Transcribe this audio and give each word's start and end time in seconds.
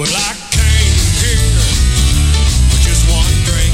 Well, 0.00 0.08
I 0.16 0.32
came 0.48 0.96
here 1.20 1.52
with 2.72 2.80
just 2.80 3.04
one 3.12 3.28
drink. 3.44 3.68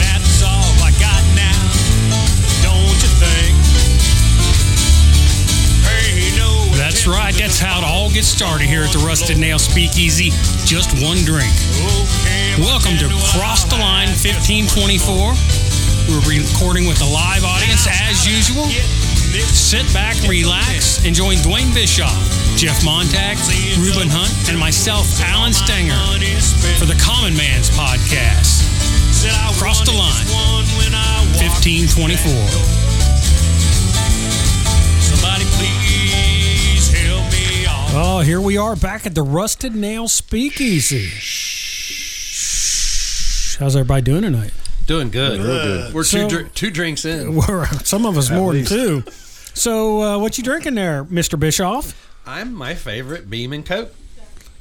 That's 0.00 0.40
all 0.40 0.72
I 0.80 0.88
got 0.96 1.20
now, 1.36 1.52
don't 2.64 2.96
you 2.96 3.12
think? 3.20 3.52
No 6.40 6.72
That's 6.80 7.06
right. 7.06 7.34
That's 7.34 7.60
how 7.60 7.80
it 7.80 7.84
all 7.84 8.08
gets 8.08 8.26
started 8.26 8.68
here 8.68 8.84
at 8.84 8.92
the 8.92 9.04
Rusted 9.04 9.36
Nail 9.36 9.58
Speakeasy. 9.58 10.30
Just 10.64 10.96
one 11.04 11.18
drink. 11.18 11.52
Welcome 12.56 12.96
to 13.04 13.12
Cross 13.36 13.64
the 13.64 13.76
Line 13.76 14.08
1524. 14.16 15.36
We're 16.08 16.24
recording 16.24 16.88
with 16.88 17.02
a 17.02 17.10
live 17.12 17.44
audience 17.44 17.84
as 18.08 18.24
usual. 18.24 18.64
Sit 19.52 19.84
back, 19.92 20.16
relax, 20.26 21.04
and 21.04 21.14
join 21.14 21.36
Dwayne 21.44 21.74
Bischoff, 21.74 22.16
Jeff 22.64 22.82
Montag, 22.82 23.36
Ruben 23.76 24.08
Hunt, 24.08 24.32
and 24.48 24.58
myself, 24.58 25.04
Alan 25.20 25.52
Stenger, 25.52 25.92
for 26.80 26.86
the 26.86 26.96
Common 26.96 27.36
Man's 27.36 27.68
Podcast. 27.68 28.64
Cross 29.60 29.84
the 29.84 29.92
Line 29.92 30.24
1524. 31.36 32.32
Somebody 35.04 35.44
please 35.60 36.88
help 36.88 37.30
me 37.30 37.66
out. 37.68 37.90
Oh, 37.92 38.20
here 38.20 38.40
we 38.40 38.56
are 38.56 38.76
back 38.76 39.04
at 39.04 39.14
the 39.14 39.22
Rusted 39.22 39.74
Nail 39.74 40.08
Speakeasy. 40.08 41.08
How's 43.60 43.76
everybody 43.76 44.00
doing 44.00 44.22
tonight? 44.22 44.52
Doing 44.86 45.10
good. 45.10 45.38
Real 45.38 45.62
good. 45.62 45.92
We're 45.92 46.02
So- 46.04 46.26
two, 46.30 46.38
dr- 46.44 46.54
two 46.54 46.70
drinks 46.70 47.04
in. 47.04 47.34
We're, 47.46 47.66
some 47.84 48.06
of 48.06 48.16
us 48.16 48.30
more 48.30 48.54
least. 48.54 48.70
than 48.70 49.02
two. 49.02 49.10
So, 49.52 50.00
uh, 50.00 50.18
what 50.18 50.38
you 50.38 50.44
drinking 50.44 50.76
there, 50.76 51.04
Mister 51.04 51.36
Bischoff? 51.36 51.94
I'm 52.26 52.54
my 52.54 52.74
favorite 52.74 53.28
Beam 53.30 53.52
and 53.52 53.64
Coke. 53.66 53.94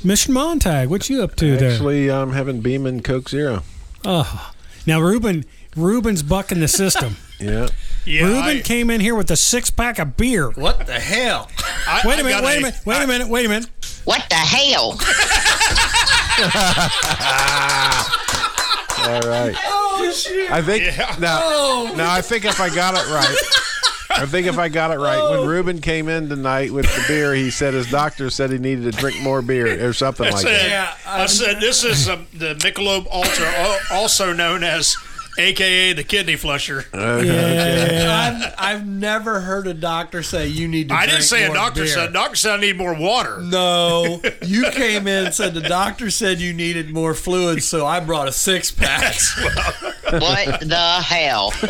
Mr. 0.03 0.29
Montag, 0.29 0.89
what 0.89 1.09
you 1.09 1.23
up 1.23 1.35
to 1.37 1.55
there? 1.57 1.71
Actually, 1.71 2.11
I'm 2.11 2.33
having 2.33 2.59
Beam 2.61 2.85
and 2.85 3.03
Coke 3.03 3.29
Zero. 3.29 3.63
Oh, 4.03 4.51
now 4.85 4.99
Ruben, 4.99 5.45
Ruben's 5.77 6.23
bucking 6.23 6.59
the 6.59 6.67
system. 6.67 7.15
Yeah. 7.39 7.67
Yeah, 8.05 8.23
Ruben 8.25 8.43
I- 8.43 8.61
came 8.61 8.89
in 8.89 9.01
here 9.01 9.15
with 9.15 9.29
a 9.29 9.35
six 9.35 9.69
pack 9.69 9.99
of 9.99 10.15
beer. 10.15 10.49
What 10.51 10.85
the 10.87 10.97
hell? 10.97 11.49
I- 11.85 12.01
Wait 12.05 12.13
a 12.19 12.23
minute, 12.23 12.29
got 12.39 12.43
wait 12.45 12.57
a 12.57 12.61
minute, 12.61 12.79
wait 12.85 13.03
a 13.03 13.07
minute, 13.07 13.27
wait 13.27 13.45
a 13.45 13.49
minute. 13.49 13.69
What 14.05 14.25
the 14.29 14.35
hell? 14.35 14.91
All 19.03 19.21
right. 19.29 19.53
Oh 19.65 20.11
shit! 20.15 20.49
I 20.49 20.61
think 20.61 20.85
Yeah. 20.85 21.15
now. 21.19 21.39
Oh. 21.43 21.93
Now 21.97 22.13
I 22.13 22.21
think 22.21 22.45
if 22.45 22.61
I 22.61 22.73
got 22.73 22.93
it 22.93 23.05
right. 23.11 23.35
I 24.15 24.25
think 24.25 24.47
if 24.47 24.57
I 24.57 24.69
got 24.69 24.91
it 24.91 24.99
right, 24.99 25.21
when 25.31 25.47
Ruben 25.47 25.81
came 25.81 26.07
in 26.07 26.29
tonight 26.29 26.71
with 26.71 26.85
the 26.85 27.03
beer, 27.07 27.33
he 27.33 27.49
said 27.49 27.73
his 27.73 27.89
doctor 27.89 28.29
said 28.29 28.51
he 28.51 28.57
needed 28.57 28.91
to 28.91 28.97
drink 28.97 29.19
more 29.21 29.41
beer 29.41 29.87
or 29.87 29.93
something 29.93 30.27
I 30.27 30.29
like 30.29 30.41
said, 30.41 30.71
that. 30.71 30.97
Yeah, 31.05 31.11
I 31.11 31.25
said 31.25 31.59
this 31.59 31.83
is 31.83 32.07
um, 32.07 32.27
the 32.33 32.55
Michelob 32.55 33.07
Ultra, 33.11 33.77
also 33.91 34.33
known 34.33 34.63
as 34.63 34.95
AKA 35.37 35.93
the 35.93 36.03
kidney 36.03 36.35
flusher. 36.35 36.85
Yeah, 36.93 38.53
I've, 38.59 38.75
I've 38.75 38.87
never 38.87 39.39
heard 39.39 39.65
a 39.65 39.73
doctor 39.73 40.21
say 40.21 40.47
you 40.47 40.67
need 40.67 40.89
to. 40.89 40.95
I 40.95 41.05
didn't 41.05 41.15
drink 41.15 41.23
say 41.23 41.45
a 41.45 41.53
doctor 41.53 41.83
beer. 41.83 41.93
said. 41.93 42.13
Doctor 42.13 42.35
said 42.35 42.59
I 42.59 42.61
need 42.61 42.77
more 42.77 42.93
water. 42.93 43.41
No, 43.41 44.21
you 44.43 44.69
came 44.71 45.07
in 45.07 45.25
and 45.25 45.33
said 45.33 45.53
the 45.53 45.61
doctor 45.61 46.11
said 46.11 46.39
you 46.39 46.53
needed 46.53 46.91
more 46.91 47.13
fluid, 47.15 47.63
so 47.63 47.85
I 47.85 47.99
brought 47.99 48.27
a 48.27 48.31
six 48.31 48.71
pack. 48.71 49.15
What 50.13 50.59
the 50.59 51.01
hell? 51.01 51.51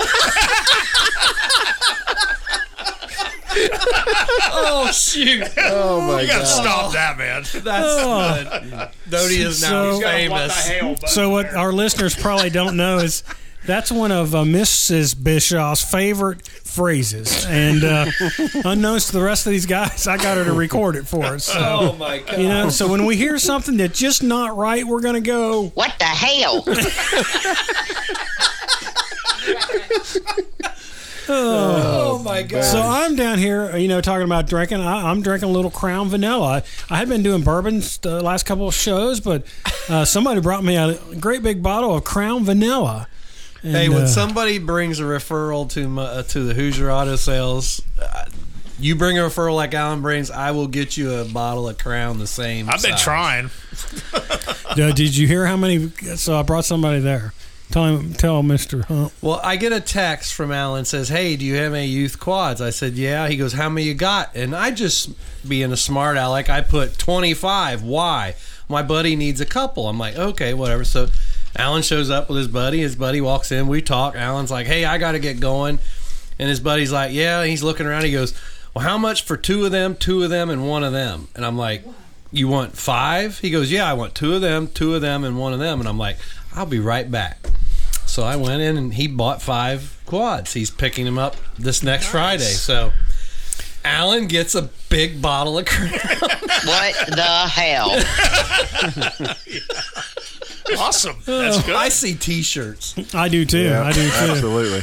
oh 4.56 4.90
shoot! 4.94 5.44
Oh 5.58 6.02
my 6.02 6.22
You 6.22 6.28
gotta 6.28 6.40
god! 6.44 6.48
stop 6.48 6.94
that, 6.94 7.18
man. 7.18 7.44
That's 7.64 8.70
good. 8.70 8.90
Dodie 9.10 9.42
is 9.42 9.62
now 9.62 9.94
So- 9.94 10.02
famous. 10.02 10.72
So, 11.14 11.30
what 11.30 11.54
our 11.54 11.72
listeners 11.72 12.16
probably 12.16 12.50
don't 12.50 12.76
know 12.78 12.98
is 13.00 13.24
that's 13.66 13.92
one 13.92 14.12
of 14.12 14.36
uh, 14.36 14.40
Mrs. 14.44 15.16
Bischoff's 15.16 15.90
favorite 15.90 16.46
phrases, 16.48 17.46
and 17.46 17.84
uh, 17.84 18.08
unknowns 18.66 19.06
to 19.08 19.14
the 19.14 19.22
rest 19.22 19.46
of 19.46 19.52
these 19.52 19.66
guys, 19.66 20.06
I 20.08 20.18
got 20.18 20.36
her 20.38 20.44
to 20.46 20.54
record 20.54 20.96
it 20.98 21.08
for 21.08 21.24
us. 21.24 21.46
So, 21.46 21.60
Oh 21.60 21.96
my 21.96 22.20
god! 22.20 22.40
you 22.40 22.48
know, 22.50 22.70
so 22.70 22.88
when 22.90 23.06
we 23.06 23.16
hear 23.16 23.38
something 23.38 23.78
that's 23.78 23.98
just 23.98 24.22
not 24.24 24.58
right, 24.58 24.86
we're 24.86 25.02
gonna 25.02 25.22
go. 25.22 25.68
What 25.76 25.94
the 26.00 26.06
hell? 26.06 26.66
Oh 31.30 32.22
my 32.24 32.44
god! 32.44 32.64
So 32.64 32.82
I'm 32.82 33.16
down 33.16 33.38
here, 33.38 33.76
you 33.78 33.88
know, 33.88 34.02
talking 34.02 34.26
about 34.26 34.48
drinking. 34.48 34.82
I, 34.82 35.10
I'm 35.10 35.22
drinking 35.22 35.50
a 35.50 35.52
little 35.52 35.72
Crown 35.72 36.10
Vanilla. 36.10 36.64
I, 36.90 36.94
I 36.94 36.98
had 36.98 37.10
been 37.10 37.24
doing 37.24 37.44
bourbons 37.44 37.98
the 37.98 38.22
last 38.22 38.46
couple 38.46 38.68
of 38.68 38.74
shows, 38.74 39.20
but 39.20 39.46
uh, 39.90 40.06
somebody 40.06 40.42
brought 40.42 40.64
me 40.64 40.76
a 40.76 40.96
great 41.20 41.44
big 41.44 41.62
bottle 41.64 41.96
of 41.96 42.04
Crown 42.04 42.44
Vanilla. 42.46 43.08
And, 43.62 43.76
Hey, 43.76 43.90
when 43.90 44.04
uh, 44.04 44.08
somebody 44.08 44.60
brings 44.60 45.00
a 45.00 45.04
referral 45.04 45.70
to 45.72 45.88
my, 45.88 46.04
uh, 46.04 46.24
to 46.24 46.44
the 46.44 46.54
Hoosier 46.54 46.92
Auto 46.92 47.16
Sales, 47.16 47.82
uh, 48.02 48.26
you 48.78 48.96
bring 48.96 49.18
a 49.18 49.22
referral 49.22 49.56
like 49.56 49.74
Alan 49.74 50.02
brings, 50.02 50.30
I 50.30 50.52
will 50.52 50.68
get 50.68 50.98
you 50.98 51.14
a 51.14 51.26
bottle 51.26 51.70
of 51.70 51.78
Crown 51.78 52.20
the 52.20 52.28
same. 52.28 52.70
I've 52.70 52.82
been 52.82 52.98
size. 52.98 53.04
trying. 53.04 53.50
uh, 54.66 54.92
did 54.92 55.16
you 55.16 55.28
hear 55.28 55.46
how 55.46 55.56
many? 55.56 55.90
So 56.18 56.38
I 56.38 56.42
brought 56.44 56.66
somebody 56.66 57.00
there. 57.00 57.34
Tell 57.74 58.04
tell 58.04 58.44
Mister 58.44 58.84
Hunt. 58.84 59.12
Well, 59.20 59.42
I 59.44 59.56
get 59.56 59.74
a 59.74 59.82
text 59.82 60.36
from 60.36 60.52
Alan 60.52 60.86
says, 60.86 61.10
"Hey, 61.10 61.36
do 61.36 61.44
you 61.44 61.56
have 61.56 61.74
any 61.74 61.88
youth 61.88 62.20
quads?" 62.20 62.62
I 62.62 62.70
said, 62.70 62.94
"Yeah." 62.94 63.28
He 63.28 63.36
goes, 63.36 63.54
"How 63.54 63.68
many 63.68 63.88
you 63.88 63.96
got?" 63.96 64.36
And 64.36 64.56
I 64.56 64.70
just 64.70 65.10
being 65.50 65.72
a 65.72 65.76
smart 65.76 66.16
aleck, 66.16 66.52
I 66.52 66.62
put 66.62 67.00
twenty 67.00 67.34
five. 67.34 67.82
Why? 67.82 68.36
My 68.70 68.84
buddy 68.84 69.16
needs 69.16 69.42
a 69.42 69.46
couple. 69.48 69.90
I'm 69.90 69.98
like, 69.98 70.16
okay, 70.16 70.54
whatever. 70.54 70.84
So 70.84 71.08
Alan 71.58 71.82
shows 71.82 72.12
up 72.12 72.30
with 72.30 72.38
his 72.38 72.48
buddy. 72.48 72.78
His 72.78 72.96
buddy 72.96 73.22
walks 73.22 73.52
in. 73.52 73.68
We 73.68 73.82
talk. 73.82 74.16
Alan's 74.16 74.52
like, 74.52 74.68
"Hey, 74.68 74.86
I 74.86 75.00
got 75.00 75.14
to 75.14 75.20
get 75.20 75.40
going," 75.40 75.80
and 76.38 76.50
his 76.50 76.60
buddy's 76.60 76.92
like, 76.92 77.12
"Yeah." 77.12 77.44
He's 77.44 77.64
looking 77.64 77.88
around. 77.88 78.04
He 78.04 78.12
goes, 78.12 78.36
"Well, 78.76 78.86
how 78.86 79.00
much 79.00 79.24
for 79.24 79.36
two 79.36 79.66
of 79.66 79.72
them, 79.72 79.96
two 79.96 80.22
of 80.22 80.30
them, 80.30 80.52
and 80.52 80.70
one 80.70 80.84
of 80.84 80.94
them?" 80.94 81.28
And 81.34 81.44
I'm 81.44 81.58
like. 81.58 81.84
You 82.36 82.48
want 82.48 82.76
five? 82.76 83.38
He 83.38 83.52
goes, 83.52 83.72
Yeah, 83.72 83.88
I 83.88 83.94
want 83.94 84.16
two 84.16 84.34
of 84.34 84.42
them, 84.42 84.68
two 84.68 84.96
of 84.96 85.02
them, 85.02 85.24
and 85.24 85.38
one 85.38 85.54
of 85.54 85.60
them. 85.60 85.80
And 85.80 85.88
I'm 85.88 86.00
like, 86.00 86.18
I'll 86.56 86.66
be 86.66 86.80
right 86.80 87.12
back. 87.12 87.38
So 88.14 88.22
I 88.22 88.36
went 88.36 88.62
in 88.62 88.78
and 88.78 88.94
he 88.94 89.08
bought 89.08 89.42
five 89.42 90.00
quads. 90.06 90.54
He's 90.54 90.70
picking 90.70 91.06
them 91.06 91.18
up 91.18 91.36
this 91.58 91.82
next 91.82 92.10
Friday. 92.10 92.44
So 92.44 92.94
Alan 93.84 94.28
gets 94.28 94.54
a 94.54 94.70
big 94.88 95.20
bottle 95.20 95.58
of 95.58 95.66
Crown. 95.66 95.90
What 96.64 96.96
the 97.08 97.24
hell? 97.50 97.90
Awesome. 100.78 101.18
That's 101.26 101.62
good. 101.64 101.76
I 101.76 101.90
see 101.90 102.16
T-shirts. 102.16 103.14
I 103.14 103.28
do 103.30 103.46
too. 103.46 103.64
Yeah, 103.64 103.84
I 103.84 103.92
do 103.92 104.02
too. 104.02 104.16
absolutely. 104.16 104.82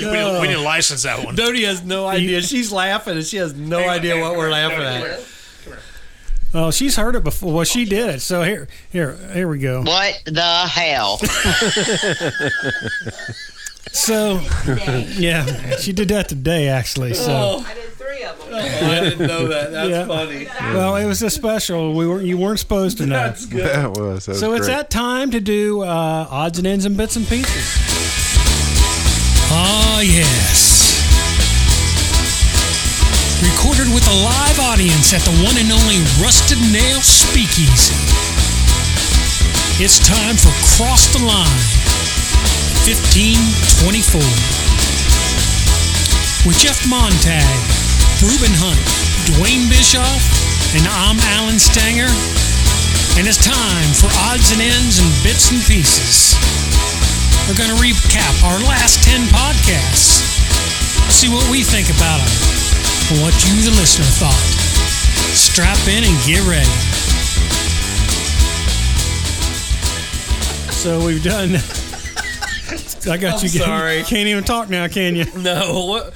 we, 0.00 0.06
need, 0.12 0.40
we 0.40 0.48
need 0.48 0.54
to 0.54 0.60
license 0.60 1.04
that 1.04 1.24
one. 1.24 1.36
Dodie 1.36 1.64
has 1.64 1.82
no 1.84 2.06
idea. 2.06 2.42
She's 2.42 2.72
laughing 2.72 3.16
and 3.16 3.24
she 3.24 3.36
has 3.36 3.54
no 3.54 3.88
idea 3.88 4.20
what 4.20 4.36
we're 4.36 4.50
laughing 4.50 4.80
at. 4.80 5.20
Oh, 6.54 6.70
she's 6.70 6.96
heard 6.96 7.16
it 7.16 7.24
before. 7.24 7.52
Well, 7.54 7.64
she 7.64 7.84
did. 7.86 8.16
It. 8.16 8.20
So 8.20 8.42
here, 8.42 8.68
here, 8.90 9.16
here 9.32 9.48
we 9.48 9.58
go. 9.58 9.82
What 9.82 10.20
the 10.26 10.42
hell? 10.42 11.18
So, 13.94 14.40
yeah, 15.18 15.76
she 15.76 15.92
did 15.92 16.08
that 16.08 16.26
today, 16.26 16.68
actually. 16.68 17.12
So, 17.12 17.62
I 17.66 17.74
did 17.74 17.90
three 17.92 18.22
of 18.22 18.38
them. 18.38 18.48
Oh, 18.54 18.56
I 18.56 19.00
didn't 19.00 19.26
know 19.26 19.48
that. 19.48 19.70
That's 19.70 19.90
Yeah. 19.90 20.06
funny. 20.06 20.46
well, 20.74 20.96
it 20.96 21.04
was 21.04 21.22
a 21.22 21.28
special. 21.28 21.92
We 21.92 22.06
were 22.06 22.22
you 22.22 22.38
weren't 22.38 22.58
supposed 22.58 22.96
to 22.98 23.06
know. 23.06 23.16
That's 23.16 23.44
good. 23.44 23.66
That 23.66 23.90
was. 23.90 24.24
That 24.24 24.32
was 24.32 24.40
So 24.40 24.54
it's 24.54 24.66
great. 24.66 24.76
that 24.76 24.88
time 24.88 25.30
to 25.32 25.40
do 25.40 25.82
uh, 25.82 26.26
odds 26.30 26.56
and 26.56 26.66
ends 26.66 26.86
and 26.86 26.96
bits 26.96 27.16
and 27.16 27.26
pieces. 27.28 27.76
Ah, 29.54 30.00
yes. 30.00 30.71
Recorded 33.62 33.94
with 33.94 34.02
a 34.10 34.18
live 34.26 34.58
audience 34.74 35.14
at 35.14 35.22
the 35.22 35.30
one 35.38 35.54
and 35.54 35.70
only 35.70 36.02
Rusted 36.18 36.58
Nail 36.74 36.98
Speakeasy. 36.98 37.94
It's 39.78 40.02
time 40.02 40.34
for 40.34 40.50
Cross 40.74 41.14
the 41.14 41.22
Line 41.22 41.62
1524. 42.82 44.18
With 46.42 46.58
Jeff 46.58 46.82
Montag, 46.90 47.54
Ruben 48.26 48.50
Hunt, 48.58 48.82
Dwayne 49.30 49.70
Bischoff, 49.70 50.26
and 50.74 50.82
I'm 50.90 51.22
Alan 51.38 51.62
Stenger. 51.62 52.10
And 53.14 53.30
it's 53.30 53.38
time 53.38 53.90
for 53.94 54.10
odds 54.26 54.50
and 54.50 54.58
ends 54.58 54.98
and 54.98 55.06
bits 55.22 55.54
and 55.54 55.62
pieces. 55.70 56.34
We're 57.46 57.54
going 57.54 57.70
to 57.70 57.78
recap 57.78 58.42
our 58.42 58.58
last 58.66 59.06
10 59.06 59.22
podcasts, 59.30 60.18
see 61.14 61.30
what 61.30 61.46
we 61.46 61.62
think 61.62 61.94
about 61.94 62.18
them, 62.18 62.61
and 63.10 63.20
what 63.20 63.34
you, 63.44 63.62
the 63.62 63.70
listener, 63.76 64.04
thought. 64.18 64.32
Strap 65.34 65.76
in 65.88 66.04
and 66.04 66.16
get 66.26 66.40
ready. 66.48 66.68
So 70.72 71.04
we've 71.04 71.22
done. 71.22 71.50
I 73.10 73.16
got 73.16 73.34
I'm 73.38 73.42
you. 73.42 73.48
sorry. 73.48 74.02
Can't 74.04 74.28
even 74.28 74.44
talk 74.44 74.68
now, 74.68 74.88
can 74.88 75.14
you? 75.16 75.24
No, 75.36 75.84
what? 75.86 76.14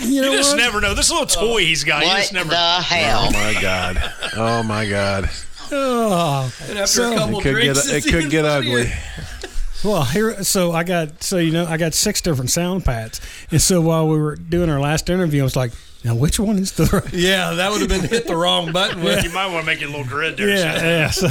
you 0.00 0.22
know 0.22 0.30
You 0.30 0.36
just 0.38 0.52
what? 0.52 0.56
never 0.58 0.80
know. 0.80 0.94
This 0.94 1.10
little 1.10 1.26
toy 1.26 1.54
oh. 1.54 1.56
he's 1.58 1.84
got, 1.84 2.02
you 2.02 2.08
What 2.08 2.16
just 2.18 2.32
never. 2.32 2.50
the 2.50 2.56
hell? 2.56 3.28
Oh 3.28 3.32
my 3.32 3.60
god. 3.60 4.12
Oh 4.36 4.62
my 4.62 4.88
god. 4.88 5.30
Oh, 5.70 6.52
And 6.68 6.78
after 6.78 6.86
So- 6.86 7.12
a 7.12 7.16
couple 7.16 7.38
It 7.40 7.42
could 7.42 7.54
get 7.62 7.74
drinks, 7.76 7.88
it 7.92 8.04
could 8.10 8.30
get 8.30 8.44
funnier. 8.44 8.78
ugly. 8.80 8.92
Well, 9.84 10.04
here. 10.04 10.42
So 10.44 10.72
I 10.72 10.84
got. 10.84 11.22
So 11.22 11.38
you 11.38 11.52
know, 11.52 11.66
I 11.66 11.76
got 11.76 11.94
six 11.94 12.20
different 12.20 12.50
sound 12.50 12.84
pads, 12.84 13.20
and 13.50 13.60
so 13.60 13.80
while 13.80 14.08
we 14.08 14.18
were 14.18 14.36
doing 14.36 14.70
our 14.70 14.80
last 14.80 15.10
interview, 15.10 15.40
I 15.40 15.44
was 15.44 15.56
like, 15.56 15.72
"Now, 16.04 16.14
which 16.14 16.38
one 16.38 16.58
is 16.58 16.72
the?" 16.72 16.84
Right? 16.84 17.12
Yeah, 17.12 17.54
that 17.54 17.70
would 17.70 17.80
have 17.80 17.88
been 17.88 18.08
hit 18.08 18.26
the 18.26 18.36
wrong 18.36 18.72
button. 18.72 19.02
with. 19.02 19.24
You 19.24 19.32
might 19.32 19.46
want 19.46 19.60
to 19.60 19.66
make 19.66 19.82
it 19.82 19.86
a 19.86 19.90
little 19.90 20.04
grid 20.04 20.36
there. 20.36 20.48
Yeah, 20.48 20.82
yeah. 20.82 21.10
So, 21.10 21.28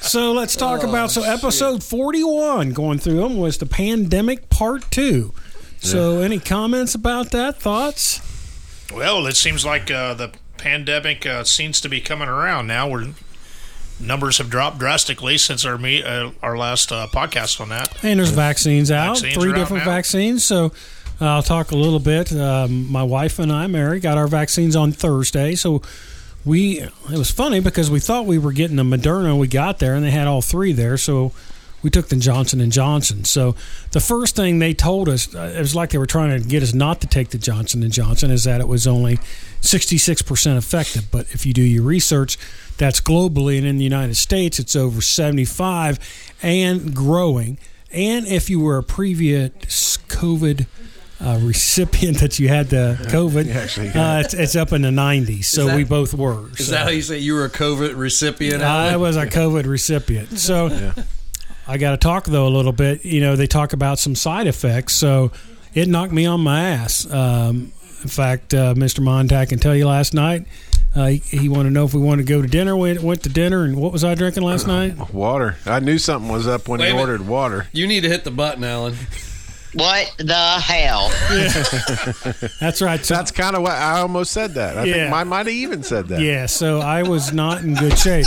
so 0.00 0.32
let's 0.32 0.56
talk 0.56 0.82
about 0.82 1.10
so 1.10 1.22
episode 1.22 1.82
forty-one. 1.82 2.72
Going 2.72 2.98
through 2.98 3.16
them 3.20 3.38
was 3.38 3.58
the 3.58 3.66
pandemic 3.66 4.50
part 4.50 4.90
two. 4.90 5.32
So, 5.82 6.20
any 6.20 6.38
comments 6.38 6.94
about 6.94 7.30
that? 7.30 7.60
Thoughts? 7.60 8.20
Well, 8.92 9.26
it 9.26 9.36
seems 9.36 9.64
like 9.64 9.90
uh, 9.90 10.12
the 10.14 10.32
pandemic 10.58 11.24
uh, 11.24 11.44
seems 11.44 11.80
to 11.80 11.88
be 11.88 12.00
coming 12.02 12.28
around 12.28 12.66
now. 12.66 12.86
Where 12.88 13.06
numbers 14.00 14.38
have 14.38 14.50
dropped 14.50 14.78
drastically 14.78 15.38
since 15.38 15.64
our 15.64 15.78
me 15.78 16.02
uh, 16.02 16.30
our 16.42 16.56
last 16.56 16.92
uh, 16.92 17.06
podcast 17.12 17.60
on 17.60 17.68
that. 17.68 18.02
And 18.02 18.18
there's 18.18 18.30
vaccines 18.30 18.90
out, 18.90 19.18
Vaccines 19.18 19.34
three 19.34 19.50
are 19.50 19.54
out 19.54 19.58
different 19.58 19.84
vaccines. 19.84 20.44
So 20.44 20.72
uh, 21.20 21.26
I'll 21.26 21.42
talk 21.42 21.70
a 21.70 21.76
little 21.76 21.98
bit. 21.98 22.32
Um, 22.32 22.90
my 22.90 23.02
wife 23.02 23.38
and 23.38 23.52
I, 23.52 23.66
Mary, 23.66 24.00
got 24.00 24.16
our 24.16 24.28
vaccines 24.28 24.74
on 24.74 24.92
Thursday. 24.92 25.54
So 25.54 25.82
we 26.44 26.80
it 26.80 27.18
was 27.18 27.30
funny 27.30 27.60
because 27.60 27.90
we 27.90 28.00
thought 28.00 28.26
we 28.26 28.38
were 28.38 28.52
getting 28.52 28.76
the 28.76 28.82
Moderna. 28.82 29.38
We 29.38 29.48
got 29.48 29.78
there 29.78 29.94
and 29.94 30.04
they 30.04 30.10
had 30.10 30.26
all 30.26 30.42
three 30.42 30.72
there. 30.72 30.96
So 30.96 31.32
we 31.82 31.90
took 31.90 32.08
the 32.08 32.16
Johnson 32.16 32.60
and 32.60 32.70
Johnson. 32.72 33.24
So 33.24 33.54
the 33.92 34.00
first 34.00 34.36
thing 34.36 34.58
they 34.58 34.74
told 34.74 35.08
us, 35.08 35.34
uh, 35.34 35.52
it 35.56 35.58
was 35.58 35.74
like 35.74 35.90
they 35.90 35.98
were 35.98 36.06
trying 36.06 36.40
to 36.40 36.46
get 36.46 36.62
us 36.62 36.74
not 36.74 37.00
to 37.00 37.06
take 37.06 37.30
the 37.30 37.38
Johnson 37.38 37.82
and 37.82 37.92
Johnson, 37.92 38.30
is 38.30 38.44
that 38.44 38.60
it 38.60 38.68
was 38.68 38.86
only 38.86 39.18
66% 39.62 40.56
effective. 40.56 41.10
But 41.10 41.26
if 41.32 41.46
you 41.46 41.52
do 41.52 41.62
your 41.62 41.82
research, 41.82 42.38
that's 42.76 43.00
globally, 43.00 43.58
and 43.58 43.66
in 43.66 43.78
the 43.78 43.84
United 43.84 44.16
States, 44.16 44.58
it's 44.58 44.74
over 44.76 45.00
75 45.00 45.98
and 46.42 46.94
growing. 46.94 47.58
And 47.92 48.26
if 48.26 48.48
you 48.48 48.60
were 48.60 48.78
a 48.78 48.82
previous 48.82 49.96
COVID 50.08 50.66
uh, 51.22 51.38
recipient 51.42 52.18
that 52.20 52.38
you 52.38 52.48
had 52.48 52.68
the 52.70 52.96
COVID, 53.10 53.54
actually 53.54 53.88
uh, 53.90 54.20
it's, 54.20 54.32
it's 54.32 54.56
up 54.56 54.72
in 54.72 54.82
the 54.82 54.88
90s. 54.88 55.44
So 55.44 55.66
that- 55.66 55.76
we 55.76 55.84
both 55.84 56.14
were. 56.14 56.48
Is 56.52 56.66
So- 56.66 56.72
that 56.72 56.84
how 56.84 56.90
you 56.90 57.02
say 57.02 57.18
you 57.18 57.34
were 57.34 57.44
a 57.44 57.50
COVID 57.50 57.96
recipient? 57.96 58.62
I 58.62 58.96
was 58.96 59.16
a 59.16 59.26
COVID 59.26 59.66
recipient. 59.66 60.38
So 60.38 60.68
I 61.70 61.78
got 61.78 61.92
to 61.92 61.96
talk 61.96 62.24
though 62.24 62.46
a 62.46 62.50
little 62.50 62.72
bit. 62.72 63.04
You 63.04 63.20
know, 63.20 63.36
they 63.36 63.46
talk 63.46 63.72
about 63.72 63.98
some 63.98 64.14
side 64.14 64.46
effects. 64.46 64.94
So 64.94 65.30
it 65.72 65.88
knocked 65.88 66.12
me 66.12 66.26
on 66.26 66.40
my 66.40 66.60
ass. 66.62 67.10
Um, 67.10 67.72
in 68.02 68.08
fact, 68.08 68.54
uh, 68.54 68.74
Mr. 68.74 69.00
Montag 69.00 69.50
can 69.50 69.58
tell 69.58 69.76
you 69.76 69.86
last 69.86 70.12
night. 70.14 70.46
Uh, 70.96 71.06
he, 71.06 71.18
he 71.38 71.48
wanted 71.48 71.68
to 71.68 71.72
know 71.72 71.84
if 71.84 71.94
we 71.94 72.00
wanted 72.00 72.26
to 72.26 72.32
go 72.32 72.42
to 72.42 72.48
dinner. 72.48 72.76
We 72.76 72.98
went 72.98 73.22
to 73.22 73.28
dinner, 73.28 73.62
and 73.64 73.76
what 73.76 73.92
was 73.92 74.02
I 74.02 74.16
drinking 74.16 74.42
last 74.42 74.66
night? 74.66 75.12
Water. 75.14 75.56
I 75.64 75.78
knew 75.78 75.98
something 75.98 76.28
was 76.32 76.48
up 76.48 76.66
when 76.66 76.80
Wait 76.80 76.92
he 76.92 76.98
ordered 76.98 77.24
water. 77.28 77.68
you 77.72 77.86
need 77.86 78.00
to 78.00 78.08
hit 78.08 78.24
the 78.24 78.32
button, 78.32 78.64
Alan. 78.64 78.96
What 79.74 80.12
the 80.18 80.34
hell? 80.34 81.10
That's 82.60 82.82
right. 82.82 83.04
So, 83.04 83.14
That's 83.14 83.30
kind 83.30 83.54
of 83.54 83.62
what 83.62 83.70
I 83.72 84.00
almost 84.00 84.32
said 84.32 84.54
that. 84.54 84.76
I 84.76 84.84
Yeah. 84.84 84.94
think 84.94 85.12
I 85.14 85.22
might 85.22 85.46
have 85.46 85.54
even 85.54 85.84
said 85.84 86.08
that. 86.08 86.20
yeah, 86.22 86.46
so 86.46 86.80
I 86.80 87.04
was 87.04 87.32
not 87.32 87.62
in 87.62 87.74
good 87.74 87.96
shape. 87.96 88.26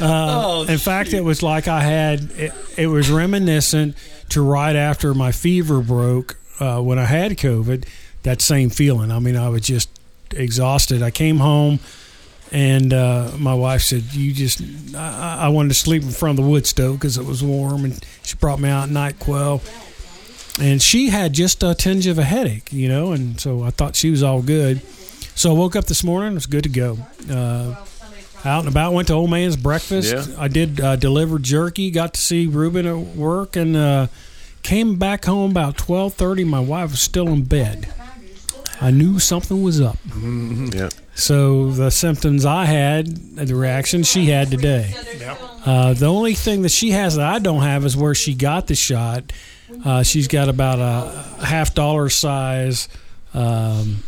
Oh, 0.00 0.66
In 0.68 0.78
fact, 0.78 1.12
it 1.12 1.22
was 1.22 1.42
like 1.42 1.68
I 1.68 1.80
had 1.82 2.30
it, 2.32 2.52
it 2.76 2.86
was 2.88 3.10
reminiscent 3.10 3.96
to 4.30 4.42
right 4.42 4.76
after 4.76 5.14
my 5.14 5.32
fever 5.32 5.80
broke 5.80 6.36
uh, 6.60 6.80
when 6.80 6.98
I 6.98 7.04
had 7.04 7.32
COVID. 7.32 7.86
That 8.22 8.40
same 8.40 8.70
feeling. 8.70 9.10
I 9.12 9.18
mean, 9.20 9.36
I 9.36 9.48
was 9.48 9.62
just 9.62 9.88
exhausted. 10.32 11.00
I 11.00 11.10
came 11.12 11.36
home, 11.38 11.78
and 12.50 12.92
uh, 12.92 13.30
my 13.38 13.54
wife 13.54 13.82
said, 13.82 14.02
"You 14.12 14.32
just." 14.32 14.60
I, 14.94 15.38
I 15.42 15.48
wanted 15.48 15.68
to 15.68 15.74
sleep 15.74 16.02
in 16.02 16.10
front 16.10 16.38
of 16.38 16.44
the 16.44 16.50
wood 16.50 16.66
stove 16.66 16.96
because 16.98 17.18
it 17.18 17.24
was 17.24 17.42
warm, 17.42 17.84
and 17.84 18.04
she 18.22 18.36
brought 18.36 18.58
me 18.58 18.68
out 18.68 18.88
Nyquil. 18.88 19.62
And 20.58 20.80
she 20.80 21.10
had 21.10 21.34
just 21.34 21.62
a 21.62 21.74
tinge 21.74 22.06
of 22.06 22.18
a 22.18 22.24
headache, 22.24 22.72
you 22.72 22.88
know, 22.88 23.12
and 23.12 23.38
so 23.38 23.62
I 23.62 23.70
thought 23.70 23.94
she 23.94 24.10
was 24.10 24.22
all 24.22 24.40
good. 24.40 24.80
So 25.34 25.50
I 25.50 25.52
woke 25.52 25.76
up 25.76 25.84
this 25.84 26.02
morning, 26.02 26.32
it 26.32 26.34
was 26.34 26.46
good 26.46 26.62
to 26.64 26.70
go. 26.70 26.96
Out 28.46 28.60
and 28.60 28.68
about. 28.68 28.92
Went 28.92 29.08
to 29.08 29.14
old 29.14 29.30
man's 29.30 29.56
breakfast. 29.56 30.14
Yeah. 30.14 30.36
I 30.38 30.48
did 30.48 30.80
uh, 30.80 30.96
deliver 30.96 31.38
jerky. 31.38 31.90
Got 31.90 32.14
to 32.14 32.20
see 32.20 32.46
Ruben 32.46 32.86
at 32.86 33.16
work, 33.16 33.56
and 33.56 33.76
uh, 33.76 34.06
came 34.62 34.96
back 34.96 35.24
home 35.24 35.50
about 35.50 35.76
twelve 35.76 36.14
thirty. 36.14 36.44
My 36.44 36.60
wife 36.60 36.92
was 36.92 37.00
still 37.00 37.28
in 37.28 37.42
bed. 37.42 37.88
I 38.80 38.90
knew 38.90 39.18
something 39.18 39.62
was 39.62 39.80
up. 39.80 39.96
Yeah. 40.14 40.90
So 41.14 41.70
the 41.70 41.90
symptoms 41.90 42.44
I 42.44 42.66
had, 42.66 43.06
the 43.36 43.54
reaction 43.54 44.02
she 44.02 44.26
had 44.26 44.50
today. 44.50 44.94
Yeah. 45.18 45.36
Uh, 45.64 45.94
the 45.94 46.06
only 46.06 46.34
thing 46.34 46.62
that 46.62 46.70
she 46.70 46.90
has 46.90 47.16
that 47.16 47.26
I 47.26 47.38
don't 47.38 47.62
have 47.62 47.84
is 47.84 47.96
where 47.96 48.14
she 48.14 48.34
got 48.34 48.66
the 48.66 48.74
shot. 48.74 49.32
Uh, 49.84 50.02
she's 50.02 50.28
got 50.28 50.48
about 50.48 50.78
a 50.78 51.44
half 51.44 51.74
dollar 51.74 52.10
size 52.10 52.88
um, 53.32 54.02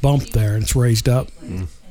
bump 0.00 0.30
there, 0.30 0.54
and 0.54 0.62
it's 0.62 0.76
raised 0.76 1.08
up, 1.08 1.28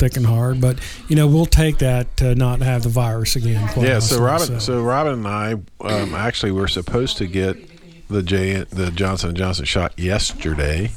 thick 0.01 0.17
and 0.17 0.25
hard. 0.25 0.59
But 0.59 0.79
you 1.07 1.15
know, 1.15 1.27
we'll 1.27 1.45
take 1.45 1.77
that 1.77 2.17
to 2.17 2.33
not 2.35 2.59
have 2.61 2.83
the 2.83 2.89
virus 2.89 3.35
again. 3.35 3.65
quite 3.69 3.87
Yeah. 3.87 3.99
So. 3.99 4.21
Robin, 4.21 4.59
so 4.59 4.81
Robin 4.81 5.13
and 5.13 5.27
I 5.27 5.53
um, 5.81 6.15
actually 6.15 6.51
were 6.51 6.67
supposed 6.67 7.17
to 7.17 7.27
get 7.27 7.55
the 8.09 8.23
J 8.23 8.63
the 8.63 8.91
Johnson 8.91 9.29
and 9.29 9.37
Johnson 9.37 9.65
shot 9.65 9.97
yesterday 9.97 10.91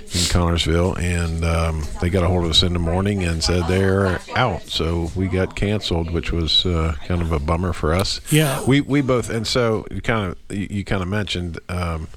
in 0.00 0.24
Connersville, 0.32 0.98
and 0.98 1.44
um, 1.44 1.84
they 2.00 2.08
got 2.08 2.24
a 2.24 2.28
hold 2.28 2.44
of 2.44 2.50
us 2.50 2.62
in 2.62 2.72
the 2.72 2.78
morning 2.78 3.24
and 3.24 3.44
said 3.44 3.64
they're 3.68 4.18
out. 4.34 4.62
So 4.62 5.10
we 5.14 5.28
got 5.28 5.54
canceled, 5.54 6.10
which 6.10 6.32
was 6.32 6.64
uh, 6.64 6.94
kind 7.06 7.20
of 7.20 7.30
a 7.30 7.38
bummer 7.38 7.74
for 7.74 7.92
us. 7.92 8.20
Yeah. 8.32 8.64
We 8.64 8.80
we 8.80 9.02
both, 9.02 9.28
and 9.28 9.46
so 9.46 9.86
you 9.90 10.00
kind 10.00 10.32
of 10.32 10.56
you, 10.56 10.66
you 10.70 10.84
kind 10.84 11.02
of 11.02 11.08
mentioned. 11.08 11.58
Um, 11.68 12.08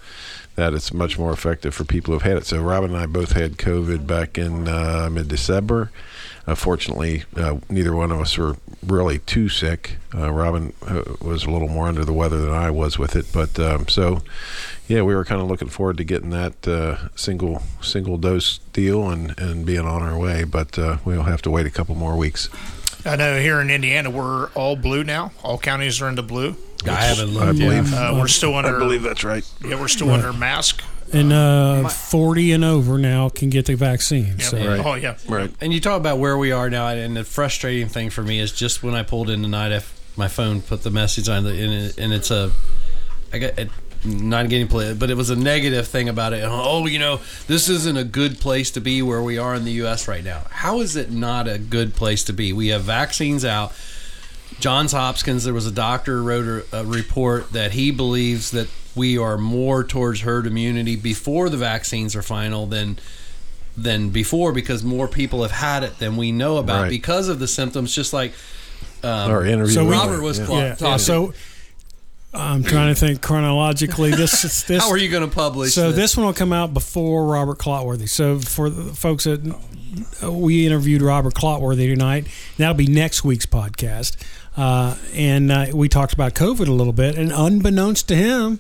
that 0.61 0.75
it's 0.75 0.93
much 0.93 1.17
more 1.17 1.33
effective 1.33 1.73
for 1.73 1.83
people 1.83 2.13
who've 2.13 2.21
had 2.21 2.37
it. 2.37 2.45
So 2.45 2.61
Robin 2.61 2.91
and 2.91 2.99
I 2.99 3.07
both 3.07 3.31
had 3.31 3.57
COVID 3.57 4.05
back 4.05 4.37
in 4.37 4.67
uh, 4.67 5.09
mid-December. 5.11 5.89
Uh, 6.45 6.53
fortunately, 6.53 7.23
uh, 7.35 7.57
neither 7.67 7.95
one 7.95 8.11
of 8.11 8.19
us 8.19 8.37
were 8.37 8.57
really 8.85 9.17
too 9.17 9.49
sick. 9.49 9.97
Uh, 10.13 10.31
Robin 10.31 10.73
uh, 10.87 11.01
was 11.19 11.45
a 11.45 11.49
little 11.49 11.67
more 11.67 11.87
under 11.87 12.05
the 12.05 12.13
weather 12.13 12.39
than 12.39 12.53
I 12.53 12.69
was 12.69 12.99
with 12.99 13.15
it, 13.15 13.25
but 13.33 13.59
um, 13.59 13.87
so 13.87 14.21
yeah, 14.87 15.01
we 15.01 15.15
were 15.15 15.25
kind 15.25 15.41
of 15.41 15.47
looking 15.47 15.69
forward 15.69 15.97
to 15.97 16.03
getting 16.03 16.29
that 16.29 16.67
uh, 16.67 17.09
single 17.15 17.63
single 17.81 18.17
dose 18.17 18.59
deal 18.71 19.09
and 19.09 19.37
and 19.39 19.65
being 19.65 19.87
on 19.87 20.03
our 20.03 20.17
way. 20.17 20.43
But 20.43 20.77
we'll 21.05 21.23
have 21.23 21.41
to 21.43 21.51
wait 21.51 21.65
a 21.65 21.71
couple 21.71 21.95
more 21.95 22.15
weeks. 22.15 22.49
I 23.03 23.15
know 23.15 23.39
here 23.39 23.59
in 23.61 23.71
Indiana 23.71 24.11
we're 24.11 24.49
all 24.49 24.75
blue 24.75 25.03
now. 25.03 25.31
All 25.44 25.57
counties 25.57 26.01
are 26.01 26.09
into 26.09 26.21
blue. 26.21 26.56
I 26.88 27.02
haven't 27.02 27.30
I 27.30 27.45
looked. 27.45 27.59
yet. 27.59 27.69
believe. 27.69 27.94
Uh, 27.94 28.18
we're 28.19 28.28
still 28.28 28.56
under. 28.56 28.76
I 28.76 28.80
believe 28.80 29.04
that's 29.04 29.23
right. 29.23 29.50
Yeah, 29.64 29.80
we're 29.80 29.88
still 29.88 30.11
under 30.11 30.33
mask. 30.33 30.83
and 31.14 31.33
uh, 31.33 31.90
forty 31.90 32.52
and 32.52 32.64
over 32.64 32.97
now 32.97 33.30
can 33.30 33.50
get 33.50 33.66
the 33.66 33.76
vaccine. 33.76 34.35
Yeah. 34.38 34.45
So 34.45 34.57
Oh 34.85 34.94
yeah. 34.95 35.18
Right. 35.28 35.52
And 35.61 35.73
you 35.73 35.80
talk 35.80 35.97
about 35.97 36.18
where 36.19 36.38
we 36.38 36.52
are 36.52 36.69
now, 36.69 36.88
and 36.88 37.16
the 37.16 37.23
frustrating 37.23 37.88
thing 37.88 38.09
for 38.09 38.23
me 38.23 38.40
is 38.40 38.52
just 38.52 38.83
when 38.83 38.94
I 38.94 39.04
pulled 39.04 39.30
in 39.30 39.42
tonight, 39.42 39.73
I, 39.73 39.81
my 40.16 40.28
phone 40.28 40.61
put 40.61 40.83
the 40.83 40.92
message 40.92 41.30
on 41.30 41.44
the, 41.44 41.52
and, 41.52 41.73
it, 41.73 41.97
and 41.97 42.14
it's 42.14 42.31
a, 42.31 42.52
I 43.33 43.40
got 43.40 43.59
it, 43.59 43.69
not 44.04 44.50
getting 44.50 44.68
played, 44.68 45.00
but 45.00 45.09
it 45.09 45.16
was 45.16 45.30
a 45.30 45.35
negative 45.35 45.88
thing 45.88 46.09
about 46.09 46.33
it. 46.33 46.44
Oh, 46.44 46.88
you 46.88 47.00
know, 47.00 47.19
this 47.47 47.69
isn't 47.69 47.97
a 47.97 48.04
good 48.04 48.40
place 48.40 48.71
to 48.71 48.81
be 48.81 49.02
where 49.02 49.21
we 49.21 49.38
are 49.38 49.54
in 49.54 49.64
the 49.66 49.73
U.S. 49.73 50.07
right 50.07 50.23
now. 50.23 50.44
How 50.50 50.80
is 50.80 50.95
it 50.95 51.11
not 51.11 51.47
a 51.47 51.59
good 51.59 51.94
place 51.94 52.23
to 52.26 52.33
be? 52.33 52.52
We 52.54 52.69
have 52.69 52.81
vaccines 52.83 53.45
out. 53.45 53.73
Johns 54.61 54.91
Hopkins, 54.94 55.44
there 55.44 55.53
was 55.53 55.65
a 55.68 55.71
doctor 55.71 56.18
who 56.19 56.23
wrote 56.23 56.65
a, 56.71 56.80
a 56.81 56.85
report 56.85 57.51
that 57.51 57.71
he 57.73 57.91
believes 57.91 58.51
that 58.51 58.68
we 58.95 59.18
are 59.18 59.37
more 59.37 59.83
towards 59.83 60.21
herd 60.21 60.45
immunity 60.47 60.95
before 60.95 61.49
the 61.49 61.57
vaccines 61.57 62.15
are 62.15 62.21
final 62.21 62.65
than 62.68 62.97
than 63.77 64.09
before 64.09 64.51
because 64.51 64.83
more 64.83 65.07
people 65.07 65.41
have 65.44 65.51
had 65.51 65.81
it 65.83 65.97
than 65.97 66.18
we 66.18 66.31
know 66.31 66.57
about 66.57 66.83
Right. 66.83 66.89
because 66.89 67.30
of 67.30 67.39
the 67.39 67.47
symptoms. 67.47 67.94
Just 67.95 68.11
like 68.13 68.33
um, 69.03 69.31
Our 69.31 69.45
interview. 69.45 69.73
So 69.73 69.85
with- 69.85 69.94
Robert 69.94 70.21
was 70.21 70.39
yeah. 70.39 70.45
cla- 70.45 70.57
yeah, 70.59 70.69
talking. 70.75 70.87
yeah. 70.87 70.97
So 70.97 71.33
I'm 72.33 72.63
trying 72.63 72.94
to 72.94 72.99
think 72.99 73.21
chronologically. 73.21 74.11
This 74.11 74.44
is 74.45 74.63
this. 74.68 74.83
How 74.83 74.89
are 74.89 74.97
you 74.97 75.09
going 75.09 75.27
to 75.27 75.33
publish? 75.33 75.73
So 75.73 75.91
this 75.91 76.15
one 76.15 76.25
will 76.25 76.33
come 76.33 76.53
out 76.53 76.73
before 76.73 77.25
Robert 77.25 77.57
Clotworthy. 77.59 78.07
So 78.09 78.39
for 78.39 78.69
the 78.69 78.94
folks 78.94 79.23
that 79.25 79.41
uh, 80.23 80.31
we 80.31 80.65
interviewed 80.65 81.01
Robert 81.01 81.33
Clotworthy 81.33 81.87
tonight, 81.89 82.27
that'll 82.57 82.73
be 82.75 82.87
next 82.87 83.23
week's 83.23 83.45
podcast. 83.45 84.15
Uh, 84.57 84.95
and 85.13 85.51
uh, 85.51 85.67
we 85.73 85.87
talked 85.87 86.13
about 86.13 86.33
COVID 86.33 86.67
a 86.67 86.73
little 86.73 86.93
bit, 86.93 87.17
and 87.17 87.31
unbeknownst 87.31 88.07
to 88.09 88.15
him, 88.15 88.59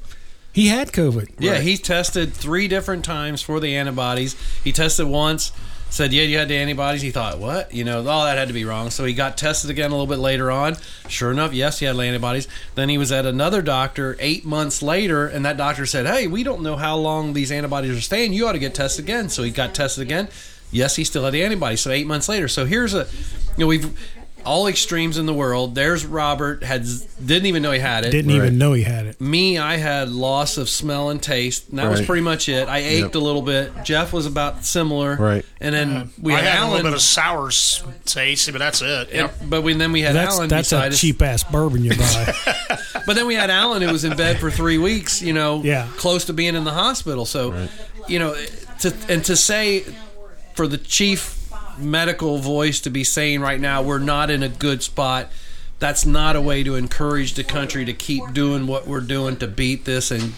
he 0.53 0.67
had 0.67 0.91
COVID. 0.91 1.33
Yeah, 1.39 1.59
he 1.59 1.77
tested 1.77 2.33
three 2.33 2.67
different 2.67 3.05
times 3.05 3.41
for 3.41 3.59
the 3.59 3.75
antibodies. 3.75 4.35
He 4.63 4.71
tested 4.71 5.07
once 5.07 5.51
said, 5.91 6.13
"Yeah, 6.13 6.23
you 6.23 6.37
had 6.37 6.47
the 6.47 6.55
antibodies." 6.55 7.01
He 7.01 7.11
thought, 7.11 7.37
"What? 7.37 7.73
You 7.73 7.83
know, 7.83 8.07
all 8.07 8.25
that 8.25 8.37
had 8.37 8.47
to 8.47 8.53
be 8.53 8.65
wrong." 8.65 8.89
So 8.89 9.05
he 9.05 9.13
got 9.13 9.37
tested 9.37 9.69
again 9.69 9.91
a 9.91 9.93
little 9.93 10.07
bit 10.07 10.19
later 10.19 10.49
on. 10.49 10.77
Sure 11.07 11.31
enough, 11.31 11.53
yes, 11.53 11.79
he 11.79 11.85
had 11.85 11.95
the 11.95 12.03
antibodies. 12.03 12.47
Then 12.75 12.89
he 12.89 12.97
was 12.97 13.11
at 13.11 13.25
another 13.25 13.61
doctor 13.61 14.15
eight 14.19 14.45
months 14.45 14.81
later, 14.81 15.27
and 15.27 15.45
that 15.45 15.57
doctor 15.57 15.85
said, 15.85 16.07
"Hey, 16.07 16.27
we 16.27 16.43
don't 16.43 16.61
know 16.61 16.77
how 16.77 16.95
long 16.95 17.33
these 17.33 17.51
antibodies 17.51 17.95
are 17.95 18.01
staying. 18.01 18.33
You 18.33 18.47
ought 18.47 18.53
to 18.53 18.59
get 18.59 18.73
tested 18.73 19.05
again." 19.05 19.29
So 19.29 19.43
he 19.43 19.51
got 19.51 19.75
tested 19.75 20.01
again. 20.01 20.29
Yes, 20.71 20.95
he 20.95 21.03
still 21.03 21.25
had 21.25 21.33
the 21.33 21.43
antibodies. 21.43 21.81
So 21.81 21.91
eight 21.91 22.07
months 22.07 22.29
later. 22.29 22.47
So 22.47 22.65
here's 22.65 22.93
a, 22.93 23.05
you 23.57 23.65
know, 23.65 23.67
we've 23.67 24.17
all 24.45 24.67
extremes 24.67 25.17
in 25.17 25.25
the 25.25 25.33
world. 25.33 25.75
There's 25.75 26.05
Robert 26.05 26.63
had 26.63 26.85
didn't 27.25 27.45
even 27.47 27.61
know 27.61 27.71
he 27.71 27.79
had 27.79 28.05
it. 28.05 28.11
Didn't 28.11 28.31
even 28.31 28.57
know 28.57 28.73
he 28.73 28.83
had 28.83 29.05
it. 29.05 29.19
Me, 29.21 29.57
I 29.57 29.77
had 29.77 30.09
loss 30.09 30.57
of 30.57 30.69
smell 30.69 31.09
and 31.09 31.21
taste, 31.21 31.69
and 31.69 31.79
that 31.79 31.89
was 31.89 32.01
pretty 32.01 32.21
much 32.21 32.49
it. 32.49 32.67
I 32.67 32.79
ached 32.79 33.01
Yep. 33.01 33.15
a 33.15 33.19
little 33.19 33.41
bit. 33.41 33.71
Jeff 33.83 34.13
was 34.13 34.25
about 34.25 34.63
similar, 34.65 35.15
Right. 35.15 35.45
And 35.59 35.73
then 35.75 36.09
we 36.21 36.33
I 36.33 36.37
had 36.41 36.53
had 36.59 36.63
a 36.63 36.69
little 36.69 36.83
bit 36.83 36.93
of 36.93 37.01
sour 37.01 37.49
taste, 38.05 38.51
but 38.51 38.59
that's 38.59 38.81
it. 38.81 39.07
and- 39.09 39.13
Yep. 39.13 39.35
but 39.49 39.61
we, 39.61 39.73
then 39.73 39.91
we 39.91 40.01
had 40.01 40.15
That's 40.15 40.35
Alan 40.35 40.49
that's 40.49 40.71
a 40.71 40.89
cheap 40.91 41.21
ass 41.21 41.43
bourbon 41.43 41.83
you 41.83 41.91
buy. 41.95 42.33
But 43.05 43.15
then 43.15 43.25
we 43.25 43.33
had 43.33 43.49
Alan 43.49 43.81
who 43.81 43.91
was 43.91 44.03
in 44.03 44.15
bed 44.15 44.37
for 44.39 44.51
three 44.51 44.77
weeks. 44.77 45.21
You 45.23 45.33
know, 45.33 45.63
Yeah. 45.63 45.87
close 45.97 46.25
to 46.25 46.33
being 46.33 46.55
in 46.55 46.63
the 46.65 46.71
hospital. 46.71 47.25
So, 47.25 47.67
you 48.07 48.19
know, 48.19 48.35
to 48.81 48.93
and 49.09 49.25
to 49.25 49.35
say 49.35 49.83
for 50.53 50.67
the 50.67 50.77
chief 50.77 51.37
medical 51.81 52.37
voice 52.37 52.79
to 52.81 52.89
be 52.89 53.03
saying 53.03 53.41
right 53.41 53.59
now 53.59 53.81
we're 53.81 53.99
not 53.99 54.29
in 54.29 54.43
a 54.43 54.49
good 54.49 54.83
spot. 54.83 55.27
That's 55.79 56.05
not 56.05 56.35
a 56.35 56.41
way 56.41 56.63
to 56.63 56.75
encourage 56.75 57.33
the 57.33 57.43
country 57.43 57.85
to 57.85 57.93
keep 57.93 58.33
doing 58.33 58.67
what 58.67 58.87
we're 58.87 58.99
doing 59.01 59.37
to 59.37 59.47
beat 59.47 59.85
this 59.85 60.11
and 60.11 60.33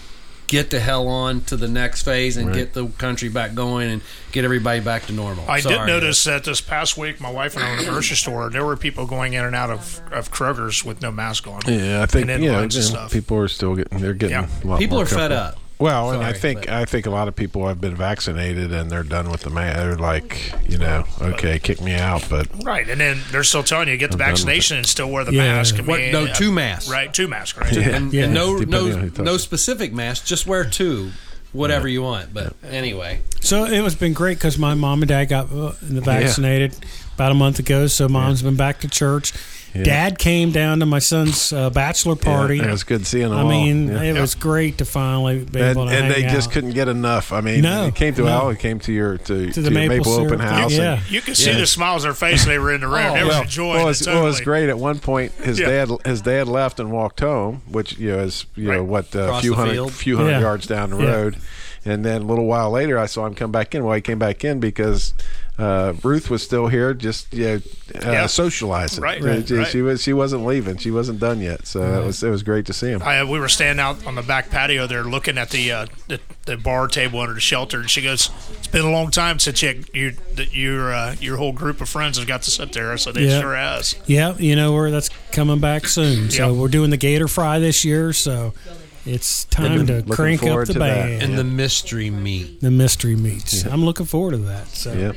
get 0.48 0.70
the 0.70 0.80
hell 0.80 1.08
on 1.08 1.42
to 1.42 1.58
the 1.58 1.68
next 1.68 2.04
phase 2.04 2.38
and 2.38 2.54
get 2.54 2.74
the 2.74 2.88
country 2.98 3.28
back 3.28 3.56
going 3.56 3.90
and 3.90 4.02
get 4.32 4.46
everybody 4.46 4.80
back 4.80 5.06
to 5.08 5.12
normal. 5.14 5.44
I 5.50 5.60
Sorry. 5.62 5.78
did 5.80 5.86
notice 5.88 6.24
that 6.26 6.44
this 6.44 6.62
past 6.62 6.96
week, 6.98 7.20
my 7.20 7.32
wife 7.32 7.56
and 7.56 7.66
I 7.66 7.72
were 7.72 7.78
in 7.82 7.88
a 7.88 7.92
grocery 7.92 8.16
store. 8.18 8.50
There 8.50 8.64
were 8.66 8.78
people 8.78 9.06
going 9.08 9.34
in 9.34 9.44
and 9.44 9.56
out 9.56 9.70
of, 9.72 10.00
of 10.12 10.32
Kroger's 10.32 10.86
with 10.86 11.02
no 11.02 11.12
mask 11.12 11.48
on. 11.48 11.62
Yeah, 11.68 12.04
I 12.04 12.06
think 12.06 12.24
and 12.24 12.32
in 12.32 12.44
you 12.44 12.52
know, 12.52 12.62
and 12.62 12.72
stuff. 12.72 13.12
people 13.12 13.38
are 13.38 13.48
still 13.48 13.76
getting 13.76 14.00
they're 14.00 14.14
getting 14.14 14.36
Yeah. 14.36 14.48
a 14.64 14.68
lot 14.68 14.80
People 14.80 14.98
more 14.98 15.06
are 15.06 15.08
fed 15.08 15.32
up. 15.32 15.58
Well, 15.80 16.12
and 16.12 16.24
I 16.24 16.32
think 16.34 16.62
but- 16.62 16.70
I 16.70 16.86
think 16.86 17.06
a 17.06 17.10
lot 17.10 17.28
of 17.28 17.36
people 17.36 17.68
have 17.68 17.82
been 17.82 17.96
vaccinated 17.96 18.72
and 18.72 18.90
they're 18.90 19.04
done 19.04 19.30
with 19.30 19.42
the 19.42 19.50
mask. 19.50 19.78
They're 19.78 19.96
like, 19.98 20.54
you 20.70 20.78
know, 20.78 21.04
okay, 21.22 21.60
kick 21.60 21.82
me 21.82 21.94
out, 21.94 22.26
but 22.30 22.48
Right, 22.64 22.88
and 22.88 23.02
then 23.02 23.20
they're 23.32 23.44
still 23.44 23.64
telling 23.64 23.90
you 23.90 23.98
get 23.98 24.12
the 24.12 24.16
I'm 24.16 24.20
vaccination 24.30 24.78
and 24.78 24.86
still 24.86 25.10
wear 25.10 25.24
the 25.26 25.34
Yeah. 25.34 25.56
mask. 25.56 25.80
I 25.80 25.82
What, 25.82 26.00
no, 26.12 26.28
two 26.28 26.52
masks. 26.52 26.90
Right, 26.90 27.14
two 27.14 27.28
masks. 27.28 27.58
Right. 27.60 27.76
and, 27.78 28.14
Yeah. 28.14 28.26
and 28.26 28.34
no 28.34 28.58
Depending 28.60 28.94
on 28.94 29.10
who 29.10 29.12
no 29.18 29.24
no 29.34 29.38
specific 29.38 29.92
mask. 29.94 30.26
Just 30.26 30.48
wear 30.48 30.64
two, 30.64 31.12
whatever 31.52 31.88
you 31.88 32.02
want. 32.04 32.34
But 32.34 32.54
anyway, 32.70 33.22
So 33.42 33.66
it 33.66 33.82
was 33.82 33.96
been 33.96 34.14
great 34.14 34.38
because 34.38 34.58
my 34.58 34.76
mom 34.76 35.02
and 35.02 35.10
dad 35.10 35.26
got 35.26 35.52
uh, 35.52 35.74
vaccinated 35.82 36.76
about 37.16 37.32
a 37.32 37.36
month 37.36 37.60
ago. 37.60 37.88
So 37.88 38.08
mom's 38.08 38.42
been 38.42 38.56
back 38.56 38.80
to 38.82 38.88
church. 38.88 39.34
Yeah. 39.76 39.84
Dad 39.84 40.20
came 40.20 40.52
down 40.52 40.80
to 40.82 40.86
my 40.86 41.00
son's 41.00 41.52
uh, 41.52 41.70
bachelor 41.72 42.16
party. 42.16 42.58
Yeah, 42.58 42.68
it 42.68 42.72
was 42.72 42.84
good 42.84 43.08
seeing 43.08 43.30
them 43.30 43.40
I 43.40 43.42
all. 43.42 43.50
mean, 43.50 43.88
Yeah. 43.88 44.02
it 44.04 44.22
was 44.22 44.36
great 44.36 44.78
to 44.78 44.86
finally 44.86 45.40
be 45.44 45.60
and, 45.60 45.70
able 45.72 45.86
to 45.88 45.92
and 45.92 46.06
hang 46.06 46.12
they 46.12 46.30
just 46.32 46.52
couldn't 46.52 46.72
get 46.72 46.88
enough. 46.88 47.32
I 47.34 47.42
mean, 47.42 47.62
No, 47.62 47.88
it 47.88 47.96
came 47.96 48.14
to 48.16 48.22
no. 48.22 48.28
Al, 48.28 48.50
it 48.50 48.60
came 48.60 48.80
to 48.82 48.94
your 48.94 49.18
to, 49.18 49.52
To 49.52 49.62
the 49.62 49.72
your 49.72 49.72
maple 49.72 49.98
Maple, 49.98 50.14
Open 50.14 50.28
syrup. 50.38 50.42
House. 50.42 50.74
Yeah. 50.74 50.94
and- 51.00 51.12
You 51.12 51.22
could 51.22 51.36
see 51.36 51.52
Yeah. 51.52 51.58
the 51.58 51.66
smiles 51.68 52.04
on 52.06 52.10
their 52.10 52.14
face. 52.16 52.46
They 52.46 52.60
were 52.60 52.72
in 52.74 52.82
the 52.82 52.88
room. 52.88 52.98
Oh, 53.10 53.14
they 53.14 53.24
were 53.24 53.30
well, 53.30 53.42
enjoying 53.42 53.76
well, 53.78 53.88
it. 53.88 53.92
it's, 53.92 54.06
well, 54.06 54.22
it 54.22 54.26
was 54.26 54.42
great. 54.42 54.70
At 54.70 54.78
one 54.78 55.00
point, 55.00 55.32
his 55.44 55.60
Yeah. 55.60 55.70
dad 55.86 55.90
his 56.06 56.22
dad 56.22 56.48
left 56.48 56.80
and 56.80 56.92
walked 56.92 57.20
home, 57.22 57.64
which 57.68 57.98
you 57.98 58.12
know 58.12 58.20
is 58.20 58.46
you 58.56 58.72
know 58.72 58.84
what 58.84 59.14
a 59.16 59.24
Across 59.24 59.42
few 59.42 59.54
hundred 59.56 59.72
field. 59.74 59.92
few 59.94 60.18
hundred 60.18 60.32
Yeah. 60.32 60.40
yards 60.42 60.68
down 60.68 60.92
the 60.92 60.98
Yeah. 60.98 61.12
road, 61.12 61.38
and 61.86 62.04
then 62.06 62.22
a 62.22 62.26
little 62.26 62.46
while 62.46 62.72
later, 62.72 62.98
I 62.98 63.06
saw 63.08 63.26
him 63.26 63.36
come 63.36 63.52
back 63.52 63.74
in. 63.76 63.84
Well, 63.84 63.96
he 63.96 64.02
came 64.02 64.20
back 64.20 64.44
in 64.44 64.60
because. 64.60 65.14
Uh, 65.56 65.94
Ruth 66.02 66.32
was 66.32 66.42
still 66.42 66.66
here, 66.66 66.96
just 66.96 67.32
you 67.32 67.44
know, 67.46 67.56
uh, 68.04 68.12
Yeah. 68.12 68.26
socializing. 68.26 69.04
Right, 69.04 69.22
right, 69.22 69.48
she, 69.48 69.54
right. 69.54 69.68
she 69.68 69.84
was 69.84 70.02
she 70.02 70.12
wasn't 70.12 70.48
leaving. 70.48 70.78
She 70.78 70.90
wasn't 70.90 71.20
done 71.20 71.42
yet. 71.42 71.68
So 71.68 71.80
it 72.02 72.04
was 72.04 72.24
it 72.24 72.32
was 72.32 72.42
great 72.42 72.66
to 72.66 72.74
see 72.74 72.88
him. 72.88 73.04
I, 73.04 73.24
we 73.24 73.38
were 73.40 73.48
standing 73.48 73.80
out 73.80 74.04
on 74.08 74.16
the 74.16 74.24
back 74.24 74.50
patio 74.50 74.88
there, 74.88 75.04
looking 75.04 75.38
at 75.38 75.52
the 75.52 75.72
uh, 75.72 75.86
the, 76.08 76.20
the 76.48 76.58
bar 76.58 76.88
table 76.88 77.20
under 77.20 77.36
the 77.36 77.40
shelter, 77.40 77.82
and 77.82 77.88
she 77.88 78.02
goes, 78.02 78.32
"It's 78.58 78.66
been 78.70 78.84
a 78.84 78.90
long 78.90 79.12
time 79.12 79.38
since 79.38 79.62
you, 79.62 79.84
you 79.94 80.14
that 80.34 80.56
your 80.56 80.92
uh, 80.92 81.16
your 81.20 81.38
whole 81.38 81.54
group 81.54 81.82
of 81.82 81.88
friends 81.88 82.18
have 82.18 82.26
got 82.28 82.42
to 82.42 82.50
sit 82.50 82.74
there." 82.74 82.98
So 82.98 83.12
they 83.12 83.28
Yeah. 83.28 83.40
sure 83.40 83.56
has. 83.56 83.94
Yeah, 84.08 84.36
you 84.40 84.56
know 84.56 84.74
where 84.74 84.90
that's 84.90 85.10
coming 85.32 85.60
back 85.60 85.86
soon. 85.86 86.32
So 86.32 86.48
Yep. 86.50 86.58
we're 86.58 86.68
doing 86.68 86.90
the 86.90 86.98
Gator 86.98 87.28
Fry 87.28 87.60
this 87.60 87.86
year. 87.86 88.12
So 88.12 88.56
it's 89.06 89.46
time 89.46 89.86
to 89.88 90.02
crank 90.04 90.44
up 90.44 90.60
the 90.68 90.74
to 90.74 90.80
that. 90.80 90.80
band. 90.80 91.22
and 91.24 91.38
the 91.38 91.44
mystery 91.44 92.10
meat. 92.10 92.62
the 92.62 92.72
mystery 92.72 93.16
meats. 93.16 93.64
I'm 93.66 93.84
looking 93.84 94.06
forward 94.06 94.32
to 94.32 94.38
that. 94.38 94.68
So, 94.68 94.94
Yep. 94.94 95.16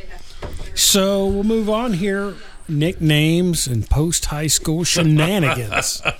so 0.75 1.27
we'll 1.27 1.45
move 1.45 1.69
on 1.71 1.93
here. 1.95 2.35
Nicknames 2.69 3.69
and 3.69 3.89
post 3.89 4.25
high 4.27 4.49
school 4.49 4.83
shenanigans. 4.85 6.03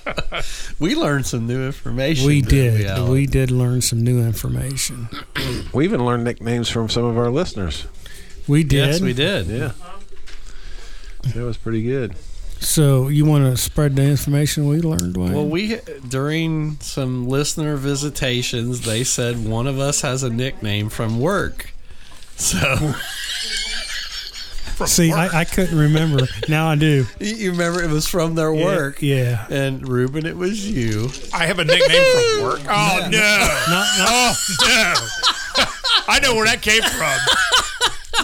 We 0.79 0.93
learned 0.95 1.25
some 1.25 1.45
new 1.47 1.65
information. 1.65 2.25
we 2.27 2.41
didn't 2.41 2.77
did. 2.81 2.87
Alan? 2.87 3.11
We 3.11 3.25
did 3.25 3.49
learn 3.51 3.81
some 3.81 4.01
new 4.03 4.21
information. 4.21 5.09
We 5.73 5.83
even 5.83 6.05
learned 6.05 6.23
nicknames 6.23 6.69
from 6.69 6.87
some 6.89 7.03
of 7.03 7.17
our 7.17 7.29
listeners. 7.29 7.85
We 8.47 8.63
did. 8.63 8.87
Yes, 8.87 9.01
we 9.01 9.11
did. 9.13 9.47
Yeah, 9.47 9.71
that 11.33 11.43
was 11.43 11.57
pretty 11.57 11.83
good. 11.83 12.15
So 12.59 13.07
you 13.07 13.25
want 13.25 13.45
to 13.45 13.57
spread 13.61 13.95
the 13.95 14.03
information 14.03 14.67
we 14.67 14.81
learned, 14.81 15.15
Dwayne? 15.15 15.33
Well, 15.33 15.47
we 15.47 15.79
during 16.07 16.79
some 16.79 17.27
listener 17.27 17.75
visitations, 17.75 18.81
they 18.85 19.03
said 19.03 19.45
one 19.45 19.67
of 19.67 19.79
us 19.79 20.01
has 20.01 20.23
a 20.23 20.29
nickname 20.29 20.89
from 20.89 21.19
work. 21.19 21.71
So 22.35 22.93
See, 24.85 25.11
I, 25.11 25.39
I 25.39 25.43
couldn't 25.45 25.77
remember. 25.77 26.27
now 26.47 26.69
I 26.69 26.75
do. 26.75 27.05
you 27.19 27.51
remember 27.51 27.81
it 27.81 27.89
was 27.89 28.07
from 28.07 28.35
their 28.35 28.53
work. 28.53 29.01
Yeah. 29.01 29.47
And 29.49 29.87
Ruben, 29.87 30.25
it 30.27 30.37
was 30.37 30.69
you. 30.69 31.09
I 31.33 31.47
have 31.47 31.57
a 31.57 31.65
nickname 31.65 31.89
from 31.89 32.43
work. 32.43 32.59
Oh 32.69 33.07
no! 33.09 33.47
Not, 33.69 33.87
not, 33.97 33.97
Oh 33.99 34.35
no! 34.61 35.63
I 36.07 36.19
know 36.21 36.35
where 36.35 36.45
that 36.45 36.61
came 36.61 36.83
from. 36.83 37.17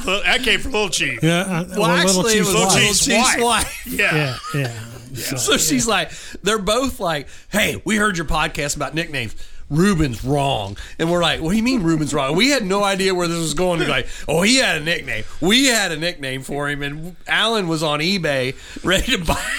Well, 0.06 0.22
That 0.24 0.42
came 0.44 0.60
from 0.60 0.72
Little 0.72 0.90
Chief. 0.90 1.20
yeah, 1.24 1.42
uh, 1.42 1.46
Well, 1.46 1.66
well, 1.82 2.06
little 2.06 2.22
actually, 2.22 2.38
it 2.38 2.40
was 2.40 2.48
Little 2.54 2.68
wife. 2.68 2.78
Chief's 2.80 3.08
Little 3.08 3.24
Chief's 3.24 3.36
wife. 3.38 3.44
wife. 3.44 3.88
Yeah. 3.88 4.38
Yeah, 4.56 4.62
yeah. 4.62 4.80
So 5.38 5.58
she's 5.58 5.86
like, 5.88 6.12
they're 6.42 6.58
both 6.58 7.00
like, 7.00 7.28
hey, 7.52 7.80
we 7.86 7.98
heard 7.98 8.18
your 8.18 8.26
podcast 8.26 8.76
about 8.76 8.96
nicknames. 8.96 9.36
Ruben's 9.70 10.26
wrong. 10.26 10.76
And 10.98 11.12
we're 11.12 11.22
like, 11.22 11.40
what 11.40 11.52
do 11.52 11.58
you 11.58 11.62
mean 11.62 11.84
Ruben's 11.84 12.16
wrong? 12.16 12.36
We 12.36 12.50
had 12.50 12.66
no 12.66 12.84
idea 12.84 13.14
where 13.14 13.28
this 13.28 13.38
was 13.40 13.54
going. 13.54 13.80
We're 13.80 13.90
like, 13.90 14.08
oh, 14.28 14.42
he 14.42 14.56
had 14.58 14.82
a 14.82 14.84
nickname. 14.84 15.24
We 15.40 15.68
had 15.68 15.92
a 15.92 15.98
nickname 15.98 16.42
for 16.42 16.68
him. 16.68 16.82
And 16.82 17.16
Alan 17.28 17.68
was 17.68 17.84
on 17.84 18.00
eBay 18.00 18.56
ready 18.84 19.16
to 19.18 19.24
buy. 19.24 19.52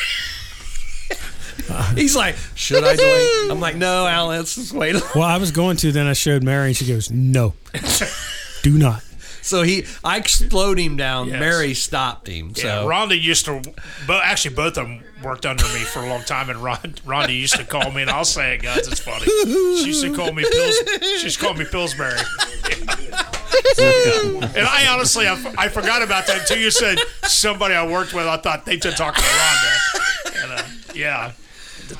He's 1.94 2.16
like, 2.16 2.36
should 2.54 2.82
I 2.84 2.94
wait? 2.96 3.50
I'm 3.50 3.60
like, 3.60 3.76
no, 3.76 4.06
Alan, 4.06 4.38
let's 4.38 4.54
just 4.56 4.72
wait. 4.72 4.96
Well, 5.14 5.24
I 5.24 5.36
was 5.38 5.50
going 5.52 5.76
to. 5.78 5.92
Then 5.92 6.06
I 6.06 6.12
showed 6.14 6.42
Mary, 6.42 6.68
and 6.68 6.76
she 6.76 6.86
goes, 6.86 7.10
"No, 7.10 7.54
do 8.62 8.76
not." 8.76 9.02
So 9.44 9.60
he, 9.62 9.84
I 10.02 10.22
slowed 10.22 10.78
him 10.78 10.96
down. 10.96 11.28
Yes. 11.28 11.38
Mary 11.38 11.74
stopped 11.74 12.28
him. 12.28 12.54
Yeah, 12.56 12.82
Rhonda 12.82 13.20
used 13.20 13.44
to, 13.44 13.60
but 14.06 14.24
actually 14.24 14.54
both 14.54 14.78
of 14.78 14.86
them 14.86 15.04
worked 15.22 15.44
under 15.44 15.64
me 15.64 15.80
for 15.80 16.00
a 16.00 16.08
long 16.08 16.22
time, 16.22 16.48
and 16.48 16.58
Ron, 16.58 16.78
Rhonda 17.06 17.38
used 17.38 17.56
to 17.56 17.64
call 17.64 17.90
me, 17.90 18.00
and 18.00 18.10
I'll 18.10 18.24
say 18.24 18.54
it, 18.54 18.62
guys, 18.62 18.88
it's 18.88 19.00
funny. 19.00 19.26
She 19.26 19.88
used 19.88 20.02
to 20.02 20.14
call 20.14 20.32
me 20.32 20.44
Pils, 20.44 21.02
she 21.18 21.24
used 21.24 21.38
to 21.38 21.44
call 21.44 21.52
me 21.54 21.66
Pillsbury. 21.66 22.12
and 23.78 24.66
I 24.66 24.86
honestly, 24.90 25.28
I, 25.28 25.54
I 25.58 25.68
forgot 25.68 26.02
about 26.02 26.26
that 26.26 26.38
until 26.40 26.58
you 26.58 26.70
said 26.70 26.98
somebody 27.24 27.74
I 27.74 27.86
worked 27.86 28.14
with. 28.14 28.26
I 28.26 28.38
thought 28.38 28.64
they 28.64 28.76
did 28.78 28.96
talk 28.96 29.14
to 29.14 29.20
Rhonda. 29.20 30.42
And, 30.42 30.52
uh, 30.52 30.64
yeah, 30.94 31.32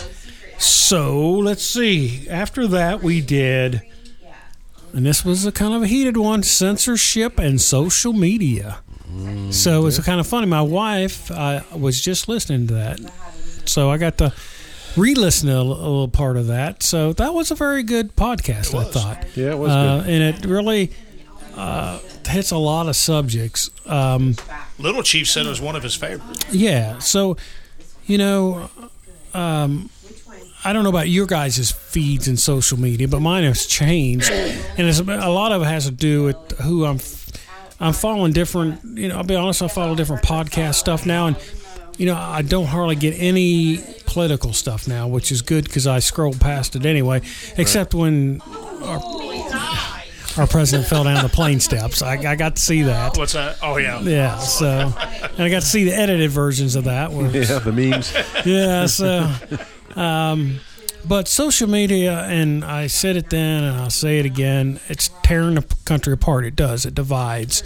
So 0.58 1.30
let's 1.30 1.64
see. 1.64 2.28
After 2.28 2.66
that, 2.66 3.02
we 3.02 3.22
did, 3.22 3.80
and 4.96 5.04
this 5.04 5.24
was 5.26 5.44
a 5.44 5.52
kind 5.52 5.74
of 5.74 5.82
a 5.82 5.86
heated 5.86 6.16
one: 6.16 6.42
censorship 6.42 7.38
and 7.38 7.60
social 7.60 8.12
media. 8.14 8.78
so 9.50 9.86
it's 9.86 9.98
kind 10.04 10.18
of 10.20 10.26
funny. 10.26 10.46
My 10.46 10.62
wife 10.62 11.30
uh, 11.30 11.60
was 11.76 12.00
just 12.00 12.28
listening 12.28 12.66
to 12.68 12.74
that, 12.74 12.98
so 13.66 13.90
I 13.90 13.98
got 13.98 14.16
to 14.18 14.32
re-listen 14.96 15.48
to 15.48 15.56
a, 15.56 15.60
a 15.60 15.62
little 15.62 16.08
part 16.08 16.38
of 16.38 16.46
that. 16.46 16.82
So 16.82 17.12
that 17.12 17.34
was 17.34 17.50
a 17.50 17.54
very 17.54 17.82
good 17.82 18.16
podcast. 18.16 18.74
I 18.74 18.84
thought. 18.84 19.26
Yeah, 19.36 19.52
it 19.52 19.58
was 19.58 19.70
uh, 19.70 20.00
good. 20.00 20.10
and 20.10 20.22
it 20.34 20.46
really 20.46 20.92
uh, 21.56 21.98
hits 22.26 22.50
a 22.50 22.56
lot 22.58 22.88
of 22.88 22.96
subjects. 22.96 23.70
Um, 23.84 24.36
Little 24.78 25.02
Chief 25.02 25.28
said 25.28 25.44
it 25.46 25.50
was 25.50 25.60
one 25.60 25.76
of 25.76 25.82
his 25.82 25.94
favorites. 25.94 26.44
yeah. 26.52 26.98
So, 27.00 27.36
you 28.06 28.16
know, 28.18 28.70
um, 29.34 29.90
I 30.66 30.72
don't 30.72 30.82
know 30.82 30.90
about 30.90 31.08
your 31.08 31.26
guys' 31.26 31.70
feeds 31.70 32.26
and 32.26 32.38
social 32.38 32.78
media, 32.78 33.06
but 33.06 33.20
mine 33.20 33.44
has 33.44 33.66
changed, 33.66 34.30
and 34.30 34.88
it's, 34.88 34.98
a 34.98 35.04
lot 35.04 35.52
of 35.52 35.62
it 35.62 35.66
has 35.66 35.84
to 35.86 35.92
do 35.92 36.24
with 36.24 36.58
who 36.60 36.84
I'm. 36.84 36.98
I'm 37.78 37.92
following 37.92 38.32
different. 38.32 38.80
You 38.98 39.08
know, 39.08 39.18
I'll 39.18 39.22
be 39.24 39.36
honest. 39.36 39.62
I 39.62 39.68
follow 39.68 39.94
different 39.94 40.22
podcast 40.24 40.74
stuff 40.76 41.04
now, 41.06 41.26
and 41.28 41.36
you 41.98 42.06
know, 42.06 42.16
I 42.16 42.42
don't 42.42 42.66
hardly 42.66 42.96
get 42.96 43.12
any 43.18 43.78
political 44.06 44.52
stuff 44.52 44.88
now, 44.88 45.06
which 45.08 45.30
is 45.30 45.42
good 45.42 45.64
because 45.64 45.86
I 45.86 45.98
scroll 46.00 46.32
past 46.32 46.74
it 46.74 46.84
anyway. 46.84 47.20
Except 47.58 47.94
when 47.94 48.40
our, 48.82 48.98
our 50.38 50.46
president 50.46 50.88
fell 50.88 51.04
down 51.04 51.22
the 51.22 51.28
plane 51.28 51.60
steps, 51.60 52.02
I, 52.02 52.14
I 52.16 52.34
got 52.34 52.56
to 52.56 52.62
see 52.62 52.82
that. 52.82 53.16
What's 53.16 53.34
that? 53.34 53.58
Oh 53.62 53.76
yeah. 53.76 54.00
Yeah, 54.00 54.38
so 54.38 54.92
and 55.22 55.42
I 55.42 55.48
got 55.48 55.60
to 55.60 55.66
see 55.68 55.84
the 55.84 55.94
edited 55.94 56.30
versions 56.30 56.76
of 56.76 56.84
that. 56.84 57.12
Where, 57.12 57.30
Yeah, 57.30 57.58
the 57.60 57.72
memes. 57.72 58.12
yeah, 58.44 58.86
so 58.86 59.30
um, 59.96 60.60
but 61.04 61.28
social 61.28 61.68
media, 61.68 62.22
and 62.24 62.64
I 62.64 62.86
said 62.86 63.16
it 63.16 63.30
then, 63.30 63.64
and 63.64 63.76
I'll 63.76 63.90
say 63.90 64.18
it 64.18 64.26
again. 64.26 64.80
It's 64.88 65.10
tearing 65.22 65.54
the 65.54 65.62
country 65.84 66.12
apart. 66.12 66.44
It 66.44 66.56
does. 66.56 66.84
It 66.84 66.94
divides, 66.94 67.62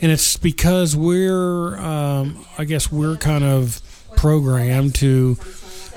and 0.00 0.10
it's 0.10 0.36
because 0.36 0.96
we're, 0.96 1.78
um, 1.78 2.44
I 2.58 2.64
guess, 2.64 2.90
we're 2.90 3.16
kind 3.16 3.44
of 3.44 3.80
programmed 4.16 4.94
to 4.96 5.36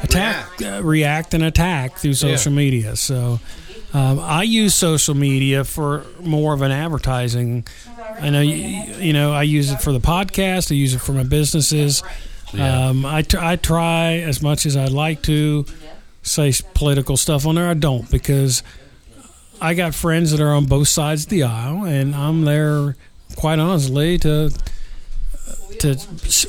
attack, 0.03 0.59
react, 0.59 0.61
uh, 0.61 0.83
react 0.83 1.33
and 1.33 1.43
attack 1.43 1.97
through 1.97 2.13
social 2.13 2.51
media. 2.51 2.95
So. 2.95 3.39
Um, 3.91 4.19
I 4.19 4.43
use 4.43 4.75
social 4.75 5.15
media 5.15 5.63
for 5.63 6.05
more 6.19 6.53
of 6.53 6.61
an 6.61 6.69
advertising. 6.71 7.65
I 8.21 8.29
know, 8.29 8.41
you, 8.41 8.53
you 8.97 9.13
know, 9.13 9.31
I 9.33 9.41
use 9.41 9.71
it 9.71 9.81
for 9.81 9.91
the 9.91 9.99
podcast. 9.99 10.71
I 10.71 10.75
use 10.75 10.93
it 10.93 10.99
for 10.99 11.13
my 11.13 11.23
businesses. 11.23 12.03
Um, 12.57 13.05
I, 13.05 13.21
tr- 13.21 13.39
I 13.39 13.55
try 13.57 14.13
as 14.19 14.41
much 14.41 14.65
as 14.65 14.75
I'd 14.75 14.91
like 14.91 15.21
to 15.23 15.65
say 16.23 16.51
political 16.73 17.17
stuff 17.17 17.45
on 17.45 17.55
there. 17.55 17.67
I 17.67 17.73
don't 17.75 18.09
because 18.09 18.63
I 19.61 19.73
got 19.73 19.93
friends 19.93 20.31
that 20.31 20.39
are 20.39 20.53
on 20.53 20.65
both 20.65 20.87
sides 20.87 21.23
of 21.25 21.29
the 21.29 21.43
aisle, 21.43 21.83
and 21.85 22.15
I'm 22.15 22.45
there, 22.45 22.95
quite 23.35 23.59
honestly, 23.59 24.17
to 24.19 24.51
to 25.79 25.97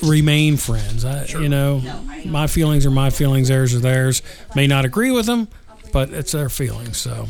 remain 0.03 0.57
friends. 0.57 1.05
I, 1.05 1.25
You 1.27 1.49
know, 1.49 1.83
my 2.25 2.47
feelings 2.47 2.85
are 2.87 2.91
my 2.91 3.11
feelings. 3.11 3.49
Theirs 3.49 3.75
are 3.75 3.79
theirs. 3.79 4.23
May 4.57 4.67
not 4.67 4.85
agree 4.85 5.11
with 5.13 5.27
them, 5.27 5.49
but 5.93 6.11
it's 6.11 6.33
their 6.33 6.49
feelings. 6.49 6.97
So, 6.97 7.29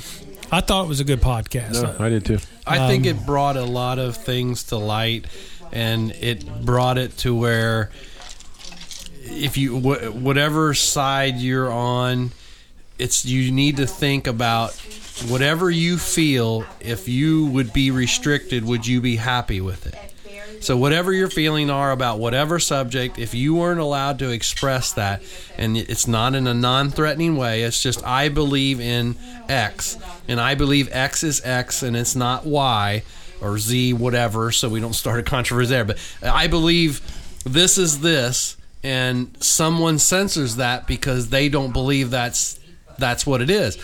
I 0.51 0.61
thought 0.61 0.85
it 0.85 0.89
was 0.89 1.01
a 1.01 1.05
good 1.05 1.21
podcast. 1.21 1.83
No, 1.83 1.97
I 2.05 2.09
did 2.09 2.25
too. 2.25 2.39
I 2.67 2.87
think 2.89 3.05
it 3.07 3.27
brought 3.27 3.57
a 3.57 3.65
lot 3.65 3.99
of 3.99 4.17
things 4.17 4.65
to 4.65 4.77
light, 4.77 5.27
and 5.73 6.13
it 6.13 6.65
brought 6.65 6.97
it 6.99 7.17
to 7.19 7.35
where 7.35 7.91
if 9.23 9.57
you 9.57 9.77
whatever 9.77 10.75
side 10.75 11.37
you're 11.37 11.71
on, 11.71 12.33
it's 12.99 13.25
you 13.25 13.53
need 13.53 13.77
to 13.77 13.87
think 13.87 14.27
about 14.27 14.73
whatever 15.29 15.71
you 15.71 15.99
feel. 15.99 16.65
If 16.81 17.09
you 17.09 17.47
would 17.47 17.73
be 17.73 17.91
restricted, 17.91 18.65
would 18.65 18.87
you 18.87 19.01
be 19.01 19.17
happy 19.17 19.61
with 19.61 19.87
it? 19.87 19.97
So 20.63 20.77
whatever 20.77 21.11
your 21.11 21.31
feeling 21.31 21.71
are 21.71 21.91
about 21.91 22.19
whatever 22.19 22.59
subject, 22.59 23.19
if 23.19 23.33
you 23.33 23.55
weren't 23.55 23.81
allowed 23.81 24.19
to 24.19 24.31
express 24.31 24.93
that, 24.93 25.23
and 25.57 25.75
it's 25.75 26.07
not 26.07 26.35
in 26.35 26.47
a 26.47 26.53
non-threatening 26.53 27.37
way, 27.37 27.63
it's 27.63 27.83
just 27.83 28.05
I 28.05 28.29
believe 28.29 28.79
in 28.79 29.17
X, 29.49 29.97
and 30.29 30.39
I 30.39 30.55
believe 30.55 30.91
X 30.93 31.23
is 31.23 31.41
X, 31.45 31.83
and 31.83 31.97
it's 31.97 32.15
not 32.15 32.45
Y 32.45 33.03
or 33.41 33.59
Z, 33.59 33.95
whatever. 33.95 34.53
So 34.53 34.69
we 34.69 34.81
don't 34.81 34.93
start 34.93 35.19
a 35.19 35.23
controversy 35.23 35.71
there. 35.71 35.87
But 35.87 35.99
I 36.23 36.47
believe 36.47 37.01
this 37.45 37.79
is 37.79 38.01
this, 38.01 38.59
and 38.83 39.37
someone 39.43 39.99
censors 39.99 40.57
that 40.57 40.87
because 40.87 41.29
they 41.31 41.49
don't 41.49 41.73
believe 41.73 42.11
that's 42.11 42.59
that's 42.99 43.27
what 43.27 43.41
it 43.41 43.51
is 43.51 43.77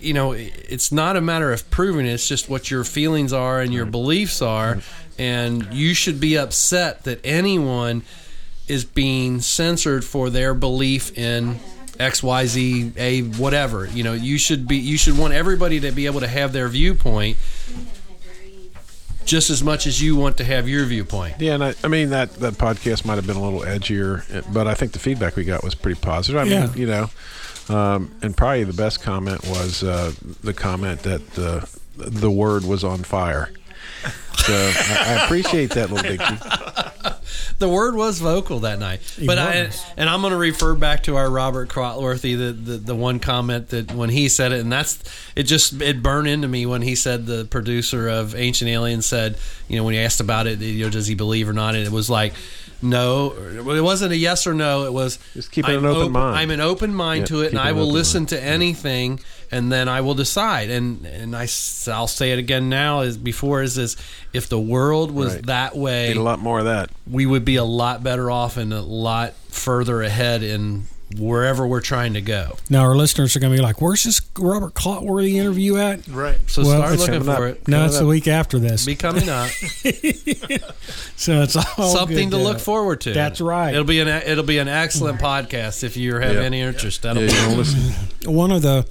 you 0.00 0.12
know, 0.12 0.32
it's 0.32 0.92
not 0.92 1.16
a 1.16 1.20
matter 1.20 1.52
of 1.52 1.68
proving 1.70 2.06
it, 2.06 2.10
it's 2.10 2.28
just 2.28 2.48
what 2.48 2.70
your 2.70 2.84
feelings 2.84 3.32
are 3.32 3.60
and 3.60 3.72
your 3.72 3.86
beliefs 3.86 4.42
are. 4.42 4.78
And 5.18 5.72
you 5.72 5.94
should 5.94 6.20
be 6.20 6.38
upset 6.38 7.04
that 7.04 7.20
anyone 7.24 8.02
is 8.68 8.84
being 8.84 9.40
censored 9.40 10.04
for 10.04 10.30
their 10.30 10.54
belief 10.54 11.16
in 11.18 11.58
X, 11.98 12.22
Y, 12.22 12.46
Z, 12.46 12.92
A, 12.96 13.22
whatever. 13.22 13.86
You 13.86 14.04
know, 14.04 14.12
you 14.12 14.38
should 14.38 14.68
be, 14.68 14.76
you 14.76 14.96
should 14.96 15.18
want 15.18 15.34
everybody 15.34 15.80
to 15.80 15.90
be 15.90 16.06
able 16.06 16.20
to 16.20 16.28
have 16.28 16.52
their 16.52 16.68
viewpoint 16.68 17.36
just 19.28 19.50
as 19.50 19.62
much 19.62 19.86
as 19.86 20.00
you 20.00 20.16
want 20.16 20.38
to 20.38 20.44
have 20.44 20.68
your 20.68 20.86
viewpoint. 20.86 21.34
Yeah, 21.38 21.54
and 21.54 21.62
I, 21.62 21.74
I 21.84 21.88
mean 21.88 22.10
that 22.10 22.32
that 22.36 22.54
podcast 22.54 23.04
might 23.04 23.16
have 23.16 23.26
been 23.26 23.36
a 23.36 23.42
little 23.42 23.60
edgier, 23.60 24.24
but 24.52 24.66
I 24.66 24.74
think 24.74 24.92
the 24.92 24.98
feedback 24.98 25.36
we 25.36 25.44
got 25.44 25.62
was 25.62 25.74
pretty 25.74 26.00
positive. 26.00 26.40
I 26.40 26.44
mean, 26.44 26.70
you 26.74 26.86
know, 26.86 27.10
um, 27.68 28.10
and 28.22 28.36
probably 28.36 28.64
the 28.64 28.72
best 28.72 29.02
comment 29.02 29.46
was 29.46 29.84
uh, 29.84 30.12
the 30.42 30.54
comment 30.54 31.00
that 31.02 31.38
uh, 31.38 31.66
the 31.96 32.30
word 32.30 32.64
was 32.64 32.82
on 32.82 33.02
fire. 33.02 33.50
So 34.38 34.54
I, 34.54 35.18
I 35.20 35.24
appreciate 35.24 35.70
that, 35.70 35.90
little 35.90 36.08
Dixie. 36.08 36.34
the 37.58 37.68
word 37.68 37.94
was 37.94 38.20
vocal 38.20 38.60
that 38.60 38.78
night. 38.78 39.00
But 39.24 39.38
I, 39.38 39.70
and 39.96 40.08
I'm 40.08 40.20
going 40.20 40.32
to 40.32 40.38
refer 40.38 40.74
back 40.74 41.04
to 41.04 41.16
our 41.16 41.28
Robert 41.28 41.68
Clotworthy, 41.68 42.36
the, 42.36 42.52
the 42.52 42.78
the 42.78 42.94
one 42.94 43.18
comment 43.18 43.68
that 43.70 43.92
when 43.92 44.10
he 44.10 44.28
said 44.28 44.52
it, 44.52 44.60
and 44.60 44.72
that's 44.72 45.02
it. 45.34 45.44
Just 45.44 45.80
it 45.80 46.02
burned 46.02 46.28
into 46.28 46.48
me 46.48 46.66
when 46.66 46.82
he 46.82 46.94
said 46.94 47.26
the 47.26 47.44
producer 47.46 48.08
of 48.08 48.34
Ancient 48.34 48.70
Aliens 48.70 49.06
said, 49.06 49.36
you 49.68 49.76
know, 49.76 49.84
when 49.84 49.94
he 49.94 50.00
asked 50.00 50.20
about 50.20 50.46
it, 50.46 50.60
you 50.60 50.84
know, 50.84 50.90
does 50.90 51.06
he 51.06 51.14
believe 51.14 51.48
or 51.48 51.52
not? 51.52 51.74
And 51.74 51.84
it 51.84 51.92
was 51.92 52.08
like. 52.08 52.34
No, 52.80 53.32
it 53.32 53.82
wasn't 53.82 54.12
a 54.12 54.16
yes 54.16 54.46
or 54.46 54.54
no. 54.54 54.84
It 54.84 54.92
was 54.92 55.18
Just 55.34 55.50
keep 55.50 55.66
an 55.66 55.84
open 55.84 56.12
mind. 56.12 56.36
I'm 56.38 56.50
an 56.50 56.60
open 56.60 56.94
mind 56.94 57.22
Yeah, 57.22 57.26
to 57.26 57.40
it, 57.42 57.50
and 57.50 57.58
I 57.58 57.72
will 57.72 57.90
listen 57.90 58.20
mind. 58.22 58.28
to 58.30 58.42
anything, 58.42 59.20
and 59.50 59.72
then 59.72 59.88
I 59.88 60.00
will 60.00 60.14
decide. 60.14 60.70
And 60.70 61.04
and 61.04 61.34
I 61.34 61.48
will 61.86 62.06
say 62.06 62.30
it 62.32 62.38
again 62.38 62.68
now 62.68 63.00
as 63.00 63.16
before 63.16 63.62
is 63.62 63.74
this: 63.74 63.96
if 64.32 64.48
the 64.48 64.60
world 64.60 65.10
was 65.10 65.34
Right. 65.34 65.46
that 65.46 65.76
way, 65.76 66.08
Need 66.08 66.18
a 66.18 66.22
lot 66.22 66.38
more 66.38 66.60
of 66.60 66.66
that. 66.66 66.90
we 67.10 67.26
would 67.26 67.44
be 67.44 67.56
a 67.56 67.64
lot 67.64 68.02
better 68.04 68.30
off 68.30 68.56
and 68.56 68.72
a 68.72 68.80
lot 68.80 69.34
further 69.48 70.02
ahead 70.02 70.42
in 70.44 70.84
wherever 71.16 71.66
we're 71.66 71.80
trying 71.80 72.12
to 72.14 72.20
go. 72.20 72.56
Now 72.68 72.80
our 72.82 72.94
listeners 72.96 73.34
are 73.34 73.40
going 73.40 73.52
to 73.52 73.56
be 73.58 73.62
like, 73.62 73.80
"Where's 73.80 74.04
this 74.04 74.20
Robert 74.38 74.74
Clotworthy 74.74 75.34
interview 75.36 75.76
at?" 75.76 76.06
Right. 76.08 76.38
So 76.46 76.62
Well, 76.62 76.82
start 76.82 76.98
looking 76.98 77.24
for 77.24 77.30
up. 77.48 77.54
it. 77.56 77.68
No, 77.68 77.76
Coming 77.78 77.88
it's 77.88 77.98
the 77.98 78.06
week 78.06 78.28
after 78.28 78.58
this, 78.58 78.84
Be 78.84 78.94
coming 78.94 79.28
up. 79.28 79.48
so 81.16 81.42
it's 81.42 81.56
all 81.56 81.94
Something 81.94 82.30
good 82.30 82.36
to 82.36 82.42
look 82.42 82.60
forward 82.60 83.00
to. 83.02 83.12
That's 83.12 83.40
right. 83.40 83.72
It'll 83.72 83.84
be 83.84 84.00
an 84.00 84.08
it'll 84.08 84.44
be 84.44 84.58
an 84.58 84.68
excellent 84.68 85.20
podcast 85.20 85.82
if 85.84 85.96
you 85.96 86.14
have 86.16 86.34
Yeah. 86.36 86.42
any 86.42 86.60
interest. 86.60 87.04
Yeah, 87.04 87.14
That'll 87.14 87.28
you 87.28 87.50
be 87.50 87.56
listen, 87.56 87.92
One 88.34 88.50
of 88.50 88.62
the 88.62 88.86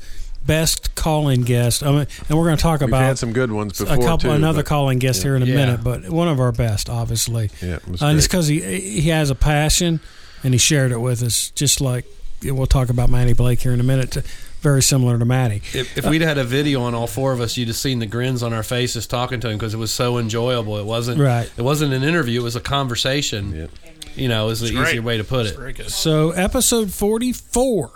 best 0.45 0.95
calling 0.95 1.41
guests, 1.41 1.83
I 1.83 1.91
mean, 1.91 2.07
and 2.29 2.37
we're 2.37 2.45
going 2.45 2.55
to 2.57 2.61
talk 2.63 2.79
we've 2.79 2.87
about 2.89 3.01
had 3.01 3.17
some 3.17 3.33
good 3.33 3.51
ones 3.51 3.77
before 3.79 3.95
a 3.95 3.97
couple 3.97 4.29
too. 4.29 4.31
another 4.31 4.63
calling 4.63 4.97
guest 4.97 5.21
here 5.21 5.35
in 5.35 5.43
a 5.43 5.45
Yeah. 5.45 5.55
minute, 5.55 5.83
but 5.83 6.09
one 6.09 6.29
of 6.29 6.39
our 6.39 6.53
best, 6.53 6.89
obviously. 6.89 7.49
Yeah, 7.61 7.75
it 7.75 7.87
was 7.87 8.01
Uh, 8.01 8.05
and 8.07 8.17
it's 8.17 8.27
because 8.27 8.47
he 8.47 8.61
he 8.79 9.09
has 9.09 9.29
a 9.29 9.35
passion, 9.35 9.99
and 10.43 10.53
he 10.53 10.57
shared 10.57 10.91
it 10.91 10.99
with 10.99 11.21
us. 11.23 11.49
Just 11.51 11.81
like 11.81 12.05
we'll 12.43 12.67
talk 12.67 12.89
about 12.89 13.09
Matty 13.09 13.33
Blake 13.33 13.61
here 13.61 13.73
in 13.73 13.79
a 13.79 13.83
minute. 13.83 14.15
Very 14.61 14.81
similar 14.81 15.19
to 15.19 15.25
Matty. 15.25 15.57
If, 15.73 15.97
if 15.99 16.05
we'd 16.09 16.21
had 16.21 16.37
a 16.39 16.43
video 16.43 16.81
on 16.81 16.95
all 16.95 17.05
four 17.07 17.31
of 17.31 17.39
us, 17.39 17.57
you'd 17.57 17.67
have 17.67 17.77
seen 17.77 17.99
the 17.99 18.05
grins 18.07 18.41
on 18.41 18.53
our 18.53 18.63
faces 18.63 19.05
talking 19.05 19.39
to 19.41 19.49
him 19.49 19.57
because 19.57 19.73
it 19.75 19.77
was 19.77 19.91
so 19.91 20.17
enjoyable. 20.17 20.77
It 20.77 20.85
wasn't 20.85 21.19
Right. 21.19 21.49
It 21.57 21.61
wasn't 21.61 21.93
an 21.93 22.03
interview. 22.03 22.41
It 22.41 22.43
was 22.43 22.55
a 22.55 22.59
conversation. 22.59 23.55
Yeah. 23.55 23.67
You 24.15 24.27
know, 24.27 24.49
is 24.49 24.61
the 24.61 24.71
great. 24.73 24.87
easier 24.89 25.03
way 25.03 25.17
to 25.17 25.23
put 25.23 25.45
it. 25.45 25.89
So 25.91 26.31
episode 26.31 26.91
forty 26.91 27.31
four 27.33 27.91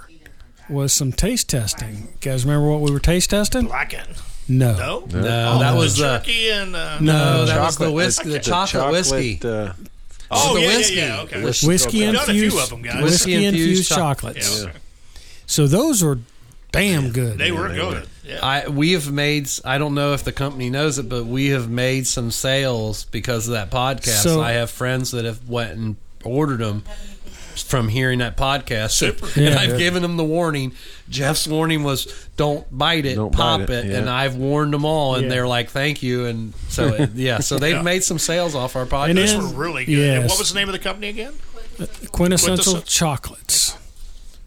was 0.70 0.94
some 0.94 1.12
taste 1.12 1.50
testing. 1.50 1.96
You 1.96 2.08
guys 2.22 2.46
remember 2.46 2.70
what 2.70 2.82
we 2.82 2.92
were 2.92 3.00
taste 3.00 3.32
testing? 3.32 3.66
Blackened. 3.66 4.08
No. 4.48 4.74
No. 4.78 5.00
No, 5.12 5.52
Oh, 5.56 5.60
that 5.60 5.76
was 5.76 5.98
the 5.98 6.20
turkey 6.20 6.50
and 6.52 6.76
uh, 6.76 7.00
No, 7.00 7.14
no, 7.14 7.46
that 7.46 7.60
was 7.62 7.78
the 7.78 7.86
Chocolate- 7.86 7.94
whiskey, 7.96 8.30
the, 8.30 8.40
chocolate, 8.40 8.92
whiskey. 8.92 9.40
Uh, 9.44 9.74
Oh, 10.34 10.54
the 10.56 10.62
yeah, 10.62 10.68
whiskey. 10.68 10.96
yeah, 10.96 11.08
yeah. 11.16 11.22
Okay. 11.24 11.44
Whiskey. 11.44 11.68
whiskey 11.68 12.00
We've 12.06 12.14
done 12.14 12.16
a 12.30 12.34
few 12.34 12.44
infused 12.46 12.64
of 12.64 12.70
them, 12.70 12.82
guys. 12.82 13.04
whiskey 13.04 13.32
Whiskey-infused 13.34 13.68
infused 13.70 13.90
chocolates. 13.90 14.62
Yeah, 14.64 14.70
okay. 14.70 14.78
So 15.46 15.68
those 15.68 16.02
are 16.04 16.18
damn 16.72 17.12
good. 17.12 17.38
They 17.38 17.52
were 17.52 17.68
they 17.70 17.76
good. 17.76 17.94
were. 17.94 18.04
Yeah. 18.24 18.40
I 18.42 18.68
we 18.70 18.94
have 18.94 19.12
made. 19.12 19.50
I 19.66 19.78
don't 19.78 19.94
know 19.96 20.14
if 20.14 20.24
the 20.24 20.32
company 20.32 20.70
knows 20.70 20.98
it, 21.00 21.10
but 21.10 21.26
we 21.26 21.48
have 21.50 21.70
made 21.70 22.08
some 22.08 22.32
sales 22.32 23.06
because 23.06 23.48
of 23.48 23.54
that 23.54 23.70
podcast. 23.72 24.24
So- 24.24 24.42
I 24.42 24.52
have 24.54 24.70
friends 24.72 25.12
that 25.12 25.26
have 25.26 25.50
went 25.50 25.72
and 25.78 25.96
ordered 26.24 26.60
them 26.60 26.84
from 27.58 27.88
hearing 27.88 28.20
that 28.20 28.38
podcast. 28.38 28.92
Super. 28.92 29.26
and 29.36 29.54
Yeah. 29.54 29.60
I've 29.60 29.78
given 29.78 30.02
them 30.02 30.18
the 30.18 30.24
warning. 30.24 30.74
Jeff's 31.10 31.48
warning 31.48 31.84
was 31.84 32.08
don't 32.38 32.66
bite 32.76 33.06
it, 33.06 33.16
Don't 33.16 33.32
pop 33.34 33.62
bite 33.62 33.70
it, 33.70 33.86
it, 33.88 33.94
and. 33.96 34.10
I've 34.10 34.36
warned 34.36 34.74
them 34.74 34.86
all, 34.86 35.16
and 35.16 35.24
Yeah. 35.26 35.30
they're 35.30 35.48
like, 35.48 35.70
"Thank 35.70 36.02
you." 36.04 36.26
And 36.26 36.54
so 36.70 36.88
it- 36.88 37.12
yeah, 37.16 37.40
so 37.40 37.60
they've 37.60 37.76
Yeah. 37.76 37.82
made 37.82 38.04
some 38.04 38.18
sales 38.20 38.56
off 38.56 38.76
our 38.76 38.84
And 38.84 38.92
podcast. 38.92 39.16
Those 39.16 39.54
were 39.54 39.60
really 39.60 39.86
good. 39.86 40.18
And 40.20 40.30
what 40.30 40.40
was 40.40 40.52
the 40.54 40.60
name 40.60 40.70
of 40.70 40.74
the 40.74 40.80
company 40.80 41.10
again? 41.10 41.34
quintessential 42.12 42.74
Quintessential. 42.74 42.82
chocolates. 42.82 43.76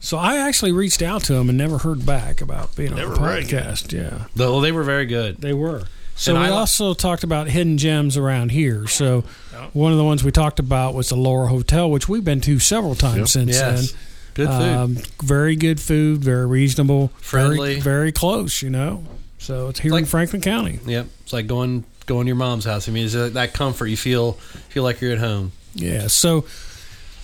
So 0.01 0.19
I 0.19 0.37
actually 0.37 0.73
reached 0.73 1.01
out 1.03 1.25
to 1.25 1.33
them 1.35 1.49
and 1.49 1.57
never 1.57 1.79
heard 1.79 2.05
back 2.05 2.41
about 2.43 2.77
being 2.77 2.95
They 2.95 3.03
on 3.03 3.09
were 3.11 3.15
the 3.15 3.21
podcast. 3.21 3.93
Yeah, 3.93 4.27
Though 4.37 4.61
they 4.61 4.71
were 4.71 4.83
very 4.85 5.07
good. 5.07 5.41
they 5.41 5.53
were. 5.55 5.85
So 6.17 6.33
And 6.33 6.41
we 6.41 6.47
I 6.47 6.51
li- 6.51 6.57
also 6.57 6.95
talked 6.95 7.25
about 7.25 7.49
hidden 7.49 7.77
gems 7.77 8.17
around 8.17 8.51
here. 8.53 8.87
So 8.87 9.25
Yeah. 9.53 9.67
one 9.73 9.91
of 9.93 9.99
the 9.99 10.05
ones 10.05 10.23
we 10.23 10.31
talked 10.31 10.61
about 10.61 10.95
was 10.95 11.09
the 11.09 11.17
Laurel 11.17 11.49
Hotel, 11.49 11.91
which 11.91 12.09
we've 12.09 12.25
been 12.25 12.41
to 12.43 12.59
several 12.61 12.95
times 12.95 13.19
Yep. 13.19 13.29
since 13.29 13.51
Yes, 13.51 13.95
good 14.35 14.49
food. 14.49 14.61
then. 14.61 14.79
Um, 14.79 14.99
very 15.23 15.57
good 15.57 15.81
food, 15.81 16.23
very 16.23 16.47
reasonable, 16.47 17.11
Friendly. 17.21 17.57
very, 17.57 17.81
very 17.81 18.13
close. 18.13 18.63
You 18.63 18.71
know, 18.71 19.05
so 19.39 19.69
it's 19.69 19.81
here 19.81 19.91
in 19.91 19.95
like- 19.95 20.07
Franklin 20.07 20.41
County. 20.41 20.79
yep, 20.87 21.07
it's 21.25 21.33
like 21.33 21.47
going 21.49 21.85
going 22.07 22.27
to 22.27 22.29
your 22.29 22.37
mom's 22.37 22.65
house. 22.67 22.87
I 22.89 22.93
mean, 22.93 23.07
it's 23.07 23.15
that 23.15 23.53
comfort. 23.55 23.87
You 23.87 23.97
feel 23.97 24.33
feel 24.69 24.83
like 24.85 25.01
you're 25.01 25.13
at 25.13 25.19
home. 25.19 25.51
Yeah. 25.75 26.07
So 26.07 26.45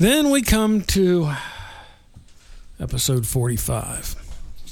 then 0.01 0.31
we 0.31 0.43
come 0.43 0.81
to 0.83 1.31
episode 2.81 3.27
45. 3.27 4.17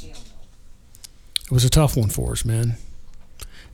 It 0.03 1.53
was 1.53 1.65
a 1.65 1.71
tough 1.71 1.97
one 1.97 2.09
for 2.09 2.33
us, 2.33 2.45
man. 2.45 2.77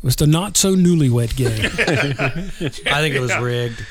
It 0.05 0.09
was 0.09 0.17
the 0.17 0.27
not 0.27 0.59
so 0.59 0.75
newlywed 0.77 1.35
game. 1.35 1.49
I 2.93 3.01
think 3.01 3.14
it 3.14 3.21
was 3.21 3.35
rigged. 3.38 3.87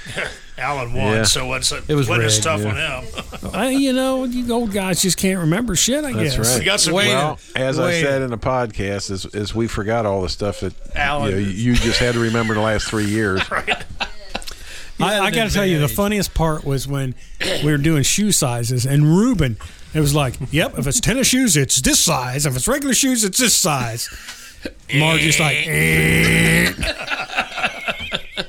Alan 0.60 0.93
won, 0.93 1.12
Yeah. 1.13 1.23
so 1.23 1.47
what's 1.47 1.71
it, 1.71 1.86
It 1.88 1.95
was 1.95 2.08
what 2.08 2.23
is 2.23 2.36
rigged, 2.36 2.43
tough 2.43 2.62
yeah. 2.62 2.97
on 3.02 3.04
him? 3.49 3.49
I, 3.56 3.69
you 3.71 3.93
know, 3.93 4.23
you 4.26 4.54
old 4.54 4.71
guys 4.71 5.02
just 5.02 5.17
can't 5.17 5.39
remember 5.39 5.76
shit, 5.76 6.06
I 6.06 6.13
That's 6.13 6.38
guess. 6.38 6.49
right. 6.52 6.60
We 6.60 6.65
got 6.65 6.80
some 6.82 6.93
Wait 6.93 7.12
a- 7.12 7.15
Well, 7.15 7.39
as 7.56 7.80
I 7.80 7.99
said 7.99 8.21
in 8.21 8.30
the 8.30 8.38
podcast, 8.38 9.10
is, 9.10 9.26
is 9.26 9.56
we 9.56 9.65
forgot 9.65 10.06
all 10.06 10.21
the 10.21 10.30
stuff 10.30 10.60
that 10.60 10.76
Alan 10.95 11.32
you, 11.32 11.36
know, 11.36 11.47
you 11.47 11.73
just 11.73 11.97
had 11.97 12.13
to 12.13 12.19
remember 12.19 12.54
the 12.54 12.62
last 12.62 12.88
three 12.88 13.06
years. 13.08 13.41
I, 13.52 15.19
I 15.19 15.32
got 15.32 15.47
to 15.47 15.52
tell 15.52 15.65
you, 15.65 15.80
the 15.80 15.88
funniest 15.88 16.36
part 16.36 16.63
was 16.63 16.88
when 16.88 17.15
we 17.63 17.71
were 17.71 17.80
doing 17.80 18.04
shoe 18.04 18.32
sizes, 18.32 18.86
and 18.86 19.04
Ruben, 19.17 19.58
it 19.95 19.99
was 19.99 20.13
like, 20.13 20.36
"Yep, 20.52 20.78
if 20.78 20.86
it's 20.86 20.99
tennis 20.99 21.28
shoes, 21.28 21.58
it's 21.58 21.82
this 21.82 21.99
size. 21.99 22.45
If 22.45 22.56
it's 22.56 22.67
regular 22.67 22.93
shoes, 22.93 23.23
it's 23.23 23.39
this 23.39 23.56
size." 23.56 24.08
Margie's 24.95 25.39
like, 25.39 25.58
"Eh." 25.67 26.73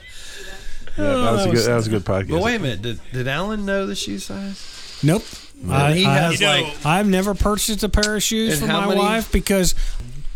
Yeah, 0.96 1.04
that 1.14 1.32
was 1.32 1.46
a 1.46 1.50
good. 1.50 1.64
That 1.66 1.74
was 1.74 1.86
a 1.88 1.90
good 1.90 2.04
podcast. 2.04 2.30
But 2.30 2.40
wait 2.42 2.54
a 2.54 2.58
minute, 2.60 2.82
did, 2.82 3.00
did 3.12 3.26
Alan 3.26 3.64
know 3.66 3.84
the 3.86 3.96
shoe 3.96 4.20
size? 4.20 5.00
"Nope." 5.02 5.24
I, 5.68 5.92
he 5.92 6.04
I- 6.06 6.14
has 6.18 6.40
You 6.40 6.46
know- 6.46 6.52
like 6.62 6.86
I've 6.86 7.08
never 7.08 7.34
purchased 7.34 7.82
a 7.82 7.88
pair 7.88 8.14
of 8.14 8.22
shoes 8.22 8.60
for 8.60 8.66
my 8.66 8.86
many- 8.86 9.00
wife 9.00 9.32
because, 9.32 9.73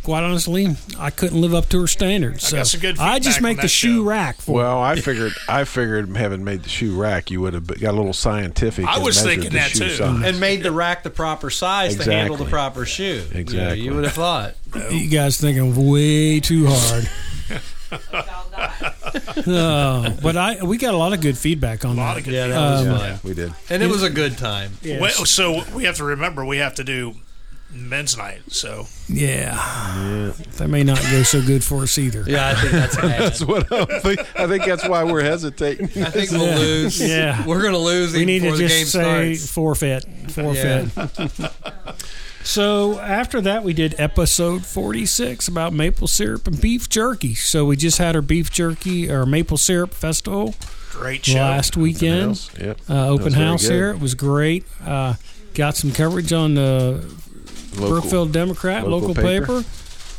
quite 0.08 0.22
honestly, 0.24 0.74
I 0.98 1.10
couldn't 1.10 1.38
live 1.38 1.52
up 1.52 1.68
to 1.68 1.80
her 1.82 1.86
standards. 1.86 2.48
So 2.48 2.56
got 2.56 2.66
some 2.66 2.80
good 2.80 2.98
I 2.98 3.18
just 3.18 3.42
make 3.42 3.60
the 3.60 3.68
shoe 3.68 3.96
show. 3.98 4.02
rack 4.04 4.40
for. 4.40 4.52
Well, 4.52 4.80
I 4.80 4.96
figured. 4.96 5.34
I 5.46 5.64
figured 5.64 6.16
having 6.16 6.44
made 6.44 6.62
the 6.62 6.70
shoe 6.70 6.98
rack, 6.98 7.30
you 7.30 7.42
would 7.42 7.52
have 7.52 7.66
got 7.66 7.92
a 7.92 7.96
little 7.96 8.14
scientific. 8.14 8.86
I 8.86 9.00
was 9.00 9.22
thinking 9.22 9.50
that 9.50 9.70
too. 9.72 9.90
size. 9.90 10.24
and 10.24 10.40
made 10.40 10.62
the 10.62 10.72
rack 10.72 11.02
the 11.02 11.10
proper 11.10 11.50
size 11.50 11.96
to 11.96 12.10
handle 12.10 12.38
the 12.38 12.46
proper 12.46 12.86
shoe. 12.86 13.22
You 13.28 13.34
know, 13.34 13.40
Exactly. 13.40 13.80
You, 13.82 13.94
would 13.96 14.04
have 14.04 14.14
thought. 14.14 14.54
you 14.90 15.10
guys 15.10 15.38
thinking 15.38 15.90
way 15.90 16.40
too 16.40 16.66
hard. 16.68 17.10
Uh, 19.46 20.10
but 20.22 20.36
I 20.36 20.62
we 20.64 20.76
got 20.76 20.92
a 20.92 20.96
lot 20.96 21.12
of 21.14 21.20
good 21.22 21.38
feedback 21.38 21.84
on 21.84 21.96
A 21.96 22.00
lot 22.00 22.14
that. 22.14 22.18
of 22.20 22.24
good 22.26 22.34
Yeah, 22.34 22.46
that 22.48 22.60
was 22.60 22.86
Um, 22.86 22.98
fun. 22.98 23.20
We 23.24 23.34
did. 23.34 23.52
And 23.70 23.82
it 23.82 23.86
was 23.88 24.02
a 24.02 24.10
good 24.10 24.36
time. 24.36 24.72
Yes. 24.82 25.00
Well, 25.00 25.24
so 25.24 25.62
we 25.74 25.84
have 25.84 25.96
to 25.96 26.04
remember 26.04 26.44
we 26.44 26.58
have 26.58 26.74
to 26.74 26.84
do 26.84 27.14
men's 27.70 28.16
night. 28.16 28.40
So 28.48 28.86
yeah. 29.08 30.32
that 30.56 30.68
may 30.68 30.82
not 30.82 31.00
go 31.10 31.22
so 31.22 31.42
good 31.42 31.62
for 31.62 31.82
us 31.82 31.98
either. 31.98 32.24
Yeah, 32.26 32.48
I 32.48 32.54
think 32.54 32.72
that's 32.72 32.96
bad. 32.96 33.20
That's 33.20 33.44
what 33.44 33.70
I 33.72 33.84
think. 34.00 34.20
I 34.38 34.46
think 34.46 34.64
that's 34.64 34.88
why 34.88 35.04
we're 35.04 35.22
hesitating. 35.22 35.86
I 36.02 36.10
think 36.10 36.30
we'll 36.30 36.46
Yeah. 36.46 36.56
lose. 36.58 37.00
Yeah. 37.00 37.46
We're 37.46 37.60
going 37.60 37.74
to 37.74 37.78
lose 37.78 38.14
we 38.14 38.24
need 38.24 38.40
to 38.40 38.46
before 38.52 38.58
game 38.58 38.68
just 38.68 38.92
say 38.92 39.34
starts. 39.34 39.52
forfeit, 39.52 40.04
forfeit. 40.30 40.88
so 42.44 42.98
after 43.00 43.40
that, 43.42 43.64
we 43.64 43.72
did 43.72 43.94
episode 43.98 44.64
forty-six 44.64 45.48
about 45.48 45.72
maple 45.72 46.06
syrup 46.08 46.46
and 46.46 46.60
beef 46.60 46.88
jerky. 46.88 47.34
So 47.34 47.64
we 47.66 47.76
just 47.76 47.98
had 47.98 48.16
our 48.16 48.22
beef 48.22 48.50
jerky 48.50 49.10
or 49.10 49.26
maple 49.26 49.56
syrup 49.58 49.92
festival 49.92 50.54
great 50.90 51.24
show. 51.24 51.34
last 51.38 51.76
weekend. 51.76 52.22
House, 52.30 52.50
Yep. 52.58 52.80
Uh, 52.88 53.08
open 53.08 53.32
house 53.34 53.66
here. 53.68 53.90
It 53.90 54.00
was 54.00 54.14
great. 54.14 54.64
Uh, 54.84 55.14
got 55.54 55.76
some 55.76 55.92
coverage 55.92 56.32
on 56.32 56.54
the 56.54 57.04
Local- 57.78 58.00
Brookville 58.00 58.26
Democrat 58.26 58.88
local 58.88 59.08
local, 59.08 59.14
paper. 59.22 59.46
paper. 59.62 59.64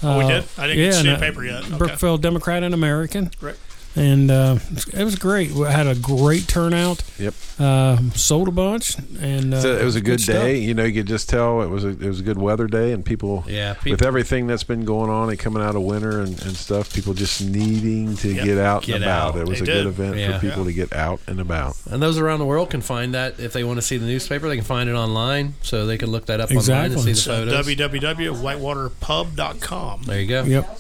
Oh, 0.02 0.18
we 0.18 0.24
Uh, 0.24 0.28
did? 0.28 0.44
I 0.58 0.68
didn't 0.68 0.84
yeah, 0.86 0.92
see 0.92 1.04
the 1.04 1.10
and, 1.16 1.18
uh, 1.18 1.20
paper 1.20 1.44
yet. 1.44 1.64
Okay. 1.66 1.78
Brookville 1.78 2.18
Democrat 2.18 2.64
and 2.64 2.74
American. 2.74 3.32
Great. 3.40 3.56
And 3.96 4.30
uh, 4.32 4.60
it 4.94 5.04
was 5.04 5.16
great. 5.16 5.52
We 5.52 5.66
had 5.68 5.88
a 5.88 5.96
great 5.96 6.48
turnout. 6.48 7.04
Yep. 7.18 7.34
Uh, 7.60 7.98
sold 8.14 8.48
a 8.48 8.52
bunch, 8.52 8.96
and 9.20 9.52
uh, 9.54 9.60
So 9.62 9.76
it 9.76 9.84
was 9.84 9.96
a 9.98 10.02
good, 10.02 10.22
stuff. 10.22 10.36
day. 10.36 10.58
You 10.60 10.74
know, 10.76 10.84
you 10.86 10.94
could 10.94 11.08
just 11.08 11.28
tell 11.28 11.62
it 11.64 11.68
was 11.68 11.84
a 11.84 11.90
it 11.90 12.08
was 12.08 12.20
a 12.22 12.24
good 12.24 12.38
weather 12.38 12.68
day, 12.68 12.94
and 12.94 13.04
people, 13.04 13.44
Yeah, 13.48 13.74
with 13.84 14.02
everything 14.04 14.46
that's 14.48 14.64
been 14.64 14.86
going 14.86 15.10
on 15.10 15.30
and 15.30 15.38
coming 15.40 15.62
out 15.64 15.76
of 15.76 15.82
winter 15.82 16.22
and, 16.22 16.40
and 16.44 16.56
stuff, 16.56 16.94
people 16.94 17.14
just 17.14 17.42
needing 17.44 18.16
to 18.18 18.32
Yep. 18.32 18.46
get 18.46 18.58
out 18.60 18.84
Get 18.84 18.96
and 18.98 19.04
about. 19.04 19.36
out. 19.36 19.42
It 19.42 19.48
was 19.48 19.58
They 19.60 19.64
a 19.64 19.66
did. 19.66 19.74
good 19.84 19.88
event 19.88 20.16
Yeah. 20.18 20.40
for 20.40 20.48
people 20.48 20.64
to 20.66 20.72
get 20.74 20.94
out 20.94 21.20
and 21.28 21.40
about. 21.42 21.76
And 21.90 22.02
those 22.02 22.18
around 22.20 22.40
the 22.40 22.46
world 22.46 22.70
can 22.70 22.82
find 22.82 23.14
that 23.16 23.40
if 23.40 23.52
they 23.54 23.64
want 23.66 23.78
to 23.78 23.82
see 23.82 23.98
the 23.98 24.06
newspaper. 24.06 24.48
They 24.48 24.56
can 24.56 24.64
find 24.66 24.88
it 24.90 24.94
online, 24.94 25.56
so 25.64 25.86
they 25.88 25.98
can 25.98 26.10
look 26.12 26.28
that 26.28 26.40
up 26.40 26.50
online 26.52 26.60
Exactly. 26.60 26.94
and 26.96 27.04
see 27.04 27.12
the 27.12 27.18
So 27.18 27.46
photos. 27.46 27.66
www.whitewaterpub.com. 27.68 30.04
there 30.04 30.20
you 30.22 30.28
go. 30.28 30.44
Yep. 30.44 30.80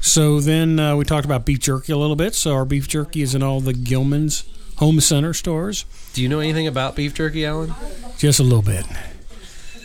So 0.00 0.40
then 0.40 0.78
uh, 0.78 0.96
we 0.96 1.04
talked 1.04 1.24
about 1.24 1.44
beef 1.44 1.60
jerky 1.60 1.92
a 1.92 1.96
little 1.96 2.16
bit. 2.16 2.34
So 2.34 2.54
our 2.54 2.64
beef 2.64 2.88
jerky 2.88 3.22
is 3.22 3.34
in 3.34 3.42
all 3.42 3.60
the 3.60 3.72
Gillman's 3.74 4.44
home 4.76 5.00
center 5.00 5.34
stores, 5.34 5.84
Do 6.12 6.22
you 6.22 6.28
know 6.28 6.38
anything 6.38 6.68
about 6.68 6.94
beef 6.94 7.12
jerky, 7.14 7.44
Alan? 7.44 7.74
just 8.16 8.38
a 8.38 8.44
little 8.44 8.62
bit. 8.62 8.86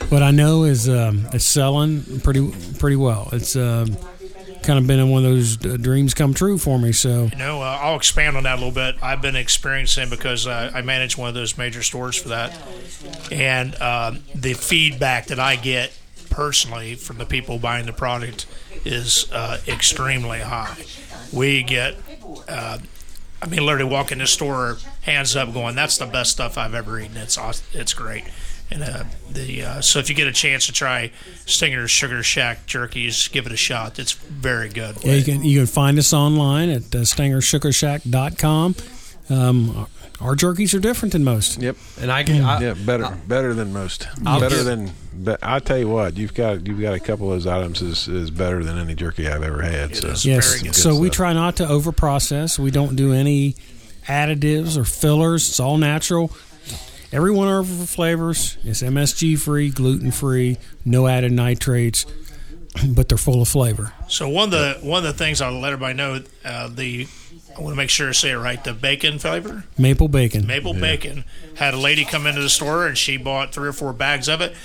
What 0.10 0.22
I 0.22 0.30
know 0.32 0.64
is 0.66 0.88
um, 0.88 1.28
it's 1.34 1.46
selling 1.46 2.20
pretty 2.20 2.52
pretty 2.78 2.96
well. 2.98 3.30
It's 3.32 3.56
um, 3.56 3.98
kind 4.62 4.78
of 4.78 4.86
been 4.86 5.00
in 5.00 5.10
one 5.10 5.26
of 5.26 5.32
those 5.32 5.66
uh, 5.66 5.78
dreams 5.78 6.14
come 6.14 6.34
true 6.36 6.58
for 6.60 6.78
me. 6.78 6.92
So 6.92 7.24
You 7.32 7.38
know, 7.38 7.62
uh, 7.62 7.80
I'll 7.82 7.96
expand 7.96 8.38
on 8.38 8.44
that 8.44 8.54
a 8.54 8.62
little 8.64 8.72
bit. 8.72 8.96
I've 9.02 9.22
been 9.22 9.36
experiencing 9.36 10.10
because 10.12 10.46
uh, 10.46 10.72
I 10.76 10.82
manage 10.84 11.18
one 11.18 11.28
of 11.30 11.34
those 11.34 11.58
major 11.58 11.82
stores 11.82 12.16
for 12.16 12.30
that, 12.30 12.56
and 13.32 13.74
um, 13.82 14.20
the 14.36 14.54
feedback 14.54 15.28
that 15.28 15.40
I 15.40 15.56
get 15.56 15.92
personally 16.34 16.96
from 16.96 17.18
the 17.20 17.26
people 17.26 17.60
buying 17.60 17.86
the 17.86 17.94
product 17.94 18.46
is 18.84 19.32
uh, 19.32 19.60
extremely 19.68 20.40
high. 20.40 20.76
We 21.32 21.64
get, 21.64 21.96
uh, 22.50 22.80
I 23.42 23.46
mean, 23.46 23.66
literally 23.66 23.90
walk 23.90 24.12
in 24.12 24.18
the 24.18 24.28
store, 24.28 24.78
hands 25.02 25.36
up, 25.36 25.54
going, 25.54 25.76
"That's 25.76 25.98
the 25.98 26.06
best 26.06 26.32
stuff 26.32 26.58
I've 26.58 26.74
ever 26.74 27.00
eaten. 27.00 27.18
It's 27.18 27.38
awesome. 27.38 27.66
It's 27.74 27.94
great." 27.94 28.24
And 28.72 28.82
uh, 28.84 29.04
the 29.30 29.64
uh, 29.64 29.82
so 29.82 30.00
if 30.00 30.10
you 30.10 30.16
get 30.16 30.28
a 30.28 30.32
chance 30.32 30.66
to 30.66 30.72
try 30.72 31.12
Stinger's 31.46 31.92
Sugar 31.92 32.24
Shack 32.24 32.66
jerkies, 32.66 33.32
give 33.32 33.46
it 33.46 33.52
a 33.52 33.58
shot. 33.58 34.00
It's 34.00 34.14
very 34.14 34.70
good. 34.70 34.98
yeah, 35.04 35.14
you 35.14 35.24
can 35.24 35.44
you 35.44 35.60
can 35.60 35.68
find 35.68 36.00
us 36.00 36.14
online 36.14 36.70
at 36.70 36.84
uh, 36.96 37.00
StingerSugarshack.com. 37.00 38.76
Um, 39.30 39.88
our 40.24 40.36
jerkies 40.36 40.74
are 40.74 40.80
different 40.80 41.12
than 41.12 41.24
most. 41.24 41.62
Yep. 41.62 41.76
And 42.02 42.12
I 42.12 42.24
can. 42.24 42.42
I, 42.44 42.60
Yeah, 42.62 42.74
better 42.74 43.16
better 43.28 43.54
than 43.54 43.74
most. 43.74 44.08
I'll 44.26 44.40
better 44.40 44.56
give- 44.56 44.66
than. 44.66 44.92
But 45.16 45.40
I 45.44 45.60
tell 45.60 45.78
you 45.78 45.88
what, 45.90 46.18
you've 46.18 46.34
got 46.34 46.66
you've 46.66 46.82
got 46.82 46.96
a 46.96 47.00
couple 47.00 47.32
of 47.32 47.36
those 47.44 47.46
items 47.48 47.82
is, 47.84 48.08
is 48.08 48.32
better 48.32 48.64
than 48.64 48.78
any 48.80 48.96
jerky 48.96 49.28
I've 49.28 49.44
ever 49.44 49.62
had. 49.62 49.96
So 49.96 50.08
is. 50.08 50.26
Yes. 50.26 50.50
Very 50.50 50.64
good 50.64 50.76
So 50.76 50.98
we 50.98 51.08
stuff. 51.08 51.16
try 51.18 51.34
not 51.34 51.58
to 51.58 51.68
over 51.68 51.92
process. 51.92 52.58
We 52.58 52.72
don't 52.72 52.96
do 52.96 53.14
any 53.14 53.56
additives 54.08 54.76
or 54.78 54.84
fillers. 54.86 55.48
It's 55.50 55.60
all 55.60 55.78
natural. 55.78 56.32
Every 57.12 57.32
one 57.32 57.48
of 57.48 57.82
our 57.82 57.86
flavors 57.86 58.58
is 58.64 58.82
MSG 58.82 59.40
free, 59.40 59.70
gluten 59.70 60.10
free, 60.12 60.58
no 60.84 61.06
added 61.08 61.32
nitrates, 61.32 62.08
but 62.90 63.08
they're 63.08 63.20
full 63.20 63.42
of 63.44 63.48
flavor. 63.48 63.94
So 64.08 64.28
one 64.28 64.46
of 64.46 64.52
the 64.52 64.80
one 64.82 65.06
of 65.06 65.16
the 65.16 65.24
things 65.24 65.40
I'll 65.42 65.52
let 65.60 65.74
everybody 65.74 65.94
know 65.96 66.22
uh, 66.44 66.70
the 66.70 67.08
I 67.58 67.62
want 67.62 67.74
to 67.74 67.78
make 67.78 67.90
sure 67.90 68.10
I 68.10 68.14
say 68.14 68.32
it 68.32 68.36
right. 68.38 68.64
The 68.64 68.74
bacon 68.74 69.20
flavor, 69.20 69.64
Maple 69.78 70.08
bacon. 70.08 70.48
maple 70.48 70.74
bacon, 70.74 71.24
had 71.56 71.74
a 71.74 71.78
lady 71.78 72.04
come 72.06 72.26
into 72.26 72.42
the 72.42 72.50
store 72.50 72.88
and 72.88 72.98
she 72.98 73.18
bought 73.18 73.54
three 73.54 73.68
or 73.70 73.74
four 73.74 73.94
bags 73.94 74.28
of 74.28 74.42
it, 74.42 74.56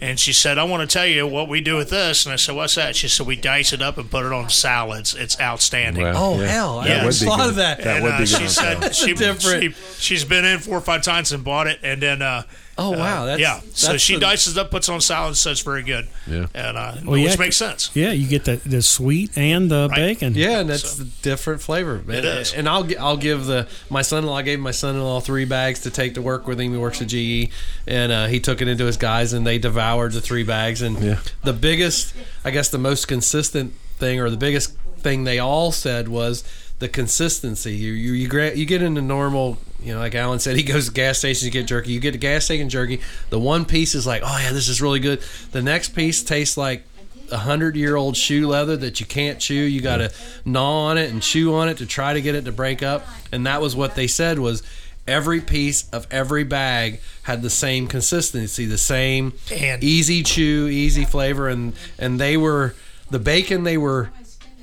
and 0.00 0.20
she 0.20 0.32
said, 0.32 0.56
"I 0.56 0.64
want 0.64 0.88
to 0.88 0.92
tell 0.92 1.06
you 1.06 1.26
what 1.26 1.48
we 1.48 1.60
do 1.60 1.74
with 1.76 1.90
this." 1.90 2.24
And 2.24 2.32
I 2.32 2.36
said, 2.36 2.54
"What's 2.54 2.76
that?" 2.76 2.94
She 2.94 3.08
said, 3.08 3.26
"We 3.26 3.34
dice 3.34 3.72
it 3.72 3.82
up 3.82 3.98
and 3.98 4.08
put 4.10 4.24
it 4.24 4.32
on 4.32 4.48
salads. 4.50 5.14
It's 5.14 5.40
outstanding." 5.40 6.04
Well, 6.04 6.16
oh 6.34 6.40
yeah. 6.40 6.46
hell! 6.46 6.78
I 6.78 6.86
Yeah. 6.86 6.96
never 6.98 6.98
That 6.98 7.04
would 7.06 7.20
be 7.20 7.26
thought 7.26 7.38
good. 7.38 7.48
of 7.48 7.54
that. 7.56 7.78
That 7.82 7.94
and 7.96 8.04
would 8.04 8.12
uh, 8.12 8.18
be 8.20 8.26
she 8.26 8.46
said 8.48 8.94
she, 8.94 9.12
different. 9.14 9.62
she 9.62 9.74
she's 9.98 10.24
been 10.24 10.44
in 10.44 10.60
four 10.60 10.78
or 10.78 10.80
five 10.82 11.02
times 11.02 11.32
and 11.32 11.42
bought 11.42 11.66
it, 11.66 11.80
and 11.82 12.00
then 12.00 12.22
uh, 12.22 12.42
Oh 12.78 12.90
wow, 12.90 13.24
that's, 13.24 13.40
yeah. 13.40 13.60
So 13.72 13.92
that's 13.92 14.02
she 14.02 14.14
the- 14.14 14.20
dices 14.20 14.56
it 14.56 14.60
up, 14.60 14.70
puts 14.70 14.88
on 14.90 15.00
salad, 15.00 15.28
and 15.28 15.36
says 15.36 15.60
very 15.60 15.82
good. 15.82 16.08
Yeah. 16.26 16.46
And 16.54 16.76
uh, 16.76 16.96
Well, 17.04 17.12
which 17.22 17.30
yeah. 17.32 17.36
makes 17.38 17.56
sense. 17.56 17.90
Yeah, 17.94 18.12
you 18.12 18.28
get 18.28 18.44
the 18.44 18.56
the 18.56 18.82
sweet 18.82 19.30
and 19.38 19.70
the 19.70 19.88
Right. 19.90 19.96
bacon. 19.96 20.34
Yeah, 20.34 20.60
and 20.60 20.68
that's 20.68 20.90
So- 20.90 21.04
the 21.04 21.10
different 21.22 21.62
flavor. 21.62 22.02
It 22.06 22.24
and, 22.24 22.26
is. 22.40 22.52
And 22.52 22.68
I'll 22.68 22.86
I'll 23.00 23.16
give 23.16 23.46
the 23.46 23.66
my 23.88 24.02
son-in-law 24.02 24.36
I 24.36 24.42
gave 24.42 24.60
my 24.60 24.72
son-in-law 24.72 25.20
three 25.20 25.46
bags 25.46 25.80
to 25.80 25.90
take 25.90 26.14
to 26.14 26.22
work 26.22 26.46
with 26.46 26.60
him. 26.60 26.72
He 26.72 26.78
works 26.78 27.00
at 27.00 27.08
GE, 27.08 27.48
and 27.86 28.12
uh, 28.12 28.26
he 28.26 28.40
took 28.40 28.60
it 28.60 28.68
into 28.68 28.84
his 28.84 28.98
guys, 28.98 29.32
and 29.32 29.46
they 29.46 29.56
devoured 29.58 30.12
the 30.12 30.20
three 30.20 30.42
bags. 30.44 30.82
And 30.82 31.02
Yeah. 31.02 31.18
the 31.44 31.54
biggest, 31.54 32.12
I 32.44 32.50
guess, 32.50 32.68
the 32.68 32.78
most 32.78 33.08
consistent 33.08 33.72
thing, 33.98 34.20
or 34.20 34.28
the 34.28 34.36
biggest 34.36 34.74
thing 34.98 35.24
they 35.24 35.38
all 35.38 35.72
said 35.72 36.08
was 36.08 36.44
the 36.78 36.88
consistency. 36.88 37.72
You 37.74 37.92
you 37.92 38.12
you, 38.12 38.28
gra- 38.28 38.54
you 38.54 38.66
get 38.66 38.82
into 38.82 39.02
normal. 39.02 39.58
You 39.82 39.92
know, 39.94 39.98
like 40.00 40.14
Alan 40.14 40.38
said, 40.40 40.56
he 40.56 40.62
goes 40.62 40.86
to 40.88 40.92
gas 40.92 41.18
stations 41.18 41.42
to 41.44 41.50
get 41.50 41.66
jerky. 41.66 41.92
You 41.92 42.00
get 42.00 42.14
a 42.14 42.18
gas 42.18 42.44
station 42.46 42.68
jerky. 42.68 43.00
The 43.30 43.38
one 43.38 43.64
piece 43.64 43.94
is 43.94 44.06
like, 44.06 44.22
oh 44.24 44.38
yeah, 44.42 44.52
this 44.52 44.68
is 44.68 44.82
really 44.82 44.98
good. 45.00 45.20
The 45.52 45.62
next 45.62 45.90
piece 45.90 46.22
tastes 46.24 46.56
like 46.56 46.82
a 47.30 47.36
hundred 47.38 47.76
year 47.76 47.94
old 47.96 48.16
shoe 48.16 48.48
leather 48.48 48.76
that 48.78 49.00
you 49.00 49.06
can't 49.06 49.38
chew. 49.38 49.54
You 49.54 49.80
got 49.80 49.98
to 49.98 50.12
gnaw 50.44 50.86
on 50.90 50.98
it 50.98 51.10
and 51.10 51.22
chew 51.22 51.54
on 51.54 51.68
it 51.68 51.76
to 51.78 51.86
try 51.86 52.12
to 52.14 52.20
get 52.22 52.34
it 52.34 52.44
to 52.46 52.52
break 52.52 52.82
up. 52.82 53.06
And 53.32 53.46
that 53.46 53.60
was 53.60 53.76
what 53.76 53.94
they 53.94 54.06
said 54.06 54.38
was 54.38 54.62
every 55.06 55.40
piece 55.40 55.88
of 55.90 56.06
every 56.10 56.42
bag 56.44 57.00
had 57.22 57.42
the 57.42 57.50
same 57.50 57.86
consistency, 57.86 58.64
the 58.66 58.78
same 58.78 59.34
And- 59.52 59.84
easy 59.84 60.22
chew, 60.24 60.66
easy 60.68 61.04
flavor, 61.04 61.48
and 61.48 61.74
and 61.98 62.18
they 62.20 62.36
were 62.36 62.74
the 63.10 63.18
bacon. 63.20 63.62
They 63.64 63.76
were 63.78 64.10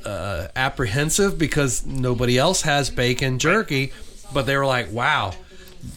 uh, 0.06 0.48
apprehensive 0.56 1.38
because 1.38 1.86
nobody 1.86 2.38
else 2.38 2.62
has 2.64 2.90
bacon 2.90 3.40
jerky, 3.40 3.92
but 4.34 4.46
they 4.46 4.58
were 4.58 4.66
like, 4.66 4.92
wow, 4.92 5.34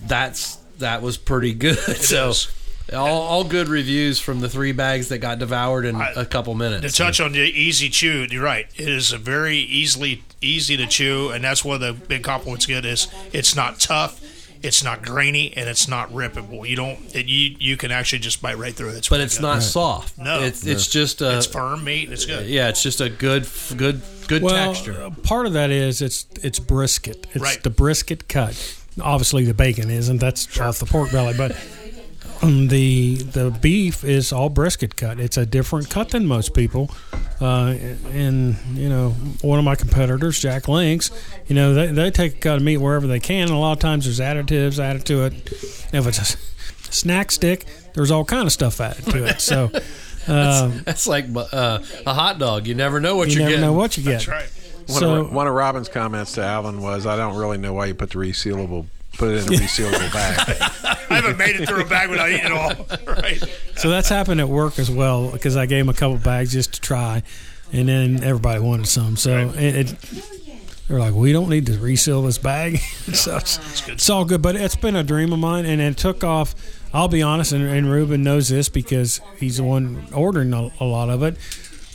that's 0.04 0.56
that 0.78 1.02
was 1.02 1.16
pretty 1.16 1.54
good. 1.54 1.76
so. 1.96 2.30
is. 2.30 2.52
All, 2.92 3.22
all 3.22 3.42
good 3.42 3.66
reviews 3.66 4.20
from 4.20 4.38
the 4.38 4.48
three 4.48 4.70
bags 4.70 5.08
that 5.08 5.18
got 5.18 5.40
devoured 5.40 5.86
in 5.86 5.96
I- 5.96 6.12
a 6.14 6.24
couple 6.24 6.54
minutes. 6.54 6.94
To 6.94 7.02
touch 7.02 7.20
on 7.20 7.32
the 7.32 7.40
easy 7.40 7.88
chew, 7.88 8.28
you're 8.30 8.44
right. 8.44 8.66
It 8.76 8.88
is 8.88 9.12
a 9.12 9.18
very 9.18 9.56
easily 9.56 10.22
easy 10.40 10.76
to 10.76 10.86
chew, 10.86 11.30
and 11.30 11.42
that's 11.42 11.64
one 11.64 11.74
of 11.74 11.80
the 11.80 12.06
big 12.06 12.22
compliments 12.22 12.64
get 12.64 12.84
is 12.84 13.08
it's 13.32 13.56
not 13.56 13.80
tough, 13.80 14.20
it's 14.66 14.82
not 14.84 15.02
grainy, 15.02 15.56
and 15.56 15.68
it's 15.68 15.88
not 15.88 16.10
rippable. 16.10 16.68
You 16.68 16.76
don't 16.76 16.98
it, 17.14 17.26
you 17.26 17.56
you 17.58 17.76
can 17.76 17.90
actually 17.90 18.18
just 18.18 18.42
bite 18.42 18.58
right 18.58 18.74
through 18.74 18.90
it. 18.90 18.96
It's 18.98 19.08
but 19.08 19.20
it's 19.20 19.36
good. 19.38 19.42
not 19.42 19.62
soft. 19.62 20.18
No. 20.18 20.42
it's 20.42 20.66
it's 20.66 20.86
just 20.88 21.22
a 21.22 21.38
It's 21.38 21.46
firm 21.46 21.84
meat. 21.84 22.04
and 22.04 22.12
It's 22.12 22.26
good. 22.26 22.46
yeah, 22.46 22.68
it's 22.68 22.82
just 22.82 23.00
a 23.00 23.08
good 23.08 23.46
good 23.76 24.02
good 24.28 24.42
well, 24.42 24.72
texture. 24.74 25.00
uh, 25.02 25.10
part 25.22 25.46
of 25.46 25.52
that 25.54 25.70
is 25.70 26.02
it's 26.02 26.26
it's 26.42 26.58
brisket. 26.58 27.26
It's 27.32 27.42
Right. 27.42 27.62
the 27.62 27.70
brisket 27.70 28.28
cut. 28.28 28.54
Obviously, 29.00 29.44
the 29.44 29.54
bacon 29.54 29.90
isn't. 29.90 30.18
That's 30.18 30.58
off 30.58 30.78
the 30.78 30.86
pork 30.86 31.12
belly, 31.12 31.34
but 31.36 31.52
the 32.42 33.16
the 33.16 33.50
beef 33.60 34.04
is 34.04 34.32
all 34.32 34.48
brisket 34.48 34.96
cut. 34.96 35.18
It's 35.20 35.36
a 35.36 35.46
different 35.46 35.90
cut 35.90 36.10
than 36.10 36.26
most 36.26 36.54
people. 36.54 36.90
Uh, 37.40 37.76
and 38.12 38.56
you 38.74 38.88
know, 38.88 39.10
one 39.42 39.58
of 39.58 39.64
my 39.64 39.74
competitors, 39.74 40.38
Jack 40.38 40.68
Links, 40.68 41.10
you 41.46 41.54
know, 41.54 41.74
they, 41.74 41.86
they 41.88 42.10
take 42.10 42.36
a 42.36 42.38
cut 42.38 42.56
of 42.56 42.62
meat 42.62 42.78
wherever 42.78 43.06
they 43.06 43.20
can. 43.20 43.42
And 43.48 43.50
a 43.50 43.56
lot 43.58 43.72
of 43.72 43.78
times 43.78 44.04
there's 44.04 44.20
additives 44.20 44.78
added 44.78 45.04
to 45.06 45.24
it. 45.24 45.34
If 45.92 46.06
it's 46.06 46.18
a 46.18 46.92
snack 46.92 47.30
stick, 47.30 47.66
there's 47.94 48.10
all 48.10 48.24
kind 48.24 48.46
of 48.46 48.52
stuff 48.52 48.80
added 48.80 49.04
to 49.06 49.24
it. 49.26 49.40
So 49.40 49.70
uh, 50.28 50.68
That's 50.84 51.06
like 51.06 51.26
uh, 51.34 51.80
a 52.06 52.14
hot 52.14 52.38
dog. 52.38 52.66
You 52.66 52.74
never 52.74 53.00
know 53.00 53.16
what 53.16 53.28
you 53.28 53.36
are 53.36 53.38
never 53.40 53.50
getting. 53.50 53.60
know 53.66 53.72
what 53.72 53.96
you 53.96 54.02
get. 54.02 54.12
That's 54.24 54.28
right. 54.28 54.50
One, 54.86 55.00
So- 55.00 55.14
of, 55.22 55.32
one 55.32 55.46
of 55.46 55.52
Robin's 55.54 55.88
comments 55.88 56.32
to 56.32 56.42
Alvin 56.42 56.80
was, 56.80 57.06
"I 57.06 57.16
don't 57.16 57.36
really 57.36 57.58
know 57.58 57.72
why 57.74 57.86
you 57.86 57.94
put 57.94 58.10
the 58.10 58.18
resealable, 58.18 58.86
put 59.16 59.30
it 59.30 59.46
in 59.46 59.54
a 59.54 59.56
resealable 59.56 60.12
bag." 60.12 60.56
I 61.10 61.14
haven't 61.14 61.36
made 61.36 61.56
it 61.56 61.68
through 61.68 61.82
a 61.82 61.86
bag 61.86 62.10
without 62.10 62.30
eating 62.30 62.46
it 62.46 62.52
all. 62.52 62.86
Right. 63.06 63.42
So 63.76 63.88
that's 63.88 64.08
happened 64.08 64.40
at 64.40 64.48
work 64.48 64.78
as 64.78 64.90
well 64.90 65.30
because 65.30 65.56
I 65.56 65.66
gave 65.66 65.80
him 65.80 65.88
a 65.88 65.94
couple 65.94 66.18
bags 66.18 66.52
just 66.52 66.74
to 66.74 66.80
try, 66.80 67.22
and 67.72 67.88
then 67.88 68.22
everybody 68.22 68.60
wanted 68.60 68.86
some. 68.86 69.16
So 69.16 69.52
it, 69.56 69.90
it 69.90 69.94
they're 70.88 70.98
like, 70.98 71.14
we 71.14 71.32
don't 71.32 71.48
need 71.48 71.66
to 71.66 71.78
reseal 71.78 72.22
this 72.22 72.38
bag. 72.38 72.78
so 73.12 73.36
it's, 73.36 73.88
it's 73.88 74.08
all 74.10 74.24
good, 74.24 74.42
but 74.42 74.54
it's 74.54 74.76
been 74.76 74.96
a 74.96 75.02
dream 75.02 75.32
of 75.32 75.38
mine, 75.38 75.66
and 75.66 75.80
it 75.80 75.96
took 75.96 76.22
off. 76.22 76.54
I'll 76.92 77.08
be 77.08 77.22
honest, 77.22 77.52
and, 77.52 77.64
and 77.64 77.90
Ruben 77.90 78.22
knows 78.22 78.48
this 78.48 78.68
because 78.68 79.20
he's 79.38 79.56
the 79.56 79.64
one 79.64 80.06
ordering 80.14 80.52
a, 80.52 80.70
a 80.80 80.84
lot 80.84 81.10
of 81.10 81.22
it 81.22 81.36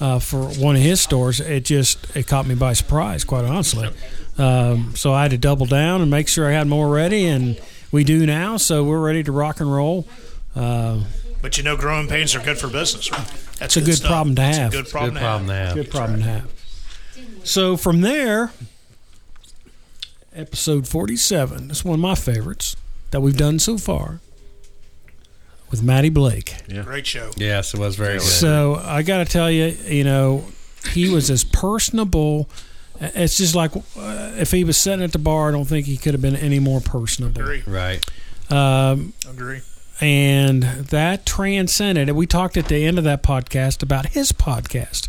uh, 0.02 0.20
for 0.20 0.44
one 0.60 0.76
of 0.76 0.82
his 0.82 1.00
stores. 1.00 1.40
It 1.40 1.64
just 1.64 2.16
it 2.16 2.28
caught 2.28 2.46
me 2.48 2.56
by 2.56 2.74
surprise, 2.74 3.24
quite 3.24 3.46
honestly. 3.46 3.90
Um, 4.38 4.96
so 4.96 5.14
I 5.14 5.22
had 5.24 5.32
to 5.32 5.38
double 5.38 5.66
down 5.66 6.02
and 6.02 6.10
make 6.12 6.28
sure 6.28 6.50
I 6.50 6.52
had 6.54 6.68
more 6.68 6.90
ready, 6.90 7.28
and 7.28 7.60
we 7.92 8.04
do 8.04 8.26
now. 8.26 8.58
So 8.58 8.84
we're 8.84 9.00
ready 9.00 9.24
to 9.24 9.32
rock 9.32 9.60
and 9.60 9.72
roll. 9.72 10.08
Uh, 10.56 11.02
But 11.42 11.58
you 11.58 11.64
know, 11.64 11.78
growing 11.78 12.08
pains 12.08 12.36
are 12.36 12.40
good 12.42 12.58
for 12.58 12.68
business, 12.68 13.12
right? 13.12 13.28
That's 13.60 13.78
a 13.78 13.82
good 13.82 13.96
stuff. 13.96 14.10
problem 14.10 14.36
to 14.36 14.42
have. 14.42 14.72
good 14.72 14.90
problem, 14.90 15.14
Good 15.14 15.20
to, 15.20 15.26
problem 15.26 15.48
to 15.48 15.54
have. 15.54 15.68
have. 15.68 15.76
Good 15.76 15.92
problem 15.92 16.20
to 16.20 16.26
have. 16.26 16.52
So 17.44 17.78
from 17.78 18.02
there, 18.02 18.52
episode 20.34 20.88
47. 20.88 21.68
That's 21.68 21.84
one 21.86 21.96
of 21.96 22.00
my 22.00 22.16
favorites 22.16 22.76
that 23.12 23.22
we've 23.22 23.38
done 23.38 23.60
so 23.60 23.78
far 23.78 24.20
with 25.72 25.82
Matty 25.82 26.10
Blake. 26.10 26.54
Yeah. 26.68 26.84
Great 26.84 27.08
show. 27.08 27.32
Yes, 27.38 27.74
it 27.74 27.80
was 27.80 27.96
very 27.96 28.14
good. 28.20 28.22
So 28.24 28.76
I 28.76 29.02
got 29.02 29.20
to 29.20 29.26
tell 29.26 29.50
you, 29.50 29.76
you 29.86 30.04
know, 30.04 30.46
he 30.94 31.10
was 31.10 31.30
as 31.32 31.44
personable. 31.44 32.50
It's 33.00 33.38
just 33.38 33.56
like 33.56 33.76
uh, 33.76 34.34
if 34.38 34.52
he 34.52 34.64
was 34.64 34.78
sitting 34.78 35.04
at 35.04 35.12
the 35.12 35.18
bar, 35.20 35.50
I 35.50 35.52
don't 35.52 35.66
think 35.66 35.88
he 35.88 35.98
could 35.98 36.14
have 36.14 36.22
been 36.22 36.36
any 36.36 36.60
more 36.60 36.82
personable. 36.82 37.42
Agree. 37.42 37.64
right. 37.66 38.06
Um, 38.52 39.14
Agree. 39.30 39.62
and 40.02 40.62
that 40.64 41.26
transcended. 41.26 42.10
And 42.10 42.18
we 42.18 42.28
talked 42.28 42.58
at 42.58 42.68
the 42.68 42.86
end 42.86 42.98
of 42.98 43.04
that 43.06 43.24
podcast 43.24 43.82
about 43.82 44.08
his 44.08 44.32
podcast. 44.34 45.08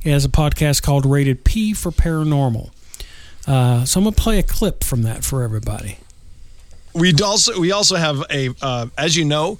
He 0.00 0.10
has 0.10 0.24
a 0.24 0.28
podcast 0.28 0.82
called 0.82 1.04
Rated 1.04 1.44
P 1.44 1.74
for 1.74 1.90
Paranormal. 1.92 2.70
Uh, 3.46 3.84
so 3.84 4.00
I'm 4.00 4.04
gonna 4.04 4.16
play 4.16 4.38
a 4.38 4.42
clip 4.42 4.82
from 4.84 5.02
that 5.02 5.22
for 5.24 5.42
everybody. 5.42 5.98
we 6.94 7.12
also 7.22 7.58
we 7.60 7.72
also 7.72 7.96
have 7.96 8.22
a 8.30 8.50
uh, 8.62 8.86
as 8.96 9.16
you 9.16 9.24
know 9.24 9.58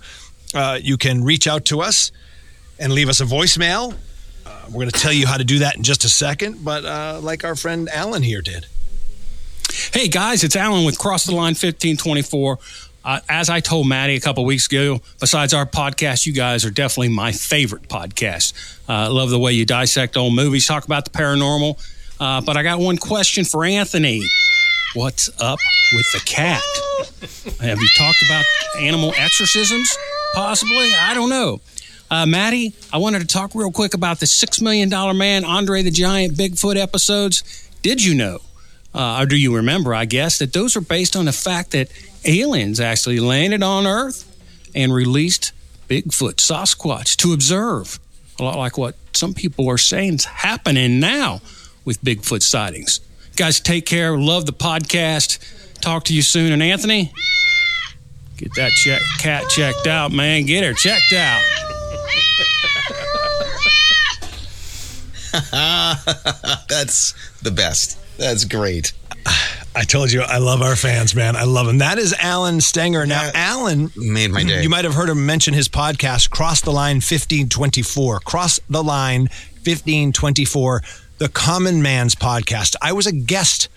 uh, 0.54 0.78
you 0.80 0.96
can 0.96 1.24
reach 1.24 1.46
out 1.46 1.64
to 1.66 1.80
us 1.80 2.12
and 2.78 2.92
leave 2.92 3.08
us 3.08 3.20
a 3.20 3.24
voicemail 3.24 3.94
uh, 4.46 4.50
we're 4.68 4.74
going 4.74 4.90
to 4.90 5.00
tell 5.00 5.12
you 5.12 5.26
how 5.26 5.36
to 5.36 5.44
do 5.44 5.60
that 5.60 5.76
in 5.76 5.82
just 5.82 6.04
a 6.04 6.08
second 6.08 6.64
but 6.64 6.84
uh, 6.84 7.20
like 7.22 7.44
our 7.44 7.54
friend 7.54 7.88
alan 7.92 8.22
here 8.22 8.42
did 8.42 8.66
Hey 9.92 10.08
guys, 10.08 10.44
it's 10.44 10.56
Alan 10.56 10.84
with 10.84 10.98
Cross 10.98 11.26
the 11.26 11.32
Line 11.32 11.54
1524. 11.54 12.58
Uh, 13.04 13.20
as 13.28 13.48
I 13.48 13.60
told 13.60 13.86
Matty 13.86 14.16
a 14.16 14.20
couple 14.20 14.44
weeks 14.44 14.66
ago, 14.66 15.00
besides 15.20 15.54
our 15.54 15.66
podcast, 15.66 16.26
you 16.26 16.32
guys 16.32 16.64
are 16.64 16.70
definitely 16.70 17.10
my 17.10 17.32
favorite 17.32 17.88
podcast. 17.88 18.54
I 18.88 19.04
uh, 19.04 19.10
love 19.12 19.30
the 19.30 19.38
way 19.38 19.52
you 19.52 19.64
dissect 19.64 20.16
old 20.16 20.34
movies, 20.34 20.66
talk 20.66 20.84
about 20.84 21.04
the 21.04 21.10
paranormal. 21.10 21.78
Uh, 22.18 22.40
but 22.40 22.56
I 22.56 22.62
got 22.62 22.80
one 22.80 22.96
question 22.96 23.44
for 23.44 23.64
Anthony. 23.64 24.22
What's 24.94 25.28
up 25.40 25.58
with 25.92 26.12
the 26.12 26.20
cat? 26.26 26.62
Have 27.60 27.78
you 27.78 27.88
talked 27.96 28.22
about 28.26 28.44
animal 28.78 29.12
exorcisms? 29.16 29.96
Possibly? 30.34 30.92
I 30.94 31.14
don't 31.14 31.30
know. 31.30 31.60
Uh, 32.10 32.24
Matty, 32.24 32.74
I 32.92 32.98
wanted 32.98 33.20
to 33.20 33.26
talk 33.26 33.54
real 33.54 33.70
quick 33.70 33.94
about 33.94 34.18
the 34.20 34.26
Six 34.26 34.60
Million 34.60 34.88
Dollar 34.88 35.14
Man, 35.14 35.44
Andre 35.44 35.82
the 35.82 35.90
Giant, 35.90 36.34
Bigfoot 36.36 36.76
episodes. 36.76 37.68
Did 37.82 38.02
you 38.02 38.14
know, 38.14 38.38
uh, 38.94 39.20
or 39.20 39.26
do 39.26 39.36
you 39.36 39.56
remember, 39.56 39.94
I 39.94 40.06
guess, 40.06 40.38
that 40.38 40.52
those 40.52 40.76
are 40.76 40.80
based 40.80 41.16
on 41.16 41.26
the 41.26 41.32
fact 41.32 41.72
that 41.72 41.90
aliens 42.24 42.80
actually 42.80 43.20
landed 43.20 43.62
on 43.62 43.86
Earth 43.86 44.24
and 44.74 44.92
released 44.92 45.52
Bigfoot, 45.88 46.36
Sasquatch 46.36 47.16
to 47.16 47.32
observe? 47.34 47.98
A 48.38 48.42
lot 48.42 48.56
like 48.56 48.78
what 48.78 48.94
some 49.12 49.34
people 49.34 49.68
are 49.68 49.78
saying 49.78 50.14
is 50.14 50.24
happening 50.24 51.00
now 51.00 51.40
with 51.84 52.02
Bigfoot 52.02 52.42
sightings. 52.42 53.00
Guys, 53.36 53.60
take 53.60 53.84
care. 53.84 54.16
Love 54.16 54.46
the 54.46 54.52
podcast. 54.52 55.38
Talk 55.80 56.04
to 56.04 56.14
you 56.14 56.22
soon. 56.22 56.52
And 56.52 56.62
Anthony, 56.62 57.12
get 58.38 58.54
that 58.54 58.70
check, 58.84 59.00
cat 59.18 59.44
checked 59.50 59.86
out, 59.86 60.12
man. 60.12 60.46
Get 60.46 60.64
her 60.64 60.72
checked 60.72 61.12
out. 61.14 61.42
That's 66.68 67.14
the 67.42 67.50
best. 67.50 67.98
That's 68.18 68.44
great. 68.44 68.92
i 69.76 69.82
told 69.84 70.10
you 70.10 70.22
i 70.22 70.38
love 70.38 70.62
our 70.62 70.74
fans 70.74 71.14
man 71.14 71.36
i 71.36 71.42
love 71.44 71.66
them 71.66 71.78
that 71.78 71.98
is 71.98 72.14
alan 72.18 72.56
stenger 72.60 73.06
now 73.06 73.24
Yeah. 73.24 73.30
alan 73.34 73.90
Made 73.96 74.30
my 74.30 74.42
day. 74.42 74.62
you 74.62 74.68
might 74.70 74.84
have 74.86 74.94
heard 74.94 75.08
him 75.10 75.26
mention 75.26 75.52
his 75.52 75.68
podcast 75.68 76.30
cross 76.30 76.62
the 76.62 76.70
line 76.70 76.96
1524 76.96 78.20
cross 78.20 78.58
the 78.70 78.82
line 78.82 79.22
1524 79.64 80.82
the 81.18 81.28
common 81.28 81.82
man's 81.82 82.14
podcast 82.14 82.74
i 82.80 82.92
was 82.92 83.06
a 83.06 83.12
guest 83.12 83.68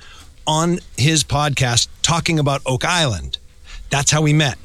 on 0.47 0.79
his 0.97 1.23
podcast 1.25 1.87
talking 2.01 2.39
about 2.39 2.61
oak 2.65 2.85
island 2.85 3.37
that's 3.91 4.09
how 4.11 4.21
we 4.21 4.33
met. 4.33 4.57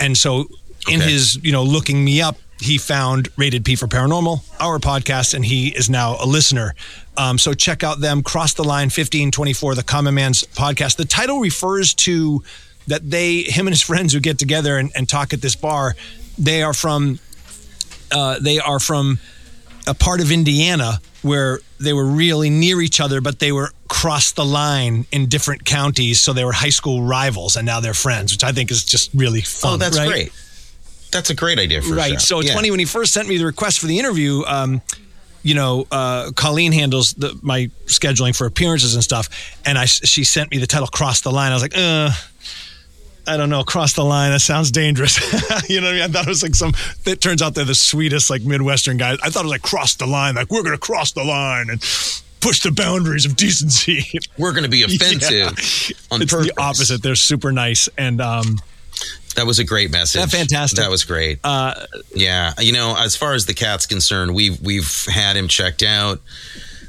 And 0.00 0.16
so 0.16 0.48
in 0.88 1.00
Okay. 1.00 1.12
his 1.12 1.36
you 1.42 1.52
know 1.52 1.62
looking 1.62 2.04
me 2.04 2.20
up 2.20 2.36
he 2.60 2.78
found 2.78 3.28
rated 3.36 3.64
p 3.64 3.74
for 3.74 3.86
paranormal 3.88 4.40
our 4.60 4.78
podcast 4.78 5.34
and 5.34 5.44
he 5.44 5.68
is 5.68 5.88
now 5.90 6.16
a 6.20 6.26
listener. 6.26 6.74
Um, 7.16 7.38
so 7.38 7.52
check 7.54 7.82
out 7.84 8.00
them. 8.00 8.22
Cross 8.22 8.54
the 8.54 8.64
line 8.64 8.86
1524 8.86 9.74
the 9.74 9.82
common 9.82 10.14
man's 10.14 10.44
podcast. 10.44 10.96
The 10.96 11.04
title 11.04 11.40
refers 11.40 11.94
to 11.94 12.42
that 12.86 13.08
they, 13.10 13.38
him 13.42 13.66
and 13.66 13.72
his 13.74 13.82
friends 13.90 14.12
who 14.12 14.20
get 14.20 14.38
together 14.38 14.76
and, 14.78 14.90
and 14.94 15.08
talk 15.08 15.32
at 15.32 15.40
this 15.40 15.56
bar, 15.56 15.94
they 16.38 16.62
are 16.62 16.74
from, 16.74 17.18
uh, 18.12 18.38
they 18.40 18.58
are 18.60 18.78
from 18.80 19.18
a 19.86 19.94
part 19.94 20.20
of 20.20 20.30
Indiana 20.30 21.00
where 21.22 21.60
they 21.84 21.92
were 21.92 22.04
really 22.06 22.50
near 22.50 22.80
each 22.80 23.00
other, 23.00 23.20
but 23.20 23.38
they 23.38 23.52
were 23.52 23.70
cross 23.88 24.32
the 24.32 24.44
line 24.44 25.06
in 25.12 25.28
different 25.28 25.64
counties. 25.64 26.20
So 26.20 26.32
they 26.32 26.44
were 26.44 26.52
high 26.52 26.70
school 26.70 27.02
rivals 27.02 27.56
and 27.56 27.64
now 27.64 27.80
they're 27.80 27.94
friends, 27.94 28.32
which 28.32 28.42
I 28.42 28.52
think 28.52 28.70
is 28.70 28.84
just 28.84 29.10
really 29.14 29.40
fun. 29.42 29.74
Oh, 29.74 29.76
that's 29.76 29.96
right? 29.96 30.08
great. 30.08 30.32
That's 31.12 31.30
a 31.30 31.34
great 31.34 31.58
idea 31.60 31.80
for 31.80 31.94
right. 31.94 32.12
show. 32.14 32.18
So 32.18 32.38
it's 32.40 32.48
Yeah. 32.48 32.56
funny 32.56 32.70
when 32.70 32.80
he 32.80 32.86
first 32.86 33.12
sent 33.12 33.28
me 33.28 33.36
the 33.38 33.46
request 33.46 33.78
for 33.78 33.86
the 33.86 33.98
interview. 33.98 34.42
Um, 34.46 34.82
you 35.44 35.54
know, 35.54 35.86
uh, 35.92 36.32
Colleen 36.34 36.72
handles 36.72 37.12
the, 37.14 37.38
my 37.42 37.70
scheduling 37.86 38.34
for 38.34 38.46
appearances 38.46 38.94
and 38.94 39.04
stuff, 39.04 39.28
and 39.64 39.78
I 39.78 39.84
she 39.84 40.24
sent 40.24 40.50
me 40.50 40.56
the 40.58 40.66
title 40.66 40.88
"Cross 40.88 41.20
the 41.20 41.30
Line." 41.30 41.52
I 41.52 41.54
was 41.54 41.62
like, 41.62 41.76
uh. 41.76 42.10
I 43.26 43.36
don't 43.36 43.50
know, 43.50 43.64
cross 43.64 43.92
the 43.94 44.04
line. 44.04 44.30
That 44.32 44.40
sounds 44.40 44.70
dangerous. 44.70 45.18
you 45.70 45.80
know 45.80 45.86
what 45.86 45.92
I 45.92 45.94
mean? 45.94 46.02
I 46.02 46.08
thought 46.08 46.26
it 46.26 46.28
was 46.28 46.42
like 46.42 46.54
some. 46.54 46.72
It 47.06 47.20
turns 47.20 47.42
out 47.42 47.54
they're 47.54 47.64
the 47.64 47.74
sweetest, 47.74 48.30
like 48.30 48.42
Midwestern 48.42 48.96
guys. 48.96 49.18
I 49.22 49.30
thought 49.30 49.40
it 49.40 49.44
was 49.44 49.52
like 49.52 49.62
cross 49.62 49.94
the 49.94 50.06
line, 50.06 50.34
like 50.34 50.50
we're 50.50 50.62
going 50.62 50.74
to 50.76 50.80
cross 50.80 51.12
the 51.12 51.24
line 51.24 51.70
and 51.70 51.80
push 52.40 52.60
the 52.60 52.70
boundaries 52.70 53.24
of 53.24 53.36
decency. 53.36 54.06
We're 54.38 54.52
going 54.52 54.64
to 54.64 54.68
be 54.68 54.82
offensive 54.82 55.32
Yeah. 55.32 55.48
on 56.10 56.20
it's 56.20 56.30
purpose. 56.30 56.48
the 56.48 56.52
opposite. 56.60 57.02
They're 57.02 57.14
super 57.14 57.50
nice, 57.52 57.88
and 57.96 58.20
um, 58.20 58.58
That 59.36 59.46
was 59.46 59.58
a 59.58 59.64
great 59.64 59.90
message. 59.90 60.20
That 60.20 60.30
fantastic. 60.30 60.78
That 60.78 60.90
was 60.90 61.04
great. 61.04 61.38
uh, 61.42 61.72
Yeah, 62.14 62.52
you 62.60 62.74
know, 62.74 62.94
as 62.98 63.16
far 63.16 63.32
as 63.32 63.46
the 63.46 63.54
cat's 63.54 63.86
concerned, 63.86 64.34
we've 64.34 64.60
we've 64.60 65.06
had 65.06 65.36
him 65.38 65.48
checked 65.48 65.82
out. 65.82 66.20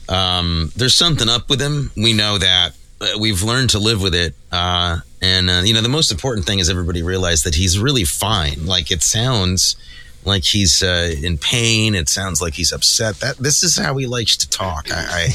Um, 0.10 0.72
there's 0.76 0.94
something 0.96 1.30
up 1.30 1.50
with 1.50 1.62
him. 1.62 1.92
We 1.96 2.12
know 2.14 2.38
that. 2.38 2.74
Uh, 3.02 3.08
we've 3.20 3.42
learned 3.44 3.70
to 3.72 3.80
live 3.80 4.02
with 4.02 4.14
it. 4.16 4.36
Uh, 4.52 5.00
and 5.26 5.50
uh, 5.50 5.62
you 5.66 5.74
know, 5.74 5.82
the 5.82 5.90
most 5.90 6.12
important 6.12 6.46
thing 6.46 6.60
is 6.60 6.70
everybody 6.70 7.02
realize 7.02 7.44
that 7.44 7.56
he's 7.56 7.80
really 7.80 8.06
fine. 8.06 8.66
Like 8.66 8.92
it 8.92 9.02
sounds 9.02 9.76
like 10.24 10.44
he's 10.44 10.84
uh, 10.84 11.14
in 11.22 11.38
pain. 11.38 11.96
It 11.96 12.10
sounds 12.10 12.42
like 12.42 12.54
he's 12.54 12.72
upset. 12.72 13.16
That 13.22 13.38
this 13.38 13.64
is 13.64 13.78
how 13.78 13.98
he 13.98 14.08
likes 14.08 14.38
to 14.38 14.50
talk. 14.50 14.92
I. 14.92 15.06
I 15.10 15.28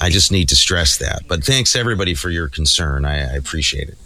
I 0.00 0.10
just 0.10 0.30
need 0.30 0.48
to 0.50 0.56
stress 0.56 0.98
that. 0.98 1.26
But 1.26 1.42
thanks 1.42 1.74
everybody 1.74 2.14
for 2.14 2.30
your 2.30 2.48
concern. 2.48 3.04
I, 3.04 3.32
I 3.32 3.36
appreciate 3.36 3.88
it. 3.88 3.98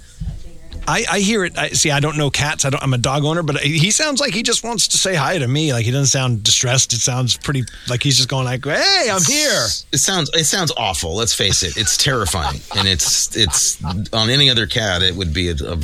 I, 0.89 1.05
I 1.11 1.21
hear 1.21 1.45
it. 1.45 1.57
I 1.57 1.69
see. 1.71 1.91
I 1.93 2.01
don't 2.01 2.17
know 2.19 2.29
cats. 2.29 2.65
I 2.65 2.71
don't, 2.71 2.83
I'm 2.83 2.93
a 2.93 2.99
dog 2.99 3.25
owner, 3.25 3.43
but 3.43 3.59
he 3.61 3.91
sounds 3.93 4.21
like 4.21 4.35
he 4.35 4.43
just 4.43 4.65
wants 4.65 4.89
to 4.89 4.99
say 4.99 5.15
hi 5.15 5.39
to 5.39 5.47
me. 5.47 5.73
Like 5.73 5.85
he 5.85 5.91
doesn't 5.93 6.07
sound 6.07 6.43
distressed. 6.43 6.93
It 6.93 6.99
sounds 6.99 7.37
pretty 7.37 7.63
like 7.89 8.03
he's 8.03 8.17
just 8.17 8.29
going 8.29 8.45
like, 8.47 8.65
"Hey, 8.65 9.09
I'm 9.11 9.23
here." 9.23 9.67
It 9.93 9.99
sounds 9.99 10.29
it 10.35 10.45
sounds 10.45 10.73
awful. 10.77 11.15
Let's 11.15 11.35
face 11.35 11.63
it. 11.63 11.77
It's 11.77 11.97
terrifying, 11.97 12.61
and 12.77 12.89
it's 12.89 13.35
it's 13.37 13.83
on 14.13 14.29
any 14.29 14.51
other 14.51 14.67
cat 14.67 15.03
it 15.03 15.15
would 15.15 15.33
be 15.33 15.51
a, 15.51 15.55
a, 15.55 15.79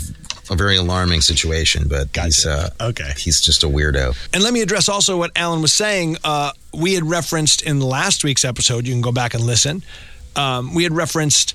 a 0.50 0.56
very 0.56 0.76
alarming 0.76 1.20
situation. 1.20 1.86
But 1.88 2.08
he's 2.24 2.44
uh, 2.44 2.70
Okay. 2.80 3.12
he's 3.18 3.40
just 3.40 3.62
a 3.62 3.68
weirdo. 3.68 4.16
And 4.34 4.42
let 4.42 4.52
me 4.52 4.62
address 4.62 4.88
also 4.88 5.16
what 5.16 5.30
Alan 5.36 5.62
was 5.62 5.72
saying. 5.72 6.16
Uh, 6.24 6.50
we 6.74 6.94
had 6.94 7.04
referenced 7.04 7.62
in 7.62 7.80
last 7.80 8.24
week's 8.24 8.44
episode. 8.44 8.86
You 8.86 8.94
can 8.94 9.00
go 9.02 9.12
back 9.12 9.34
and 9.34 9.44
listen. 9.44 9.84
Um, 10.34 10.74
we 10.74 10.82
had 10.82 10.92
referenced 10.92 11.54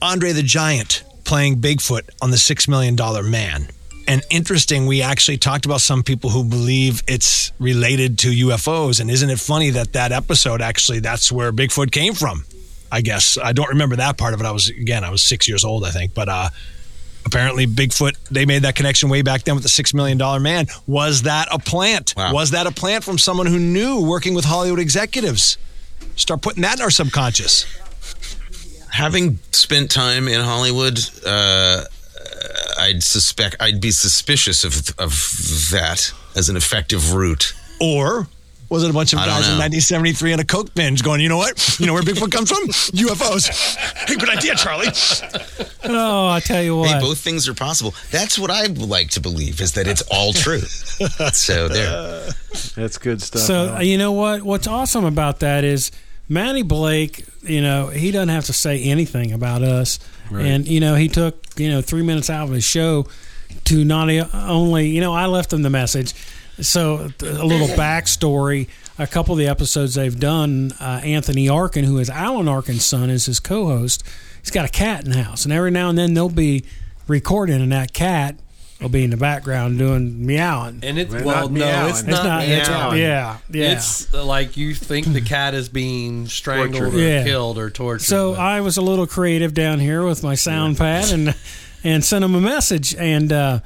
Andre 0.00 0.32
the 0.32 0.42
Giant 0.42 1.04
playing 1.32 1.62
Bigfoot 1.62 2.10
on 2.20 2.30
the 2.30 2.36
Six 2.36 2.68
Million 2.68 2.94
Dollar 2.94 3.22
Man. 3.22 3.66
And 4.06 4.20
interesting, 4.28 4.84
we 4.84 5.00
actually 5.00 5.38
talked 5.38 5.64
about 5.64 5.80
some 5.80 6.02
people 6.02 6.28
who 6.28 6.44
believe 6.44 7.02
it's 7.08 7.52
related 7.58 8.18
to 8.18 8.28
UFOs. 8.28 9.00
And 9.00 9.10
isn't 9.10 9.30
it 9.30 9.40
funny 9.40 9.70
that 9.70 9.94
that 9.94 10.12
episode 10.12 10.60
actually 10.60 11.00
that's 11.00 11.32
where 11.32 11.50
Bigfoot 11.50 11.90
came 11.90 12.12
from? 12.12 12.44
I 12.90 13.00
guess 13.00 13.38
I 13.42 13.54
don't 13.54 13.70
remember 13.70 13.96
that 13.96 14.18
part 14.18 14.34
of 14.34 14.40
it. 14.40 14.44
I 14.44 14.50
was 14.50 14.68
again, 14.68 15.04
I 15.04 15.10
was 15.10 15.22
six 15.22 15.48
years 15.48 15.64
old, 15.64 15.86
I 15.86 15.90
think, 15.90 16.12
but 16.12 16.28
uh, 16.28 16.50
apparently 17.24 17.66
Bigfoot. 17.66 18.14
They 18.30 18.44
made 18.44 18.64
that 18.64 18.74
connection 18.74 19.08
way 19.08 19.22
back 19.22 19.44
then 19.44 19.54
with 19.54 19.62
the 19.62 19.70
Six 19.70 19.94
Million 19.94 20.18
Dollar 20.18 20.38
Man. 20.38 20.66
Was 20.86 21.22
that 21.22 21.48
a 21.50 21.58
plant? 21.58 22.12
Wow. 22.14 22.34
Was 22.34 22.50
that 22.50 22.66
a 22.66 22.72
plant 22.72 23.04
from 23.04 23.16
someone 23.16 23.46
who 23.46 23.58
knew 23.58 24.06
working 24.06 24.34
with 24.34 24.44
Hollywood 24.44 24.80
executives? 24.80 25.56
Start 26.14 26.42
putting 26.42 26.60
that 26.60 26.78
in 26.78 26.82
our 26.82 26.90
subconscious. 26.90 27.64
Having 28.92 29.38
spent 29.52 29.90
time 29.90 30.28
in 30.28 30.40
Hollywood, 30.40 30.98
uh, 31.26 31.84
I'd 32.78 33.02
suspect 33.02 33.56
I'd 33.60 33.80
be 33.80 33.90
suspicious 33.90 34.64
of 34.64 34.74
of 34.98 35.10
that 35.70 36.12
as 36.36 36.48
an 36.48 36.56
effective 36.56 37.14
route. 37.14 37.54
Or 37.80 38.28
was 38.72 38.84
it 38.84 38.90
a 38.90 38.92
bunch 38.94 39.12
of 39.12 39.18
I 39.18 39.26
don't 39.26 39.34
guys 39.34 39.48
in 39.48 39.58
1973 39.58 40.32
on 40.32 40.40
a 40.40 40.44
coke 40.44 40.74
binge 40.74 41.02
going, 41.02 41.20
you 41.20 41.28
know 41.28 41.36
what? 41.36 41.78
You 41.78 41.84
know 41.86 41.92
where 41.92 42.02
Bigfoot 42.02 42.32
comes 42.32 42.50
from? 42.50 42.68
UFOs. 42.68 43.78
Hey, 44.02 44.16
good 44.16 44.30
idea, 44.30 44.56
Charlie. 44.56 44.88
Oh, 45.84 46.28
I 46.28 46.40
tell 46.40 46.62
you 46.62 46.76
what. 46.76 46.88
Hey, 46.90 47.00
both 47.00 47.18
things 47.18 47.48
are 47.48 47.54
possible. 47.54 47.94
That's 48.10 48.36
what 48.38 48.50
I 48.50 48.66
like 48.66 49.10
to 49.10 49.20
believe 49.20 49.60
is 49.60 49.72
that 49.74 49.86
it's 49.86 50.02
all 50.10 50.32
true. 50.32 50.58
so 51.32 51.68
there. 51.68 52.30
That's 52.74 52.98
good 52.98 53.22
stuff. 53.22 53.42
So 53.42 53.68
Alan. 53.68 53.86
you 53.86 53.96
know 53.96 54.12
what? 54.12 54.42
What's 54.42 54.66
awesome 54.66 55.04
about 55.04 55.40
that 55.40 55.62
is 55.64 55.92
Matty 56.28 56.62
Blake. 56.62 57.24
You 57.42 57.60
know, 57.60 57.88
he 57.88 58.10
doesn't 58.10 58.28
have 58.28 58.44
to 58.46 58.52
say 58.52 58.82
anything 58.84 59.32
about 59.32 59.62
us, 59.62 59.98
and 60.44 60.66
you 60.68 60.80
know, 60.80 60.94
he 60.94 61.08
took 61.08 61.44
you 61.56 61.68
know 61.68 61.82
three 61.82 62.02
minutes 62.02 62.30
out 62.30 62.48
of 62.48 62.54
his 62.54 62.64
show 62.64 63.06
to 63.64 63.84
not 63.84 64.08
only 64.32 64.88
you 64.88 65.00
know 65.00 65.12
I 65.12 65.26
left 65.26 65.52
him 65.52 65.62
the 65.62 65.70
message. 65.70 66.14
So 66.60 67.10
a 67.20 67.44
little 67.44 67.68
backstory. 67.68 68.68
A 68.98 69.06
couple 69.06 69.32
of 69.32 69.38
the 69.38 69.48
episodes 69.48 69.94
they've 69.94 70.20
done, 70.20 70.72
uh, 70.78 71.00
Anthony 71.02 71.48
Arkin, 71.48 71.84
who 71.84 71.98
is 71.98 72.10
Alan 72.10 72.46
Arkin's 72.46 72.84
son, 72.84 73.08
is 73.08 73.24
his 73.24 73.40
co-host. 73.40 74.04
He's 74.42 74.50
got 74.50 74.66
a 74.66 74.68
cat 74.68 75.04
in 75.04 75.12
the 75.12 75.22
house, 75.22 75.44
and 75.44 75.52
every 75.52 75.70
now 75.70 75.88
and 75.88 75.96
then 75.96 76.12
they'll 76.12 76.28
be 76.28 76.64
recording, 77.08 77.60
and 77.62 77.72
that 77.72 77.94
cat 77.94 78.36
will 78.82 78.88
be 78.90 79.04
in 79.04 79.10
the 79.10 79.16
background 79.16 79.78
doing 79.78 80.26
meowing. 80.26 80.80
And 80.82 80.98
it's 80.98 81.12
We're 81.12 81.24
well, 81.24 81.42
not 81.48 81.52
no, 81.52 81.64
meowing. 81.66 81.90
it's 81.90 82.00
It's 82.00 82.08
not. 82.08 82.24
not- 82.24 82.42
it's- 82.44 82.68
meowing. 82.68 82.98
yeah, 83.00 83.38
yeah. 83.50 83.72
It's 83.72 84.12
uh, 84.12 84.24
like 84.24 84.56
you 84.56 84.74
think 84.74 85.12
the 85.12 85.20
cat 85.20 85.54
is 85.54 85.68
being 85.68 86.26
strangled 86.26 86.94
or 86.94 86.98
Yeah. 86.98 87.24
killed 87.24 87.58
or 87.58 87.70
tortured. 87.70 88.04
So 88.04 88.32
but- 88.32 88.40
I 88.40 88.60
was 88.60 88.76
a 88.76 88.82
little 88.82 89.06
creative 89.06 89.54
down 89.54 89.80
here 89.80 90.04
with 90.04 90.22
my 90.22 90.34
sound 90.34 90.76
pad 90.78 91.10
and 91.10 91.34
and 91.84 92.04
sent 92.04 92.24
him 92.24 92.34
a 92.34 92.40
message. 92.40 92.94
And 92.96 93.32
uh, 93.32 93.60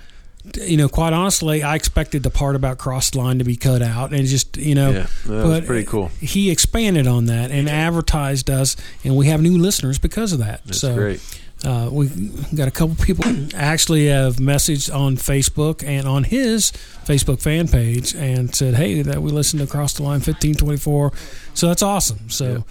you 0.62 0.76
know, 0.76 0.88
quite 0.88 1.12
honestly, 1.12 1.62
I 1.64 1.74
expected 1.74 2.22
the 2.22 2.30
part 2.30 2.54
about 2.54 2.78
cross 2.78 3.10
the 3.10 3.18
line 3.18 3.38
to 3.38 3.44
be 3.44 3.56
cut 3.56 3.82
out 3.82 4.12
and 4.12 4.24
just 4.26 4.56
you 4.56 4.74
know, 4.76 4.90
Yeah, 4.92 5.06
that 5.26 5.46
was 5.46 5.64
pretty 5.64 5.84
cool. 5.84 6.08
He 6.20 6.50
expanded 6.52 7.06
on 7.08 7.26
that 7.26 7.50
and 7.50 7.68
advertised 7.68 8.48
us, 8.48 8.76
and 9.02 9.16
we 9.16 9.26
have 9.26 9.42
new 9.42 9.58
listeners 9.58 9.98
because 9.98 10.32
of 10.32 10.38
that. 10.38 10.60
That's 10.64 10.78
so 10.80 10.94
great. 10.94 11.20
Uh, 11.64 11.88
we 11.90 12.08
got 12.54 12.68
a 12.68 12.70
couple 12.70 12.94
people 12.96 13.24
actually 13.54 14.06
have 14.08 14.36
messaged 14.36 14.94
on 14.94 15.16
Facebook 15.16 15.82
and 15.82 16.06
on 16.06 16.24
his 16.24 16.70
Facebook 17.04 17.40
fan 17.40 17.66
page 17.68 18.14
and 18.14 18.54
said, 18.54 18.74
"Hey, 18.74 19.02
that 19.02 19.22
we 19.22 19.30
listened 19.30 19.60
to 19.62 19.66
Cross 19.66 19.94
the 19.94 20.02
Line 20.02 20.20
1524." 20.20 21.12
So 21.54 21.68
that's 21.68 21.82
awesome. 21.82 22.28
So. 22.30 22.64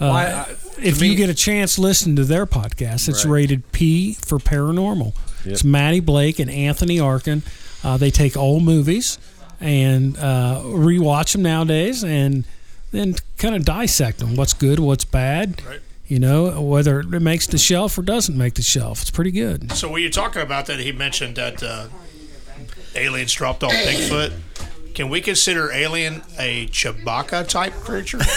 Uh, 0.00 0.08
Why, 0.08 0.24
I- 0.26 0.56
if 0.82 0.98
to 0.98 1.06
you 1.06 1.14
get 1.14 1.30
a 1.30 1.34
chance, 1.34 1.78
listen 1.78 2.16
to 2.16 2.24
their 2.24 2.44
podcast. 2.44 3.08
It's 3.08 3.24
Right. 3.24 3.32
rated 3.32 3.70
P 3.72 4.14
for 4.14 4.38
paranormal. 4.38 5.14
Yep. 5.44 5.52
It's 5.52 5.62
Matty 5.64 6.00
Blake 6.00 6.40
and 6.40 6.50
Anthony 6.50 6.98
Arkin. 6.98 7.42
Uh, 7.84 7.98
they 7.98 8.10
take 8.10 8.36
old 8.36 8.64
movies 8.64 9.18
and 9.60 10.18
uh, 10.18 10.60
rewatch 10.64 11.32
them 11.32 11.42
nowadays, 11.42 12.02
and 12.02 12.44
then 12.90 13.14
kind 13.38 13.54
of 13.54 13.64
dissect 13.64 14.18
them. 14.18 14.34
What's 14.34 14.54
good, 14.54 14.80
what's 14.80 15.04
bad. 15.04 15.62
Right. 15.64 15.80
You 16.12 16.18
know 16.18 16.60
whether 16.60 17.00
it 17.00 17.08
makes 17.08 17.46
the 17.46 17.56
shelf 17.56 17.96
or 17.96 18.02
doesn't 18.02 18.36
make 18.36 18.52
the 18.52 18.62
shelf. 18.62 19.00
It's 19.00 19.10
pretty 19.10 19.30
good. 19.30 19.72
So 19.72 19.90
when 19.90 20.02
you're 20.02 20.10
talking 20.10 20.42
about 20.42 20.66
that, 20.66 20.78
he 20.78 20.92
mentioned 20.92 21.36
that 21.36 21.62
uh, 21.62 21.86
aliens 22.94 23.32
dropped 23.32 23.64
off 23.64 23.72
Bigfoot. 23.72 24.34
Can 24.94 25.08
we 25.08 25.22
consider 25.22 25.72
alien 25.72 26.20
a 26.38 26.66
Chewbacca 26.66 27.48
type 27.48 27.72
creature? 27.72 28.20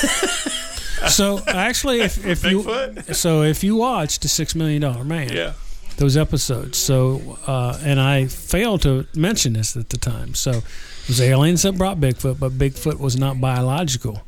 So 1.10 1.42
actually, 1.46 2.00
if, 2.00 2.26
if 2.26 2.46
you 2.46 2.64
Bigfoot? 2.64 3.14
so 3.14 3.44
if 3.44 3.66
you 3.66 3.76
watch 3.76 4.20
the 4.20 4.30
Six 4.30 4.56
Million 4.56 4.82
Dollar 4.82 5.04
Man, 5.04 5.32
yeah. 5.32 5.54
those 5.98 6.16
episodes. 6.16 6.78
So, 6.78 7.38
uh, 7.46 7.78
and 7.84 8.00
I 8.00 8.28
failed 8.28 8.82
to 8.84 9.06
mention 9.14 9.54
this 9.54 9.76
at 9.76 9.90
the 9.90 9.98
time. 9.98 10.34
So, 10.34 10.52
it 10.52 11.08
was 11.10 11.20
aliens 11.20 11.64
that 11.64 11.78
brought 11.78 12.00
Bigfoot, 12.00 12.40
but 12.40 12.54
Bigfoot 12.54 12.98
was 12.98 13.18
not 13.18 13.42
biological. 13.42 14.24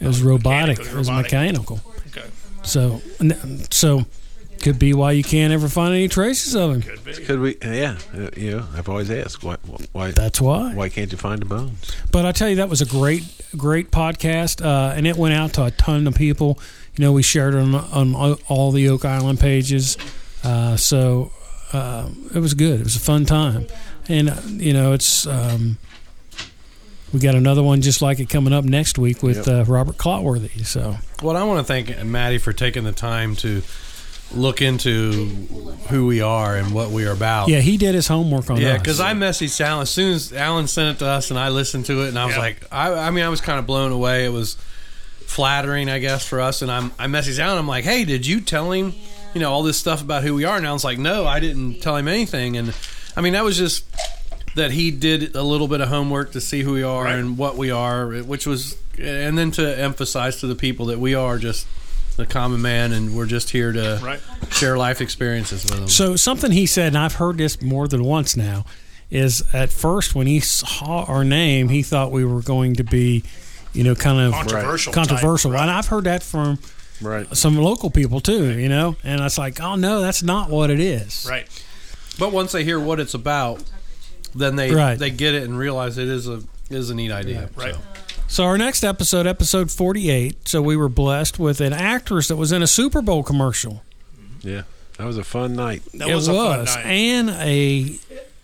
It 0.00 0.06
was 0.06 0.22
robotic. 0.22 0.80
It 0.80 0.94
was 0.94 1.10
mechanical. 1.10 1.80
Okay, 2.74 2.98
So, 3.30 3.66
so 3.70 4.04
could 4.62 4.78
be 4.78 4.94
why 4.94 5.12
you 5.12 5.22
can't 5.22 5.52
ever 5.52 5.68
find 5.68 5.94
any 5.94 6.08
traces 6.08 6.54
of 6.54 6.72
him. 6.72 6.82
could 6.82 7.04
be. 7.04 7.12
Could 7.12 7.40
we? 7.40 7.56
Yeah, 7.62 7.98
uh, 8.14 8.30
you 8.36 8.52
know, 8.52 8.66
I've 8.74 8.88
always 8.88 9.10
asked 9.10 9.44
why. 9.44 9.56
Why? 9.92 10.10
That's 10.12 10.40
why. 10.40 10.74
Why 10.74 10.88
can't 10.88 11.12
you 11.12 11.18
find 11.18 11.40
the 11.40 11.44
bones? 11.46 11.94
But 12.10 12.24
I 12.26 12.32
tell 12.32 12.48
you, 12.48 12.56
that 12.56 12.68
was 12.68 12.80
a 12.80 12.86
great, 12.86 13.24
great 13.56 13.90
podcast, 13.90 14.64
uh, 14.64 14.94
and 14.94 15.06
it 15.06 15.16
went 15.16 15.34
out 15.34 15.52
to 15.54 15.64
a 15.64 15.70
ton 15.70 16.06
of 16.06 16.14
people. 16.14 16.58
You 16.96 17.04
know, 17.04 17.12
we 17.12 17.22
shared 17.22 17.54
it 17.54 17.58
on, 17.58 17.74
on 17.74 18.34
all 18.48 18.72
the 18.72 18.88
Oak 18.88 19.04
Island 19.04 19.38
pages, 19.38 19.98
uh, 20.42 20.76
so 20.76 21.30
uh, 21.72 22.08
it 22.34 22.38
was 22.38 22.54
good. 22.54 22.80
It 22.80 22.84
was 22.84 22.96
a 22.96 23.00
fun 23.00 23.26
time, 23.26 23.66
and 24.08 24.30
uh, 24.30 24.36
you 24.46 24.72
know, 24.72 24.94
it's 24.94 25.26
um, 25.26 25.76
we 27.16 27.22
got 27.22 27.34
another 27.34 27.62
one 27.62 27.80
just 27.80 28.02
like 28.02 28.20
it 28.20 28.28
coming 28.28 28.52
up 28.52 28.62
next 28.66 28.98
week 28.98 29.22
with 29.22 29.48
uh, 29.48 29.64
Robert 29.64 29.96
Clotworthy. 29.96 30.66
So 30.66 30.96
Well, 31.22 31.34
I 31.34 31.44
want 31.44 31.60
to 31.60 31.64
thank 31.64 32.04
Matty 32.04 32.36
for 32.36 32.52
taking 32.52 32.84
the 32.84 32.92
time 32.92 33.36
to 33.36 33.62
look 34.34 34.60
into 34.60 35.24
who 35.88 36.06
we 36.06 36.20
are 36.20 36.56
and 36.56 36.74
what 36.74 36.90
we 36.90 37.06
are 37.06 37.12
about. 37.12 37.48
Yeah, 37.48 37.60
he 37.60 37.78
did 37.78 37.94
his 37.94 38.06
homework 38.06 38.50
on 38.50 38.56
that. 38.56 38.62
Yeah, 38.62 38.72
us. 38.74 38.80
because 38.82 39.00
I 39.00 39.14
messaged 39.14 39.58
Alan 39.62 39.82
as 39.82 39.90
soon 39.90 40.12
as 40.12 40.30
Alan 40.34 40.66
sent 40.66 40.96
it 40.96 40.98
to 40.98 41.06
us, 41.06 41.30
and 41.30 41.38
I 41.38 41.48
listened 41.48 41.86
to 41.86 42.02
it, 42.02 42.08
and 42.08 42.18
I 42.18 42.26
was 42.26 42.34
Yeah. 42.34 42.40
like, 42.42 42.66
I, 42.70 42.92
I 42.92 43.10
mean, 43.10 43.24
I 43.24 43.30
was 43.30 43.40
kind 43.40 43.58
of 43.58 43.66
blown 43.66 43.92
away. 43.92 44.26
It 44.26 44.32
was 44.32 44.56
flattering, 45.20 45.88
I 45.88 45.98
guess, 45.98 46.26
for 46.28 46.40
us. 46.42 46.60
And 46.60 46.70
I'm, 46.70 46.92
I 46.98 47.06
messaged 47.06 47.38
Alan. 47.38 47.56
I'm 47.56 47.66
like, 47.68 47.84
Hey, 47.84 48.04
did 48.04 48.26
you 48.26 48.42
tell 48.42 48.70
him, 48.72 48.92
you 49.32 49.40
know, 49.40 49.50
all 49.52 49.62
this 49.62 49.78
stuff 49.78 50.02
about 50.02 50.22
who 50.22 50.34
we 50.34 50.44
are? 50.44 50.56
And 50.58 50.66
Alan's 50.66 50.84
like, 50.84 50.98
No, 50.98 51.26
I 51.26 51.40
didn't 51.40 51.80
tell 51.80 51.96
him 51.96 52.08
anything. 52.08 52.56
And 52.58 52.74
I 53.16 53.22
mean, 53.22 53.32
that 53.32 53.42
was 53.44 53.56
just 53.56 53.84
that 54.56 54.72
he 54.72 54.90
did 54.90 55.34
a 55.36 55.42
little 55.42 55.68
bit 55.68 55.80
of 55.80 55.88
homework 55.88 56.32
to 56.32 56.40
see 56.40 56.62
who 56.62 56.72
we 56.72 56.82
are 56.82 57.04
Right. 57.04 57.14
and 57.16 57.38
what 57.38 57.56
we 57.56 57.70
are, 57.70 58.08
which 58.08 58.46
was, 58.46 58.76
and 58.98 59.36
then 59.38 59.50
to 59.52 59.78
emphasize 59.78 60.36
to 60.40 60.46
the 60.46 60.54
people 60.54 60.86
that 60.86 60.98
we 60.98 61.14
are 61.14 61.38
just 61.38 61.66
the 62.16 62.24
common 62.26 62.62
man, 62.62 62.92
and 62.92 63.14
we're 63.14 63.26
just 63.26 63.50
here 63.50 63.70
to 63.72 64.00
Right. 64.02 64.20
share 64.50 64.78
life 64.78 65.00
experiences 65.02 65.64
with 65.64 65.72
them. 65.78 65.88
So 65.88 66.16
something 66.16 66.50
he 66.52 66.64
said, 66.66 66.88
and 66.88 66.98
I've 66.98 67.14
heard 67.16 67.36
this 67.38 67.60
more 67.60 67.86
than 67.86 68.02
once 68.04 68.36
now, 68.36 68.64
is 69.10 69.42
at 69.52 69.70
first 69.70 70.14
when 70.14 70.26
he 70.26 70.40
saw 70.40 71.04
our 71.04 71.22
name, 71.24 71.68
he 71.68 71.82
thought 71.82 72.10
we 72.10 72.24
were 72.24 72.40
going 72.40 72.74
to 72.76 72.82
be, 72.84 73.22
you 73.74 73.84
know, 73.84 73.94
kind 73.94 74.18
of 74.18 74.32
Controversial 74.32 74.92
type, 74.92 75.08
controversial. 75.08 75.50
right. 75.52 75.60
And 75.62 75.70
I've 75.70 75.86
heard 75.88 76.04
that 76.04 76.22
from 76.22 76.58
Right. 77.02 77.26
some 77.36 77.58
local 77.58 77.90
people 77.90 78.20
too, 78.20 78.58
you 78.58 78.70
know. 78.70 78.96
And 79.04 79.20
it's 79.20 79.36
like, 79.36 79.60
oh 79.60 79.74
no, 79.76 80.00
that's 80.00 80.22
not 80.22 80.48
what 80.48 80.70
it 80.70 80.80
is. 80.80 81.26
Right. 81.28 81.46
But 82.18 82.32
once 82.32 82.52
they 82.52 82.64
hear 82.64 82.80
what 82.80 82.98
it's 82.98 83.12
about, 83.12 83.62
then 84.36 84.56
they 84.56 84.70
Right. 84.72 84.98
they 84.98 85.10
get 85.10 85.34
it 85.34 85.42
and 85.44 85.58
realize 85.58 85.98
it 85.98 86.08
is 86.08 86.28
a 86.28 86.42
is 86.70 86.90
a 86.90 86.94
neat 86.94 87.10
idea. 87.12 87.48
Right. 87.56 87.74
So. 87.74 87.80
So 88.28 88.44
our 88.44 88.58
next 88.58 88.82
episode, 88.84 89.26
episode 89.26 89.70
forty-eight. 89.70 90.48
So 90.48 90.60
we 90.60 90.76
were 90.76 90.88
blessed 90.88 91.38
with 91.38 91.60
an 91.60 91.72
actress 91.72 92.28
that 92.28 92.36
was 92.36 92.50
in 92.52 92.60
a 92.62 92.66
Super 92.66 93.00
Bowl 93.00 93.22
commercial. 93.22 93.82
Yeah. 94.42 94.62
That 94.98 95.04
was 95.06 95.16
a 95.18 95.24
fun 95.24 95.54
night. 95.54 95.82
That 95.94 96.08
it 96.08 96.14
was, 96.14 96.26
a 96.26 96.32
fun 96.32 96.64
night. 96.64 96.86
and 96.86 97.30
a 97.30 97.98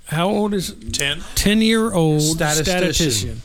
how 0.05 0.29
old 0.29 0.53
is 0.55 0.75
Ten. 0.93 1.23
ten-year-old 1.35 2.21
Statistician. 2.23 3.41
statistician. 3.41 3.43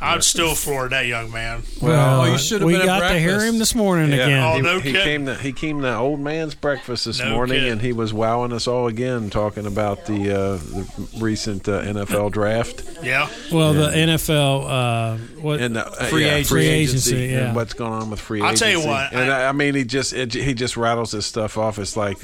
I'm 0.00 0.22
still 0.22 0.54
floored 0.54 0.92
that 0.92 1.06
young 1.06 1.32
man. 1.32 1.62
Well, 1.82 2.28
you 2.30 2.38
should 2.38 2.60
have 2.60 2.66
we 2.66 2.74
been 2.74 2.82
at 2.82 2.86
got 2.86 3.08
to 3.12 3.18
hear 3.18 3.40
him 3.44 3.58
this 3.58 3.74
morning 3.74 4.12
again. 4.12 4.42
Oh, 4.42 4.54
he, 4.56 4.62
no 4.62 4.76
he 4.78 4.92
kidding. 4.92 5.02
came 5.04 5.26
to 5.26 5.34
he 5.34 5.52
came 5.52 5.80
to 5.82 5.96
old 5.96 6.20
man's 6.20 6.54
breakfast 6.54 7.06
this 7.06 7.18
No 7.18 7.30
morning, 7.30 7.56
kidding. 7.56 7.72
and 7.72 7.80
he 7.80 7.92
was 7.92 8.12
wowing 8.14 8.52
us 8.52 8.68
all 8.68 8.86
again, 8.86 9.28
talking 9.28 9.66
about 9.66 10.06
the, 10.06 10.30
uh, 10.32 10.56
the 10.56 11.08
recent 11.18 11.68
uh, 11.68 11.82
NFL 11.82 12.30
draft 12.32 12.84
Yeah. 13.02 13.28
Well, 13.52 13.72
the 13.74 13.88
NFL, 13.88 14.64
uh, 14.68 15.16
what 15.40 15.60
and 15.60 15.76
uh, 15.76 15.90
Free 15.90 16.24
yeah, 16.26 16.34
agent- 16.34 16.46
free 16.48 16.60
free 16.62 16.68
agency, 16.68 17.16
agency, 17.16 17.32
yeah. 17.34 17.46
and 17.48 17.56
what's 17.56 17.74
going 17.74 17.92
on 17.92 18.10
with 18.10 18.20
free 18.20 18.40
agency. 18.42 18.64
I'll 18.64 18.70
agency. 18.70 18.82
tell 18.82 18.82
you 18.82 18.88
what, 18.88 19.12
and 19.12 19.32
I- 19.32 19.42
I, 19.42 19.48
I 19.48 19.52
mean, 19.52 19.74
he 19.74 19.84
just 19.84 20.12
it, 20.12 20.32
he 20.32 20.54
just 20.54 20.76
rattles 20.76 21.10
this 21.12 21.26
stuff 21.26 21.58
off. 21.58 21.78
It's 21.78 21.96
like, 21.96 22.18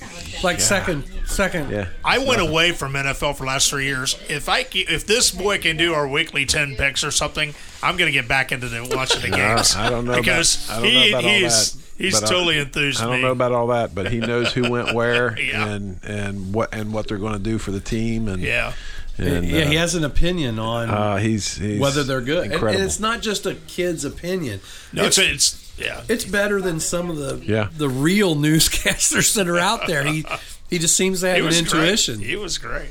Like 0.44 0.60
second 0.60 1.04
second. 1.26 1.70
yeah, 1.70 1.88
I 2.04 2.18
went 2.18 2.40
away 2.40 2.70
from 2.72 2.92
NFL 2.92 3.34
for 3.36 3.42
the 3.44 3.48
last 3.48 3.68
three 3.70 3.86
years. 3.86 4.16
If 4.28 4.48
I 4.48 4.64
if 4.72 5.06
this 5.06 5.30
boy 5.32 5.58
can 5.58 5.76
do 5.76 5.92
our 5.94 6.06
weekly 6.06 6.46
ten 6.46 6.76
picks 6.76 7.02
or 7.02 7.10
something, 7.10 7.54
I'm 7.82 7.96
going 7.96 8.06
to 8.08 8.12
get 8.12 8.28
back 8.28 8.52
into 8.52 8.68
the, 8.68 8.82
watching 8.94 9.22
the 9.22 9.28
games. 9.36 9.76
I 9.76 9.90
don't 9.90 10.04
know 10.04 10.12
about- 10.12 10.22
because 10.24 10.70
I 10.70 10.74
don't 10.74 10.82
know 10.84 10.88
he 10.88 11.08
about 11.10 11.24
all 11.24 11.30
he's 11.30 11.72
that, 11.72 11.82
he's 11.98 12.20
but 12.20 12.24
I- 12.24 12.32
totally 12.32 12.58
enthused. 12.58 13.00
I 13.02 13.06
don't 13.06 13.16
me. 13.16 13.22
know 13.22 13.32
about 13.32 13.52
all 13.52 13.66
that, 13.68 13.94
but 13.94 14.10
he 14.10 14.18
knows 14.20 14.52
who 14.52 14.70
went 14.70 14.94
where 14.94 15.38
Yeah. 15.40 15.66
and 15.68 16.00
and 16.04 16.54
what 16.54 16.72
and 16.74 16.92
what 16.92 17.08
they're 17.08 17.18
going 17.18 17.34
to 17.34 17.38
do 17.38 17.58
for 17.58 17.70
the 17.72 17.80
team. 17.80 18.28
And 18.28 18.42
Yeah. 18.42 18.72
and, 19.18 19.46
yeah, 19.46 19.64
he 19.66 19.76
uh, 19.76 19.80
has 19.80 19.94
an 19.94 20.04
opinion 20.04 20.58
on 20.58 20.90
uh, 20.90 21.16
he's, 21.18 21.56
he's 21.56 21.78
whether 21.80 22.02
they're 22.02 22.20
good, 22.20 22.50
and, 22.50 22.62
and 22.62 22.82
it's 22.82 22.98
not 22.98 23.20
just 23.22 23.46
a 23.46 23.54
kid's 23.54 24.04
opinion. 24.04 24.60
No, 24.92 25.04
it's, 25.04 25.18
it's 25.18 25.54
it's 25.54 25.78
yeah. 25.78 26.02
it's 26.08 26.24
better 26.24 26.60
than 26.60 26.80
some 26.80 27.10
of 27.10 27.16
the 27.16 27.40
Yeah. 27.44 27.68
the 27.76 27.88
real 27.88 28.34
newscasters 28.48 29.34
that 29.34 29.48
are 29.48 29.58
out 29.58 29.86
there. 29.86 30.04
He 30.04 30.24
he 30.70 30.78
just 30.78 30.96
seems 30.96 31.20
to 31.20 31.28
have 31.28 31.36
He 31.36 31.46
an 31.46 31.54
intuition. 31.54 32.16
Great. 32.16 32.26
He 32.28 32.36
was 32.36 32.58
great. 32.58 32.90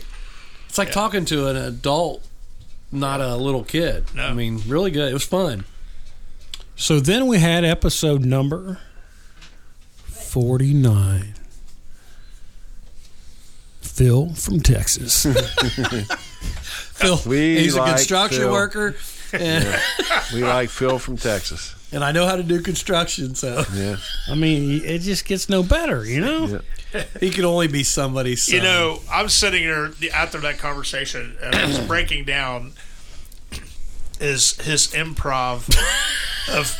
It's 0.70 0.78
like 0.78 0.92
talking 0.92 1.26
to 1.26 1.48
an 1.50 1.56
adult, 1.58 2.26
not 2.94 3.20
a 3.22 3.36
little 3.36 3.64
kid. 3.64 4.06
No. 4.16 4.24
I 4.24 4.34
mean, 4.34 4.62
really 4.68 4.92
good. 4.92 5.10
It 5.10 5.14
was 5.14 5.24
fun. 5.24 5.66
So 6.76 7.00
then 7.00 7.28
we 7.28 7.40
had 7.40 7.64
episode 7.66 8.24
number 8.26 8.80
49. 10.06 11.34
Phil 13.82 14.34
from 14.34 14.60
Texas. 14.62 15.26
Phil, 16.94 17.20
We 17.28 17.60
he's 17.60 17.76
a 17.76 17.84
construction 17.86 18.40
Phil. 18.44 18.52
worker, 18.52 18.96
and, 19.34 19.80
we 20.34 20.44
like 20.44 20.70
Phil 20.70 20.98
from 20.98 21.18
Texas. 21.18 21.76
And 21.94 22.04
I 22.04 22.12
know 22.12 22.26
how 22.26 22.36
to 22.36 22.44
do 22.44 22.60
construction, 22.62 23.36
so 23.36 23.64
Yeah, 23.74 23.98
I 24.28 24.36
mean, 24.36 24.82
it 24.84 25.00
just 25.00 25.26
gets 25.26 25.48
no 25.50 25.64
better, 25.64 26.04
you 26.06 26.20
know? 26.22 26.60
yeah. 26.94 27.04
he 27.20 27.30
could 27.30 27.46
only 27.46 27.68
be 27.68 27.84
somebody's 27.84 28.44
son. 28.44 28.56
You 28.56 28.62
know, 28.64 29.00
I'm 29.10 29.30
sitting 29.30 29.64
there 29.64 29.92
after 30.14 30.40
that 30.42 30.58
conversation, 30.60 31.38
and 31.42 31.56
I 31.56 31.66
was 31.66 31.80
breaking 31.88 32.26
down 32.26 32.74
is 34.20 34.60
his 34.62 34.88
improv 34.88 35.68
of 36.58 36.76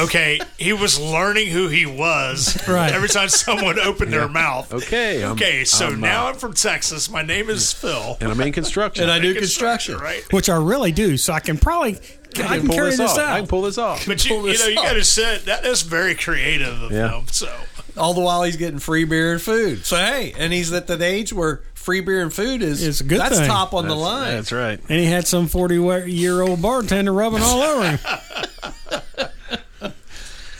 okay, 0.00 0.38
he 0.58 0.72
was 0.72 0.98
learning 1.00 1.48
who 1.48 1.68
he 1.68 1.84
was 1.86 2.56
Right. 2.68 2.92
every 2.92 3.08
time 3.08 3.28
someone 3.28 3.78
opened 3.80 4.12
their 4.12 4.28
mouth. 4.28 4.72
Okay, 4.72 5.22
I'm- 5.22 5.32
okay, 5.32 5.64
so 5.64 5.88
I'm, 5.88 6.00
now 6.00 6.26
uh, 6.26 6.30
I'm 6.30 6.36
from 6.36 6.54
Texas. 6.54 7.10
My 7.10 7.22
name 7.22 7.48
is 7.50 7.72
Phil. 7.72 8.16
and 8.20 8.30
I'm 8.30 8.40
in 8.40 8.52
construction. 8.52 9.02
and 9.04 9.12
I 9.12 9.18
do 9.18 9.34
Construction, 9.34 9.94
construction. 9.94 10.22
right? 10.22 10.32
Which 10.32 10.48
I 10.48 10.56
really 10.56 10.92
do, 10.92 11.16
so 11.16 11.32
I 11.32 11.40
can 11.40 11.58
probably 11.58 11.98
I 12.36 12.58
can 12.58 12.66
pull 12.66 12.74
carry 12.76 12.90
this, 12.90 12.98
this 12.98 13.10
off. 13.12 13.18
I 13.18 13.38
can 13.40 13.48
pull 13.48 13.62
this 13.62 13.78
off. 13.78 14.06
But 14.06 14.24
you, 14.28 14.36
you 14.48 14.58
know, 14.58 14.66
you 14.66 14.76
got 14.76 14.92
to 14.94 15.04
say 15.04 15.38
that 15.46 15.64
is 15.64 15.82
very 15.82 16.14
creative 16.14 16.82
of 16.82 16.92
Yeah. 16.92 17.18
him. 17.18 17.26
So 17.28 17.52
All 17.96 18.14
the 18.14 18.20
while 18.20 18.42
he's 18.44 18.56
getting 18.56 18.78
free 18.78 19.04
beer 19.04 19.32
and 19.32 19.42
food. 19.42 19.84
So 19.84 19.96
hey, 19.96 20.32
and 20.38 20.52
he's 20.52 20.72
at 20.72 20.86
that 20.88 21.02
age 21.02 21.32
where 21.32 21.62
free 21.74 22.00
beer 22.00 22.22
and 22.22 22.32
food 22.32 22.62
is 22.62 22.82
It's 22.86 23.00
a 23.00 23.04
good 23.04 23.18
that's 23.20 23.38
thing. 23.38 23.48
top 23.48 23.72
on 23.74 23.88
the 23.88 23.96
line. 23.96 24.34
That's 24.36 24.52
right. 24.52 24.78
and 24.88 24.98
he 25.00 25.06
had 25.06 25.26
some 25.26 25.48
40 25.48 26.10
year 26.12 26.42
old 26.42 26.60
bartender 26.62 27.12
rubbing 27.12 27.42
all 27.42 27.60
over 27.62 27.90
him. 27.90 27.98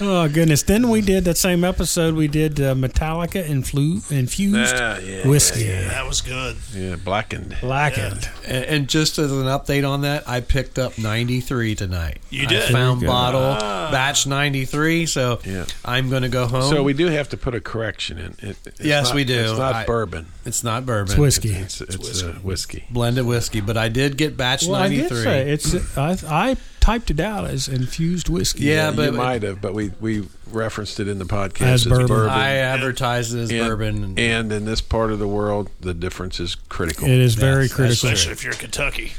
Oh 0.01 0.28
goodness! 0.28 0.62
Then 0.62 0.90
we 0.90 1.01
did 1.01 1.24
that 1.24 1.36
same 1.36 1.64
episode. 1.64 2.14
We 2.14 2.28
did 2.28 2.61
uh, 2.61 2.74
Metallica 2.76 3.44
influ- 3.44 4.12
infused 4.12 4.76
Ah, 4.76 4.99
yeah, 4.99 5.26
whiskey, 5.26 5.64
that 5.64 6.07
was 6.07 6.20
good. 6.20 6.57
Yeah, 6.72 6.94
blackened. 6.94 7.57
blackened. 7.61 8.28
And, 8.46 8.64
and 8.64 8.88
just 8.88 9.18
as 9.18 9.32
an 9.32 9.46
update 9.46 9.88
on 9.88 10.03
that, 10.03 10.28
I 10.28 10.40
picked 10.40 10.78
up 10.78 10.99
93 10.99 11.74
tonight. 11.74 12.18
You 12.30 12.44
I 12.44 12.46
did? 12.46 12.62
found 12.70 13.01
There 13.01 13.09
you 13.09 13.12
go. 13.12 13.12
bottle 13.12 13.90
batch 13.90 14.24
93, 14.26 15.07
so 15.07 15.40
Yeah. 15.44 15.64
I'm 15.84 16.09
going 16.11 16.22
to 16.22 16.28
go 16.28 16.46
home. 16.46 16.70
So 16.70 16.84
we 16.84 16.92
do 16.92 17.07
have 17.07 17.30
to 17.30 17.36
put 17.36 17.57
a 17.57 17.61
correction 17.61 18.18
in. 18.18 18.36
It, 18.51 18.57
it's 18.66 18.80
Yes, 18.80 19.07
not- 19.07 19.14
we 19.16 19.24
do. 19.24 19.34
It's 19.51 19.59
not 19.59 19.74
I- 19.74 19.84
bourbon. 19.84 20.26
it's 20.44 20.62
not 20.62 20.86
bourbon. 20.86 21.11
It's 21.12 21.18
whiskey. 21.18 21.51
It's 21.55 21.80
it's, 21.80 22.22
uh, 22.22 22.34
whiskey. 22.44 22.84
blended 22.90 23.26
whiskey, 23.26 23.61
but 23.61 23.76
I 23.76 23.88
did 23.88 24.16
get 24.16 24.36
batch 24.36 24.64
Well, 24.64 24.76
I 24.76 24.88
93. 24.88 25.09
did 25.09 25.22
say 25.24 25.51
it's. 25.51 25.99
I, 25.99 26.16
I 26.28 26.57
typed 26.80 27.11
it 27.11 27.20
out 27.20 27.44
as 27.51 27.68
infused 27.68 28.28
whiskey. 28.28 28.64
Yeah, 28.64 28.90
but 28.92 29.07
you 29.12 29.18
might 29.18 29.42
have, 29.42 29.61
but 29.61 29.74
we 29.74 29.88
we 30.01 30.26
referenced 30.51 31.01
it 31.01 31.09
in 31.09 31.18
the 31.18 31.24
podcast 31.24 31.61
As 31.62 31.84
bourbon. 31.86 32.28
I 32.30 32.57
advertised 32.57 33.34
it 33.34 33.39
as 33.41 33.51
and, 33.51 33.61
bourbon. 33.66 34.05
And, 34.05 34.18
and 34.18 34.53
in 34.53 34.64
this 34.64 34.80
part 34.80 35.11
of 35.12 35.18
the 35.18 35.28
world, 35.28 35.70
the 35.80 35.95
difference 35.95 36.41
is 36.41 36.55
critical. 36.55 37.05
it 37.07 37.11
is 37.11 37.34
very 37.34 37.64
Yes, 37.64 37.74
critical. 37.74 38.09
Especially 38.11 38.32
if 38.32 38.43
you're 38.45 38.53
in 38.53 38.59
Kentucky. 38.59 39.12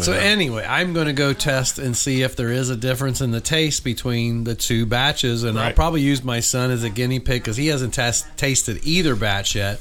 so 0.00 0.12
anyway, 0.12 0.66
I'm 0.68 0.92
going 0.92 1.06
to 1.06 1.12
go 1.12 1.32
test 1.32 1.78
and 1.78 1.96
see 1.96 2.22
if 2.22 2.34
there 2.34 2.50
is 2.50 2.68
a 2.70 2.76
difference 2.76 3.20
in 3.20 3.30
the 3.30 3.40
taste 3.40 3.84
between 3.84 4.42
the 4.44 4.54
two 4.56 4.86
batches, 4.86 5.44
and 5.44 5.58
I'll 5.58 5.72
probably 5.72 6.00
use 6.00 6.24
my 6.24 6.40
son 6.40 6.70
as 6.72 6.82
a 6.82 6.90
guinea 6.90 7.20
pig 7.20 7.42
because 7.42 7.56
he 7.56 7.68
hasn't 7.68 7.94
test, 7.94 8.26
tasted 8.36 8.80
either 8.84 9.14
batch 9.14 9.54
yet. 9.54 9.80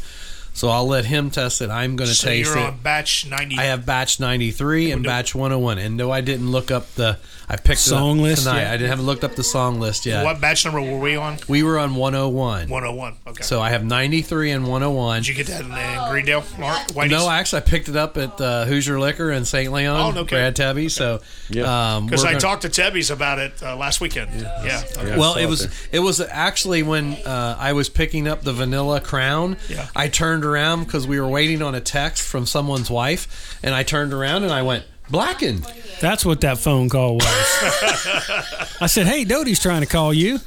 So 0.55 0.67
I'll 0.69 0.85
let 0.85 1.05
him 1.05 1.31
test 1.31 1.63
it. 1.63 1.71
I'm 1.71 1.95
going 1.95 2.09
to 2.09 2.13
So 2.15 2.27
taste 2.27 2.49
you're 2.53 2.59
it. 2.59 2.67
on 2.67 2.77
batch 2.77 3.27
90. 3.27 3.57
I 3.57 3.63
have 3.63 3.87
batch 3.87 4.19
93 4.19 4.91
and 4.91 5.03
batch 5.03 5.33
101. 5.33 5.79
And 5.79 5.97
no, 5.97 6.11
I 6.11 6.21
didn't 6.21 6.51
look 6.51 6.69
up 6.69 6.93
the. 6.93 7.17
I 7.49 7.57
picked 7.57 7.81
Song 7.81 8.17
it 8.17 8.21
up 8.21 8.23
list 8.23 8.43
tonight. 8.43 8.61
yet? 8.61 8.67
I 8.73 8.77
didn't 8.77 8.89
haven't 8.89 9.05
looked 9.05 9.23
up 9.23 9.35
the 9.35 9.43
song 9.43 9.79
list 9.79 10.05
yet. 10.05 10.23
What 10.23 10.39
batch 10.39 10.63
number 10.65 10.81
were 10.81 10.97
we 10.99 11.15
on? 11.17 11.37
We 11.47 11.61
were 11.63 11.77
on 11.77 11.95
101. 11.95 12.69
101. 12.69 13.15
Okay. 13.27 13.43
So 13.43 13.61
I 13.61 13.69
have 13.69 13.83
93 13.83 14.51
and 14.51 14.63
101. 14.63 15.21
Did 15.21 15.27
you 15.27 15.35
get 15.35 15.47
that 15.47 15.61
in, 15.61 15.71
in 15.71 16.09
Greendale, 16.09 16.43
Mark? 16.57 16.77
Whitey's? 16.89 17.11
No, 17.11 17.29
actually, 17.29 17.61
I 17.63 17.65
picked 17.65 17.89
it 17.89 17.95
up 17.95 18.17
at 18.17 18.39
uh, 18.39 18.65
Hoosier 18.65 18.99
Liquor 18.99 19.29
in 19.31 19.43
St. 19.45 19.71
Leon. 19.71 19.99
Oh, 19.99 20.11
no 20.11 20.23
Brad 20.23 20.55
kidding. 20.55 20.75
Tebby. 20.85 20.89
So, 20.89 21.19
Yeah. 21.49 21.95
um, 21.95 22.05
Because 22.05 22.21
we're 22.23 22.29
I 22.29 22.31
gonna- 22.31 22.39
talked 22.41 22.61
to 22.63 22.69
Tebby's 22.69 23.11
about 23.11 23.39
it 23.39 23.61
uh, 23.61 23.75
last 23.75 23.99
weekend. 24.01 24.31
Yeah. 24.39 24.63
Yeah, 24.95 25.17
Well, 25.17 25.31
I 25.31 25.35
saw 25.35 25.39
it 25.39 25.49
was 25.49 25.67
it 25.91 25.99
was 25.99 26.21
actually 26.21 26.81
when 26.83 27.13
uh, 27.25 27.57
I 27.59 27.73
was 27.73 27.89
picking 27.89 28.27
up 28.27 28.43
the 28.43 28.53
Vanilla 28.53 29.01
Crown. 29.01 29.57
Yeah. 29.69 29.87
I 29.95 30.07
turned 30.07 30.45
around 30.45 30.85
because 30.85 31.05
we 31.05 31.19
were 31.19 31.27
waiting 31.27 31.61
on 31.61 31.75
a 31.75 31.81
text 31.81 32.23
from 32.23 32.45
someone's 32.45 32.89
wife, 32.89 33.59
and 33.61 33.75
I 33.75 33.83
turned 33.83 34.13
around 34.13 34.43
and 34.43 34.51
I 34.53 34.61
went 34.61 34.85
blackened. 35.09 35.65
That's 36.01 36.25
what 36.25 36.41
that 36.41 36.57
phone 36.57 36.89
call 36.89 37.15
was. 37.15 37.23
I 38.81 38.87
said, 38.87 39.07
"Hey, 39.07 39.23
Doty's 39.23 39.59
trying 39.59 39.81
to 39.81 39.87
call 39.87 40.13
you." 40.13 40.39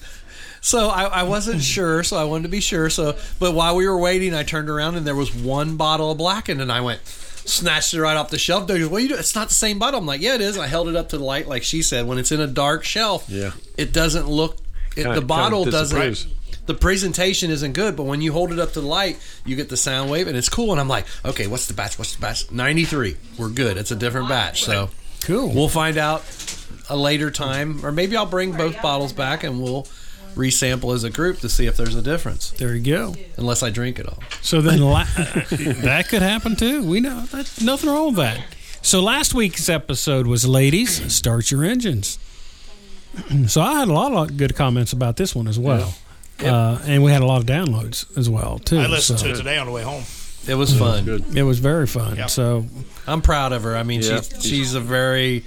So 0.60 0.88
I, 0.88 1.04
I 1.04 1.22
wasn't 1.22 1.62
sure, 1.62 2.02
so 2.02 2.16
I 2.16 2.24
wanted 2.24 2.42
to 2.44 2.48
be 2.48 2.60
sure. 2.60 2.90
So, 2.90 3.16
but 3.38 3.52
while 3.54 3.76
we 3.76 3.86
were 3.88 3.98
waiting, 3.98 4.34
I 4.34 4.42
turned 4.42 4.68
around 4.68 4.96
and 4.96 5.06
there 5.06 5.14
was 5.14 5.34
one 5.34 5.76
bottle 5.76 6.10
of 6.10 6.18
blackened, 6.18 6.60
and 6.60 6.70
I 6.72 6.80
went 6.80 7.00
snatched 7.06 7.94
it 7.94 8.00
right 8.02 8.16
off 8.16 8.30
the 8.30 8.38
shelf. 8.38 8.66
Doty 8.66 8.84
"What 8.86 8.98
are 8.98 9.00
you 9.00 9.08
doing? 9.08 9.20
It's 9.20 9.34
not 9.34 9.48
the 9.48 9.54
same 9.54 9.78
bottle." 9.78 10.00
I'm 10.00 10.06
like, 10.06 10.20
"Yeah, 10.20 10.34
it 10.34 10.40
is." 10.40 10.58
I 10.58 10.66
held 10.66 10.88
it 10.88 10.96
up 10.96 11.10
to 11.10 11.18
the 11.18 11.24
light, 11.24 11.46
like 11.46 11.62
she 11.62 11.82
said. 11.82 12.06
When 12.06 12.18
it's 12.18 12.32
in 12.32 12.40
a 12.40 12.46
dark 12.46 12.84
shelf, 12.84 13.26
Yeah. 13.28 13.52
it 13.76 13.92
doesn't 13.92 14.28
look. 14.28 14.56
It, 14.96 15.02
Kinda- 15.04 15.20
the 15.20 15.26
bottle 15.26 15.64
kinda 15.64 15.70
doesn't. 15.78 16.26
The 16.66 16.74
presentation 16.74 17.50
isn't 17.50 17.72
good, 17.72 17.96
but 17.96 18.04
when 18.04 18.20
you 18.20 18.32
hold 18.32 18.52
it 18.52 18.58
up 18.58 18.72
to 18.72 18.80
the 18.80 18.86
light, 18.86 19.18
you 19.44 19.56
get 19.56 19.68
the 19.68 19.76
sound 19.76 20.10
wave 20.10 20.26
and 20.28 20.36
it's 20.36 20.48
cool. 20.48 20.72
And 20.72 20.80
I'm 20.80 20.88
like, 20.88 21.06
okay, 21.24 21.46
what's 21.46 21.66
the 21.66 21.74
batch? 21.74 21.98
What's 21.98 22.14
the 22.14 22.20
batch? 22.20 22.50
93. 22.50 23.16
We're 23.38 23.48
good. 23.50 23.76
It's 23.76 23.90
a 23.90 23.96
different 23.96 24.28
batch. 24.28 24.64
So 24.64 24.90
Cool. 25.22 25.48
we'll 25.52 25.68
find 25.68 25.96
out 25.98 26.24
a 26.88 26.96
later 26.96 27.30
time, 27.30 27.84
or 27.84 27.90
maybe 27.92 28.16
I'll 28.16 28.26
bring 28.26 28.52
both 28.52 28.80
bottles 28.82 29.12
back 29.12 29.42
and 29.44 29.60
we'll 29.62 29.86
resample 30.34 30.94
as 30.94 31.02
a 31.02 31.10
group 31.10 31.38
to 31.40 31.48
see 31.48 31.66
if 31.66 31.76
there's 31.76 31.94
a 31.96 32.02
difference. 32.02 32.50
There 32.52 32.74
you 32.74 32.84
go. 32.84 33.14
Unless 33.38 33.62
I 33.62 33.70
drink 33.70 33.98
it 33.98 34.06
all. 34.06 34.18
So 34.42 34.60
then 34.60 34.80
la- 34.82 35.04
that 35.50 36.06
could 36.08 36.22
happen 36.22 36.54
too. 36.56 36.82
We 36.86 37.00
know 37.00 37.22
that 37.26 37.50
nothing 37.62 37.88
wrong 37.90 38.08
with 38.08 38.16
that. 38.16 38.40
So 38.82 39.00
last 39.02 39.34
week's 39.34 39.68
episode 39.68 40.26
was 40.26 40.46
ladies, 40.46 41.12
start 41.12 41.50
your 41.50 41.64
engines. 41.64 42.18
So 43.46 43.62
I 43.62 43.78
had 43.80 43.88
a 43.88 43.92
lot 43.94 44.12
of 44.12 44.36
good 44.36 44.54
comments 44.54 44.92
about 44.92 45.16
this 45.16 45.34
one 45.34 45.48
as 45.48 45.58
well, 45.58 45.94
uh, 46.44 46.78
and 46.86 47.02
we 47.02 47.10
had 47.10 47.22
a 47.22 47.26
lot 47.26 47.40
of 47.40 47.46
downloads 47.46 48.16
as 48.16 48.28
well 48.28 48.58
too. 48.58 48.78
I 48.78 48.86
listened 48.86 49.18
so 49.20 49.26
to 49.26 49.32
it 49.32 49.36
today 49.36 49.58
on 49.58 49.66
the 49.66 49.72
way 49.72 49.82
home. 49.82 50.04
It 50.48 50.54
was 50.54 50.76
fun. 50.78 51.08
It 51.34 51.42
was 51.42 51.58
very 51.58 51.86
fun. 51.86 52.16
Yeah. 52.16 52.26
So 52.26 52.66
I'm 53.06 53.20
proud 53.22 53.52
of 53.52 53.64
her. 53.64 53.76
I 53.76 53.82
mean, 53.82 54.00
Yeah. 54.02 54.20
she's 54.20 54.44
she's 54.44 54.74
a 54.74 54.80
very 54.80 55.44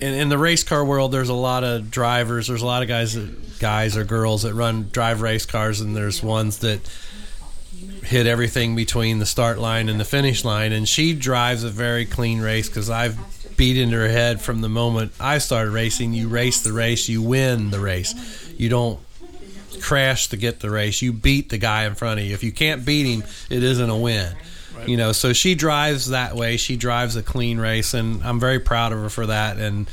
in, 0.00 0.12
in 0.14 0.28
the 0.28 0.38
race 0.38 0.62
car 0.62 0.84
world. 0.84 1.10
There's 1.12 1.28
a 1.28 1.34
lot 1.34 1.64
of 1.64 1.90
drivers. 1.90 2.46
There's 2.48 2.62
a 2.62 2.66
lot 2.66 2.82
of 2.82 2.88
guys 2.88 3.14
that 3.14 3.58
guys 3.58 3.96
or 3.96 4.04
girls 4.04 4.42
that 4.42 4.54
run 4.54 4.90
drive 4.92 5.22
race 5.22 5.46
cars, 5.46 5.80
and 5.80 5.96
there's 5.96 6.22
ones 6.22 6.58
that 6.58 6.80
hit 8.04 8.26
everything 8.26 8.76
between 8.76 9.18
the 9.18 9.26
start 9.26 9.58
line 9.58 9.88
and 9.88 9.98
the 9.98 10.04
finish 10.04 10.44
line. 10.44 10.72
And 10.72 10.88
she 10.88 11.12
drives 11.14 11.64
a 11.64 11.70
very 11.70 12.06
clean 12.06 12.40
race 12.40 12.68
because 12.68 12.88
I've 12.88 13.18
beat 13.56 13.76
into 13.76 13.96
her 13.96 14.08
head 14.08 14.40
from 14.40 14.60
the 14.60 14.68
moment 14.68 15.12
I 15.18 15.38
started 15.38 15.70
racing. 15.72 16.12
You 16.12 16.28
race 16.28 16.60
the 16.62 16.72
race, 16.72 17.08
you 17.08 17.22
win 17.22 17.70
the 17.70 17.80
race. 17.80 18.14
You 18.56 18.68
don't 18.68 19.00
crash 19.80 20.28
to 20.28 20.36
get 20.36 20.60
the 20.60 20.70
race. 20.70 21.02
You 21.02 21.12
beat 21.12 21.50
the 21.50 21.58
guy 21.58 21.84
in 21.84 21.94
front 21.94 22.20
of 22.20 22.26
you. 22.26 22.34
If 22.34 22.42
you 22.42 22.52
can't 22.52 22.84
beat 22.84 23.06
him, 23.06 23.24
it 23.50 23.62
isn't 23.62 23.90
a 23.90 23.96
win. 23.96 24.34
You 24.86 24.96
know, 24.96 25.12
so 25.12 25.32
she 25.32 25.54
drives 25.54 26.10
that 26.10 26.36
way. 26.36 26.58
She 26.58 26.76
drives 26.76 27.16
a 27.16 27.22
clean 27.22 27.58
race, 27.58 27.94
and 27.94 28.22
I'm 28.22 28.38
very 28.38 28.60
proud 28.60 28.92
of 28.92 29.00
her 29.00 29.08
for 29.08 29.26
that. 29.26 29.56
And 29.58 29.88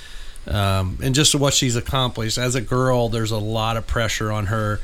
um, 0.46 0.98
and 1.02 1.16
just 1.16 1.34
what 1.36 1.54
she's 1.54 1.76
accomplished 1.76 2.38
as 2.38 2.56
a 2.56 2.62
girl, 2.62 3.10
there's 3.10 3.32
a 3.32 3.38
lot 3.38 3.78
of 3.78 3.88
pressure 3.88 4.32
on 4.32 4.48
her 4.48 4.82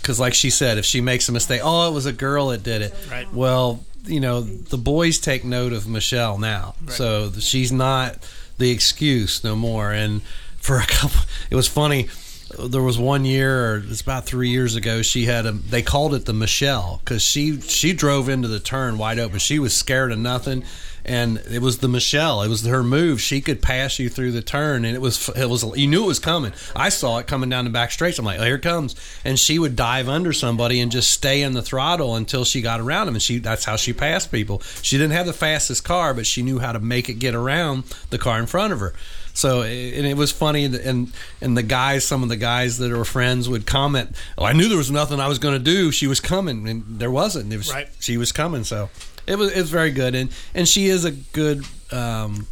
because, 0.00 0.20
like 0.20 0.34
she 0.34 0.50
said, 0.50 0.78
if 0.78 0.84
she 0.84 1.00
makes 1.00 1.28
a 1.28 1.32
mistake, 1.32 1.60
oh, 1.64 1.90
it 1.90 1.92
was 1.92 2.06
a 2.06 2.12
girl 2.12 2.48
that 2.48 2.62
did 2.62 2.82
it. 2.82 2.94
Right. 3.10 3.30
Well, 3.32 3.84
you 4.06 4.20
know, 4.20 4.40
the 4.40 4.78
boys 4.78 5.18
take 5.18 5.44
note 5.44 5.72
of 5.72 5.88
Michelle 5.88 6.38
now, 6.38 6.76
so 6.88 7.30
she's 7.32 7.72
not 7.72 8.26
the 8.56 8.70
excuse 8.70 9.42
no 9.44 9.56
more. 9.56 9.92
And 9.92 10.22
for 10.56 10.78
a 10.78 10.86
couple, 10.86 11.20
it 11.50 11.56
was 11.56 11.68
funny. 11.68 12.08
There 12.56 12.82
was 12.82 12.98
one 12.98 13.26
year, 13.26 13.84
it's 13.90 14.00
about 14.00 14.24
three 14.24 14.48
years 14.48 14.74
ago. 14.74 15.02
She 15.02 15.26
had 15.26 15.44
a. 15.44 15.52
They 15.52 15.82
called 15.82 16.14
it 16.14 16.24
the 16.24 16.32
Michelle 16.32 17.00
because 17.04 17.20
she 17.22 17.60
she 17.60 17.92
drove 17.92 18.28
into 18.28 18.48
the 18.48 18.58
turn 18.58 18.96
wide 18.96 19.18
open. 19.18 19.38
She 19.38 19.58
was 19.58 19.76
scared 19.76 20.12
of 20.12 20.18
nothing, 20.18 20.64
and 21.04 21.42
it 21.50 21.60
was 21.60 21.78
the 21.78 21.88
Michelle. 21.88 22.40
It 22.42 22.48
was 22.48 22.64
her 22.64 22.82
move. 22.82 23.20
She 23.20 23.42
could 23.42 23.60
pass 23.60 23.98
you 23.98 24.08
through 24.08 24.32
the 24.32 24.40
turn, 24.40 24.86
and 24.86 24.96
it 24.96 25.00
was 25.00 25.28
it 25.36 25.48
was 25.48 25.62
you 25.76 25.86
knew 25.86 26.04
it 26.04 26.08
was 26.08 26.18
coming. 26.18 26.54
I 26.74 26.88
saw 26.88 27.18
it 27.18 27.26
coming 27.26 27.50
down 27.50 27.66
the 27.66 27.70
back 27.70 27.90
straight. 27.90 28.18
I'm 28.18 28.24
like, 28.24 28.40
oh, 28.40 28.44
here 28.44 28.54
it 28.54 28.62
comes, 28.62 28.96
and 29.26 29.38
she 29.38 29.58
would 29.58 29.76
dive 29.76 30.08
under 30.08 30.32
somebody 30.32 30.80
and 30.80 30.90
just 30.90 31.10
stay 31.10 31.42
in 31.42 31.52
the 31.52 31.62
throttle 31.62 32.14
until 32.14 32.46
she 32.46 32.62
got 32.62 32.80
around 32.80 33.06
them, 33.06 33.14
and 33.14 33.22
she 33.22 33.38
that's 33.38 33.66
how 33.66 33.76
she 33.76 33.92
passed 33.92 34.32
people. 34.32 34.60
She 34.80 34.96
didn't 34.96 35.12
have 35.12 35.26
the 35.26 35.34
fastest 35.34 35.84
car, 35.84 36.14
but 36.14 36.26
she 36.26 36.42
knew 36.42 36.60
how 36.60 36.72
to 36.72 36.80
make 36.80 37.10
it 37.10 37.14
get 37.14 37.34
around 37.34 37.84
the 38.08 38.18
car 38.18 38.38
in 38.38 38.46
front 38.46 38.72
of 38.72 38.80
her. 38.80 38.94
So 39.38 39.62
and 39.62 40.04
it 40.04 40.16
was 40.16 40.32
funny, 40.32 40.64
and 40.64 41.12
and 41.40 41.56
the 41.56 41.62
guys, 41.62 42.04
some 42.04 42.24
of 42.24 42.28
the 42.28 42.36
guys 42.36 42.78
that 42.78 42.90
were 42.90 43.04
friends 43.04 43.48
would 43.48 43.66
comment, 43.66 44.16
"Oh, 44.36 44.44
I 44.44 44.52
knew 44.52 44.68
there 44.68 44.76
was 44.76 44.90
nothing 44.90 45.20
I 45.20 45.28
was 45.28 45.38
going 45.38 45.54
to 45.54 45.64
do. 45.64 45.92
She 45.92 46.08
was 46.08 46.18
coming, 46.18 46.66
and 46.68 46.84
there 46.98 47.10
wasn't. 47.10 47.52
It 47.52 47.56
was 47.56 47.72
Right. 47.72 47.88
she 48.00 48.16
was 48.16 48.32
coming. 48.32 48.64
So 48.64 48.90
it 49.28 49.38
was 49.38 49.52
it 49.52 49.60
was 49.60 49.70
very 49.70 49.92
good, 49.92 50.16
and 50.16 50.30
and 50.54 50.66
she 50.68 50.86
is 50.88 51.04
a 51.04 51.12
good 51.12 51.64
um, 51.92 52.48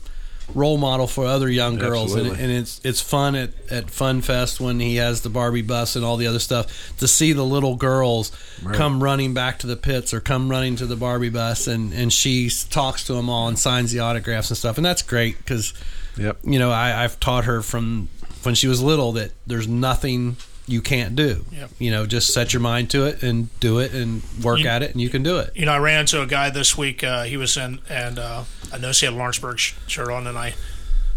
role 0.55 0.79
model 0.79 1.09
for 1.09 1.25
other 1.27 1.51
young 1.51 1.77
girls, 1.77 2.15
and, 2.15 2.29
and 2.39 2.53
it's 2.53 2.81
it's 2.85 3.01
fun 3.01 3.35
at 3.35 3.51
at 3.69 3.91
Fun 3.91 4.21
Fest 4.21 4.61
when 4.61 4.79
he 4.79 4.95
has 4.95 5.23
the 5.23 5.29
Barbie 5.29 5.63
bus 5.63 5.97
and 5.97 6.05
all 6.05 6.17
the 6.17 6.29
other 6.29 6.39
stuff 6.39 6.97
to 6.99 7.09
see 7.09 7.33
the 7.33 7.45
little 7.45 7.75
girls 7.75 8.31
come 8.75 9.03
running 9.03 9.35
back 9.35 9.59
to 9.59 9.67
the 9.67 9.77
pits 9.77 10.15
or 10.15 10.21
come 10.21 10.49
running 10.49 10.77
to 10.77 10.87
the 10.87 10.95
Barbie 10.95 11.31
bus, 11.31 11.67
and 11.67 11.93
and 11.93 12.13
she 12.13 12.49
talks 12.71 13.03
to 13.05 13.15
them 13.15 13.29
all 13.29 13.49
and 13.49 13.59
signs 13.59 13.91
the 13.91 13.99
autographs 13.99 14.51
and 14.51 14.57
stuff, 14.57 14.77
and 14.77 14.87
that's 14.87 15.03
great 15.03 15.37
because 15.39 15.75
Yep. 16.17 16.39
you 16.45 16.59
know 16.59 16.71
I, 16.71 17.05
I've 17.05 17.19
taught 17.21 17.45
her 17.45 17.63
from 17.63 18.09
when 18.43 18.55
she 18.55 18.69
was 18.69 18.83
little 18.83 19.13
that 19.13 19.33
there's 19.47 19.69
nothing 19.69 20.37
you 20.69 20.81
can't 20.83 21.15
do. 21.15 21.45
Yep. 21.53 21.71
You 21.79 21.91
know, 21.93 22.07
just 22.07 22.33
set 22.35 22.53
your 22.53 22.61
mind 22.61 22.91
to 22.91 23.05
it 23.07 23.23
and 23.23 23.49
do 23.61 23.79
it 23.79 23.93
and 23.95 24.23
work 24.43 24.59
You- 24.61 24.69
at 24.69 24.83
it, 24.83 24.91
and 24.93 25.01
you 25.01 25.09
can 25.09 25.23
do 25.23 25.39
it. 25.39 25.51
You 25.55 25.65
know, 25.67 25.73
I 25.73 25.79
ran 25.79 26.01
into 26.01 26.21
a 26.23 26.27
guy 26.27 26.51
this 26.51 26.77
week. 26.77 27.05
Uh, 27.05 27.23
he 27.25 27.37
was 27.37 27.57
in, 27.57 27.79
and 27.89 28.19
uh, 28.19 28.43
I 28.73 28.79
noticed 28.79 29.01
he 29.01 29.07
had 29.07 29.15
a 29.15 29.17
Lawrenceburg 29.17 29.59
sh- 29.59 29.75
shirt 29.87 30.11
on, 30.11 30.27
and 30.27 30.37
I 30.37 30.55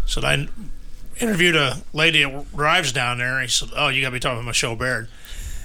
said 0.06 0.24
I 0.24 0.46
interviewed 1.20 1.56
a 1.56 1.78
lady 1.92 2.22
that 2.24 2.54
drives 2.56 2.92
down 2.92 3.18
there. 3.18 3.34
And 3.38 3.42
He 3.42 3.48
said, 3.48 3.70
"Oh, 3.76 3.88
you 3.88 4.02
got 4.02 4.08
to 4.08 4.12
be 4.12 4.20
talking 4.20 4.38
about 4.38 4.46
Michelle 4.46 4.76
Baird." 4.76 5.08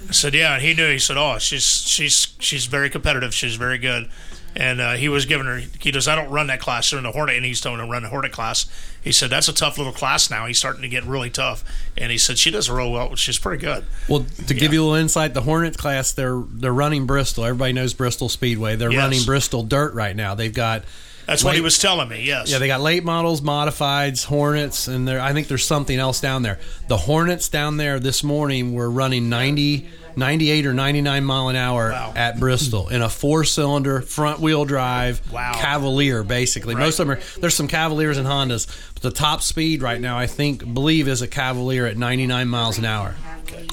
I 0.08 0.12
said, 0.12 0.34
"Yeah," 0.34 0.54
and 0.54 0.62
he 0.62 0.74
knew. 0.74 0.90
He 0.90 0.98
said, 0.98 1.16
"Oh, 1.16 1.38
she's 1.38 1.64
she's 1.64 2.34
she's 2.38 2.66
very 2.66 2.90
competitive. 2.90 3.34
She's 3.34 3.56
very 3.56 3.78
good." 3.78 4.08
And 4.56 4.80
uh, 4.80 4.94
he 4.94 5.08
was 5.08 5.26
giving 5.26 5.46
her. 5.46 5.58
He 5.80 5.92
goes, 5.92 6.08
"I 6.08 6.14
don't 6.16 6.30
run 6.30 6.46
that 6.48 6.60
class. 6.60 6.90
They're 6.90 6.98
in 6.98 7.04
the 7.04 7.12
Hornet," 7.12 7.36
and 7.36 7.44
he's 7.44 7.60
telling 7.60 7.78
her 7.78 7.84
to 7.84 7.90
run 7.90 8.02
the 8.02 8.08
Hornet 8.08 8.32
class. 8.32 8.66
He 9.06 9.12
said, 9.12 9.30
"That's 9.30 9.46
a 9.46 9.52
tough 9.52 9.78
little 9.78 9.92
class 9.92 10.30
now. 10.30 10.46
He's 10.46 10.58
starting 10.58 10.82
to 10.82 10.88
get 10.88 11.04
really 11.04 11.30
tough." 11.30 11.62
And 11.96 12.10
he 12.10 12.18
said, 12.18 12.38
"She 12.38 12.50
does 12.50 12.68
real 12.68 12.90
well. 12.90 13.14
She's 13.14 13.38
pretty 13.38 13.60
good." 13.64 13.84
Well, 14.08 14.26
to 14.48 14.52
give 14.52 14.72
Yeah. 14.72 14.78
you 14.78 14.82
a 14.82 14.84
little 14.84 14.94
insight, 14.96 15.32
the 15.32 15.42
Hornet 15.42 15.78
class 15.78 16.10
they're 16.10 16.42
they're 16.52 16.72
running 16.74 17.06
Bristol. 17.06 17.44
Everybody 17.44 17.72
knows 17.72 17.94
Bristol 17.94 18.28
Speedway. 18.28 18.74
They're 18.74 18.90
Yes. 18.90 18.98
running 18.98 19.22
Bristol 19.22 19.62
Dirt 19.62 19.94
right 19.94 20.16
now. 20.16 20.34
They've 20.34 20.52
got 20.52 20.82
That's 21.26 21.42
what 21.42 21.54
he 21.56 21.60
was 21.60 21.78
telling 21.78 22.08
me. 22.08 22.22
Yes. 22.22 22.50
yeah, 22.50 22.58
they 22.58 22.68
got 22.68 22.80
late 22.80 23.02
models, 23.04 23.40
modifieds, 23.40 24.24
Hornets, 24.24 24.86
and 24.88 25.06
there 25.08 25.20
I 25.20 25.32
think 25.32 25.48
there's 25.48 25.64
something 25.64 25.98
else 25.98 26.20
down 26.20 26.42
there. 26.42 26.58
The 26.88 26.96
Hornets 26.96 27.48
down 27.48 27.76
there 27.78 27.98
this 27.98 28.22
morning 28.22 28.74
were 28.74 28.88
running 28.90 29.28
90, 29.28 29.88
98 30.14 30.66
or 30.66 30.72
99 30.72 31.24
mile 31.24 31.48
an 31.48 31.56
hour 31.56 31.90
Wow. 31.90 32.12
at 32.14 32.38
Bristol 32.38 32.88
in 32.88 33.02
a 33.02 33.08
four 33.08 33.42
cylinder 33.44 34.00
front 34.02 34.38
wheel 34.40 34.64
drive 34.64 35.20
Wow. 35.32 35.52
Cavalier. 35.56 36.22
Basically, 36.22 36.74
Right. 36.76 36.80
most 36.84 37.00
of 37.00 37.08
them 37.08 37.16
are 37.18 37.40
there's 37.40 37.54
some 37.56 37.66
Cavaliers 37.68 38.18
and 38.18 38.26
Hondas, 38.26 38.66
but 38.94 39.02
the 39.02 39.10
top 39.10 39.42
speed 39.42 39.82
right 39.82 40.00
now 40.00 40.16
I 40.16 40.26
think 40.28 40.72
believe 40.74 41.08
is 41.08 41.22
a 41.22 41.28
Cavalier 41.28 41.86
at 41.86 41.96
99 41.96 42.46
miles 42.48 42.78
an 42.78 42.84
hour 42.84 43.16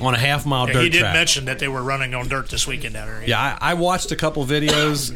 on 0.01 0.15
a 0.15 0.17
half 0.17 0.45
mile 0.45 0.65
Yeah, 0.67 0.73
dirt 0.73 0.83
he 0.85 0.89
did 0.89 0.99
track. 1.01 1.13
mention 1.13 1.45
that 1.45 1.59
they 1.59 1.67
were 1.67 1.83
running 1.83 2.15
on 2.15 2.27
dirt 2.29 2.49
this 2.49 2.65
weekend 2.65 2.95
down 2.95 3.07
there. 3.07 3.23
Yeah, 3.27 3.39
I, 3.61 3.71
I 3.71 3.73
watched 3.75 4.11
a 4.11 4.15
couple 4.15 4.43
videos. 4.45 5.15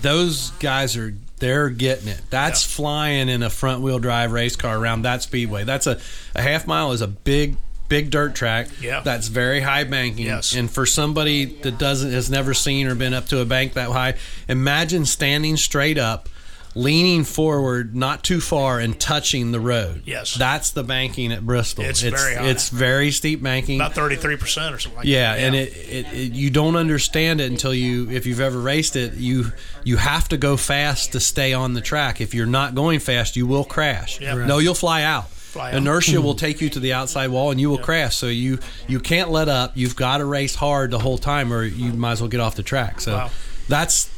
Those 0.00 0.50
guys 0.60 0.96
are 0.96 1.14
they're 1.38 1.68
getting 1.70 2.08
it. 2.08 2.20
That's 2.30 2.64
Yeah. 2.64 2.76
flying 2.76 3.28
in 3.28 3.42
a 3.42 3.50
front 3.50 3.82
wheel 3.82 3.98
drive 3.98 4.32
race 4.32 4.56
car 4.56 4.76
around 4.78 5.02
that 5.02 5.22
speedway. 5.22 5.64
That's 5.64 5.86
a 5.86 5.98
a 6.34 6.42
half 6.42 6.66
mile 6.66 6.92
is 6.92 7.00
a 7.00 7.06
big 7.08 7.56
big 7.86 8.10
dirt 8.10 8.34
track. 8.34 8.68
Yeah. 8.80 9.00
That's 9.04 9.28
very 9.28 9.60
high 9.60 9.84
banking. 9.84 10.24
Yes. 10.26 10.54
And 10.54 10.70
for 10.70 10.86
somebody 10.86 11.44
that 11.62 11.78
doesn't 11.78 12.12
has 12.12 12.30
never 12.30 12.54
seen 12.54 12.86
or 12.86 12.94
been 12.94 13.12
up 13.12 13.26
to 13.28 13.40
a 13.40 13.44
bank 13.44 13.74
that 13.74 13.90
high, 13.90 14.14
imagine 14.48 15.04
standing 15.04 15.56
straight 15.58 15.98
up, 15.98 16.28
leaning 16.74 17.24
forward, 17.24 17.94
not 17.94 18.24
too 18.24 18.40
far, 18.40 18.80
and 18.80 18.98
touching 18.98 19.52
the 19.52 19.60
road. 19.60 20.02
Yes. 20.04 20.34
That's 20.34 20.70
the 20.70 20.82
banking 20.82 21.32
at 21.32 21.44
Bristol. 21.46 21.84
It's 21.84 22.00
very 22.00 22.34
high. 22.34 22.46
It's 22.46 22.68
very 22.68 23.10
steep 23.10 23.42
banking. 23.42 23.80
About 23.80 23.94
thirty 23.94 24.16
three 24.16 24.36
percent 24.36 24.74
or 24.74 24.78
something 24.78 24.98
like 24.98 25.06
Yeah, 25.06 25.34
that. 25.34 25.40
and 25.40 25.54
it, 25.54 25.76
it, 25.76 26.12
it 26.12 26.32
you 26.32 26.50
don't 26.50 26.76
understand 26.76 27.40
it 27.40 27.50
until 27.50 27.74
you 27.74 28.10
if 28.10 28.26
you've 28.26 28.40
ever 28.40 28.58
raced 28.60 28.96
it. 28.96 29.14
You 29.14 29.52
you 29.84 29.96
have 29.96 30.28
to 30.30 30.36
go 30.36 30.56
fast 30.56 31.12
to 31.12 31.20
stay 31.20 31.52
on 31.52 31.74
the 31.74 31.80
track. 31.80 32.20
If 32.20 32.34
you're 32.34 32.46
not 32.46 32.74
going 32.74 33.00
fast, 33.00 33.36
you 33.36 33.46
will 33.46 33.64
crash. 33.64 34.20
Yeah. 34.20 34.36
Right. 34.36 34.46
No, 34.46 34.58
you'll 34.58 34.74
fly 34.74 35.02
out. 35.02 35.28
Fly 35.28 35.70
out. 35.70 35.76
Inertia 35.76 36.12
mm-hmm. 36.16 36.24
will 36.24 36.34
take 36.34 36.60
you 36.60 36.68
to 36.70 36.80
the 36.80 36.92
outside 36.94 37.28
wall 37.28 37.52
and 37.52 37.60
you 37.60 37.70
will 37.70 37.78
crash. 37.78 38.16
So 38.16 38.26
you 38.26 38.58
you 38.88 38.98
can't 38.98 39.30
let 39.30 39.48
up. 39.48 39.72
You've 39.76 39.94
got 39.94 40.18
to 40.18 40.24
race 40.24 40.54
hard 40.56 40.90
the 40.90 40.98
whole 40.98 41.18
time, 41.18 41.52
or 41.52 41.62
you 41.62 41.92
might 41.92 42.12
as 42.12 42.20
well 42.20 42.28
get 42.28 42.40
off 42.40 42.56
the 42.56 42.64
track. 42.64 43.00
So 43.00 43.12
Wow. 43.12 43.30
that's 43.68 44.10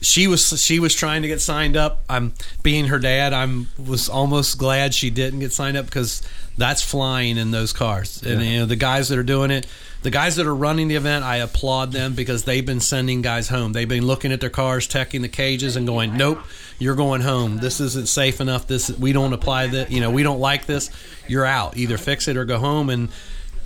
she 0.00 0.26
was 0.26 0.62
she 0.62 0.78
was 0.78 0.94
trying 0.94 1.22
to 1.22 1.28
get 1.28 1.40
signed 1.40 1.76
up. 1.76 2.02
I'm 2.08 2.34
being 2.62 2.86
her 2.86 2.98
dad. 2.98 3.32
I'm 3.32 3.68
was 3.78 4.08
almost 4.08 4.58
glad 4.58 4.94
she 4.94 5.10
didn't 5.10 5.40
get 5.40 5.52
signed 5.52 5.76
up 5.76 5.86
because 5.86 6.22
that's 6.58 6.82
flying 6.82 7.38
in 7.38 7.50
those 7.50 7.72
cars. 7.72 8.22
And 8.22 8.42
you 8.42 8.58
know 8.58 8.66
the 8.66 8.76
guys 8.76 9.08
that 9.08 9.18
are 9.18 9.22
doing 9.24 9.50
it, 9.50 9.66
the 10.02 10.10
guys 10.10 10.36
that 10.36 10.46
are 10.46 10.54
running 10.54 10.88
the 10.88 10.96
event, 10.96 11.24
I 11.24 11.36
applaud 11.36 11.92
them 11.92 12.14
because 12.14 12.44
they've 12.44 12.64
been 12.64 12.80
sending 12.80 13.22
guys 13.22 13.48
home. 13.48 13.72
They've 13.72 13.88
been 13.88 14.06
looking 14.06 14.32
at 14.32 14.40
their 14.40 14.50
cars, 14.50 14.86
checking 14.86 15.22
the 15.22 15.28
cages, 15.28 15.76
and 15.76 15.86
going, 15.86 16.16
"Nope, 16.16 16.40
you're 16.78 16.94
going 16.94 17.22
home. 17.22 17.58
This 17.58 17.80
isn't 17.80 18.08
safe 18.08 18.40
enough. 18.40 18.66
This 18.66 18.90
we 18.90 19.12
don't 19.12 19.32
apply 19.32 19.68
that. 19.68 19.90
You 19.90 20.00
know, 20.00 20.10
we 20.10 20.22
don't 20.22 20.40
like 20.40 20.66
this. 20.66 20.90
You're 21.26 21.46
out. 21.46 21.76
Either 21.76 21.96
fix 21.96 22.28
it 22.28 22.36
or 22.36 22.44
go 22.44 22.58
home." 22.58 22.90
And 22.90 23.08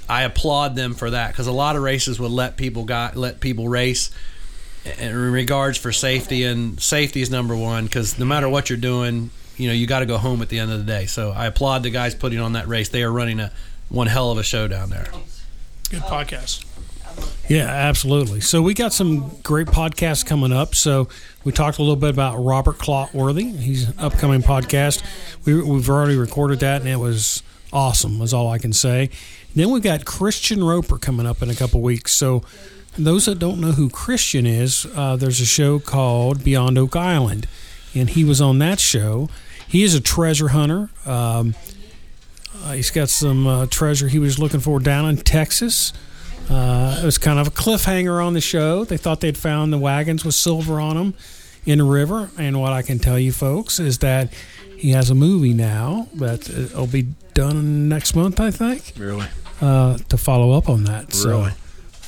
I 0.08 0.22
applaud 0.22 0.76
them 0.76 0.94
for 0.94 1.10
that 1.10 1.32
because 1.32 1.48
a 1.48 1.52
lot 1.52 1.76
of 1.76 1.82
races 1.82 2.20
would 2.20 2.32
let 2.32 2.56
people 2.56 2.84
got 2.84 3.16
let 3.16 3.40
people 3.40 3.68
race 3.68 4.10
in 4.98 5.14
regards 5.14 5.76
for 5.78 5.92
safety 5.92 6.44
and 6.44 6.80
safety 6.80 7.20
is 7.20 7.30
number 7.30 7.54
one 7.56 7.84
because 7.84 8.18
no 8.18 8.24
matter 8.24 8.48
what 8.48 8.70
you're 8.70 8.78
doing 8.78 9.30
you 9.56 9.68
know 9.68 9.74
you 9.74 9.86
got 9.86 10.00
to 10.00 10.06
go 10.06 10.16
home 10.16 10.40
at 10.40 10.48
the 10.48 10.58
end 10.58 10.72
of 10.72 10.78
the 10.78 10.84
day 10.84 11.06
so 11.06 11.30
i 11.32 11.46
applaud 11.46 11.82
the 11.82 11.90
guys 11.90 12.14
putting 12.14 12.38
on 12.38 12.54
that 12.54 12.66
race 12.66 12.88
they 12.88 13.02
are 13.02 13.12
running 13.12 13.40
a 13.40 13.52
one 13.90 14.06
hell 14.06 14.30
of 14.30 14.38
a 14.38 14.42
show 14.42 14.66
down 14.68 14.88
there 14.88 15.06
good 15.90 16.02
podcast. 16.02 16.64
Yeah, 17.48 17.66
absolutely. 17.66 18.40
So 18.40 18.62
we 18.62 18.74
got 18.74 18.92
some 18.92 19.30
great 19.42 19.66
podcasts 19.66 20.24
coming 20.24 20.52
up. 20.52 20.76
So 20.76 21.08
we 21.42 21.50
talked 21.50 21.78
a 21.78 21.82
little 21.82 21.96
bit 21.96 22.10
about 22.10 22.36
Robert 22.36 22.78
Clotworthy. 22.78 23.58
He's 23.58 23.88
an 23.88 23.94
upcoming 23.98 24.40
podcast. 24.40 25.02
We, 25.44 25.60
we've 25.60 25.90
already 25.90 26.16
recorded 26.16 26.60
that, 26.60 26.80
and 26.80 26.88
it 26.88 26.96
was 26.96 27.42
awesome. 27.72 28.22
Is 28.22 28.32
all 28.32 28.48
I 28.48 28.58
can 28.58 28.72
say. 28.72 29.10
Then 29.56 29.70
we've 29.70 29.82
got 29.82 30.04
Christian 30.04 30.62
Roper 30.62 30.96
coming 30.96 31.26
up 31.26 31.42
in 31.42 31.50
a 31.50 31.54
couple 31.56 31.80
weeks. 31.80 32.12
So 32.12 32.44
those 32.98 33.26
that 33.26 33.38
don't 33.38 33.60
know 33.60 33.72
who 33.72 33.88
Christian 33.88 34.46
is, 34.46 34.86
uh, 34.94 35.16
there's 35.16 35.40
a 35.40 35.46
show 35.46 35.78
called 35.78 36.44
Beyond 36.44 36.76
Oak 36.78 36.96
Island, 36.96 37.46
and 37.94 38.10
he 38.10 38.24
was 38.24 38.40
on 38.40 38.58
that 38.58 38.80
show. 38.80 39.28
He 39.66 39.82
is 39.82 39.94
a 39.94 40.00
treasure 40.00 40.48
hunter. 40.48 40.90
Um, 41.06 41.54
uh, 42.64 42.72
he's 42.72 42.90
got 42.90 43.08
some 43.08 43.46
uh, 43.46 43.66
treasure 43.66 44.08
he 44.08 44.18
was 44.18 44.38
looking 44.38 44.60
for 44.60 44.80
down 44.80 45.08
in 45.08 45.16
Texas. 45.18 45.92
Uh, 46.50 46.98
it 47.00 47.04
was 47.04 47.16
kind 47.18 47.38
of 47.38 47.46
a 47.46 47.50
cliffhanger 47.50 48.24
on 48.24 48.34
the 48.34 48.40
show. 48.40 48.84
They 48.84 48.96
thought 48.96 49.20
they'd 49.20 49.38
found 49.38 49.72
the 49.72 49.78
wagons 49.78 50.24
with 50.24 50.34
silver 50.34 50.80
on 50.80 50.96
them 50.96 51.14
in 51.64 51.78
the 51.78 51.84
river. 51.84 52.30
And 52.36 52.60
what 52.60 52.72
I 52.72 52.82
can 52.82 52.98
tell 52.98 53.18
you, 53.18 53.30
folks, 53.30 53.78
is 53.78 53.98
that 53.98 54.32
he 54.76 54.90
has 54.90 55.10
a 55.10 55.14
movie 55.14 55.54
now 55.54 56.08
that 56.14 56.48
will 56.74 56.88
be 56.88 57.06
done 57.34 57.88
next 57.88 58.16
month, 58.16 58.40
I 58.40 58.50
think, 58.50 58.92
Really? 58.96 59.28
uh, 59.60 59.98
to 60.08 60.16
follow 60.18 60.50
up 60.52 60.68
on 60.68 60.84
that. 60.84 61.14
Really? 61.24 61.50
So, 61.50 61.56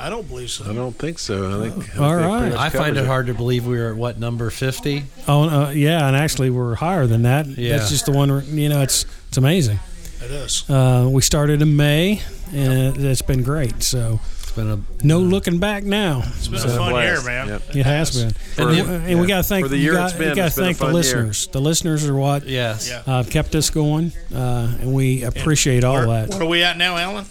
I 0.00 0.10
don't 0.10 0.26
believe 0.26 0.50
so. 0.50 0.70
I 0.70 0.74
don't 0.74 0.96
think 0.96 1.18
so. 1.18 1.60
I 1.60 1.68
think. 1.70 1.98
All 1.98 2.04
I 2.12 2.18
think 2.18 2.26
right. 2.28 2.52
I 2.54 2.68
find 2.70 2.84
covers 2.94 2.98
it 3.02 3.06
hard 3.06 3.26
to 3.26 3.34
believe 3.34 3.66
we 3.66 3.78
were 3.78 3.90
at 3.90 3.96
what 3.96 4.18
number 4.18 4.50
fifty. 4.50 5.04
Oh 5.28 5.48
uh, 5.48 5.70
yeah, 5.70 6.06
and 6.06 6.16
actually 6.16 6.50
we're 6.50 6.74
higher 6.74 7.06
than 7.06 7.22
that. 7.22 7.46
Yeah. 7.46 7.76
That's 7.76 7.90
just 7.90 8.06
the 8.06 8.12
one. 8.12 8.28
You 8.56 8.68
know, 8.68 8.82
it's 8.82 9.04
it's 9.28 9.36
amazing. 9.36 9.78
It 10.22 10.30
is. 10.30 10.68
Uh, 10.68 11.08
we 11.10 11.22
started 11.22 11.62
in 11.62 11.76
May, 11.76 12.20
and 12.52 12.96
it, 12.96 13.04
it's 13.04 13.22
been 13.22 13.42
great. 13.42 13.82
So 13.82 14.20
It's 14.42 14.52
been 14.52 14.68
a 14.70 14.80
no 15.06 15.18
looking 15.18 15.58
back 15.60 15.82
now. 15.84 16.22
It's 16.26 16.46
been 16.48 16.56
It's 16.56 16.64
a 16.64 16.66
been 16.68 16.76
a 16.76 16.78
fun 16.78 17.02
year, 17.04 17.22
man. 17.22 17.48
Yep. 17.48 17.62
It 17.76 17.86
has 17.86 18.22
been, 18.22 18.30
For- 18.32 18.68
and, 18.68 19.06
and 19.06 19.20
we 19.20 19.26
got 19.26 19.38
to 19.38 19.42
thank 19.44 19.64
For 19.64 19.68
the 19.70 19.78
year 19.78 19.94
got, 19.94 20.10
it's 20.10 20.18
been, 20.18 20.28
you 20.30 20.34
got 20.34 20.42
to 20.42 20.46
it's 20.48 20.56
been 20.56 20.64
a 20.64 20.66
thank 20.66 20.76
the 20.78 20.84
fun 20.84 20.88
year. 20.92 20.96
listeners. 20.96 21.46
The 21.46 21.60
listeners 21.60 22.06
are 22.06 22.14
what 22.14 22.46
yes. 22.46 22.88
Yeah. 22.90 23.02
uh, 23.06 23.22
kept 23.24 23.54
us 23.54 23.70
going, 23.70 24.12
uh, 24.34 24.76
and 24.80 24.92
we 24.92 25.22
appreciate 25.24 25.84
all 25.84 25.94
Where- 25.94 26.06
that. 26.26 26.28
What 26.30 26.42
are 26.42 26.46
we 26.48 26.62
at 26.64 26.76
now, 26.76 26.96
Alan? 26.98 27.24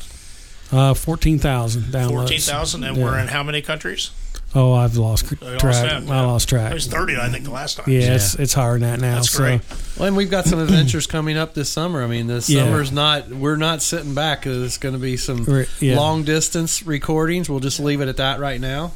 Uh, 0.71 0.93
Fourteen 0.93 1.39
thousand 1.39 1.83
downloads. 1.85 2.09
Fourteen 2.09 2.39
thousand, 2.39 2.83
and 2.83 2.97
Yeah. 2.97 3.03
we're 3.03 3.17
in 3.19 3.27
how 3.27 3.43
many 3.43 3.61
countries? 3.61 4.11
Oh, 4.55 4.73
I've 4.73 4.97
lost 4.97 5.27
c- 5.27 5.37
You 5.41 5.47
lost 5.47 5.59
track. 5.61 5.83
that, 6.03 6.11
I 6.11 6.21
lost 6.21 6.49
track. 6.49 6.71
It 6.71 6.73
was 6.73 6.87
thirty, 6.87 7.15
I 7.17 7.29
think, 7.29 7.43
the 7.45 7.51
last 7.51 7.77
time. 7.77 7.85
Yeah, 7.87 8.15
it's 8.15 8.33
it's 8.35 8.53
higher 8.53 8.79
than 8.79 8.81
that 8.81 8.99
now. 8.99 9.15
That's 9.15 9.29
so 9.31 9.37
great. 9.43 9.61
Well, 9.97 10.07
and 10.07 10.17
we've 10.17 10.31
got 10.31 10.45
some 10.45 10.57
adventures 10.59 11.05
coming 11.07 11.37
up 11.37 11.53
this 11.53 11.69
summer. 11.69 12.03
I 12.03 12.07
mean, 12.07 12.25
this 12.27 12.49
Yeah. 12.49 12.63
summer's 12.65 12.91
not. 12.91 13.29
We're 13.29 13.57
not 13.57 13.81
sitting 13.83 14.13
back. 14.15 14.43
There's 14.45 14.77
going 14.77 14.93
to 14.93 14.99
be 14.99 15.17
some 15.17 15.45
yeah. 15.79 15.95
long 15.97 16.23
distance 16.23 16.81
recordings. 16.83 17.47
We'll 17.49 17.59
just 17.59 17.79
leave 17.79 18.01
it 18.01 18.07
at 18.07 18.17
that 18.17 18.39
right 18.39 18.59
now. 18.59 18.93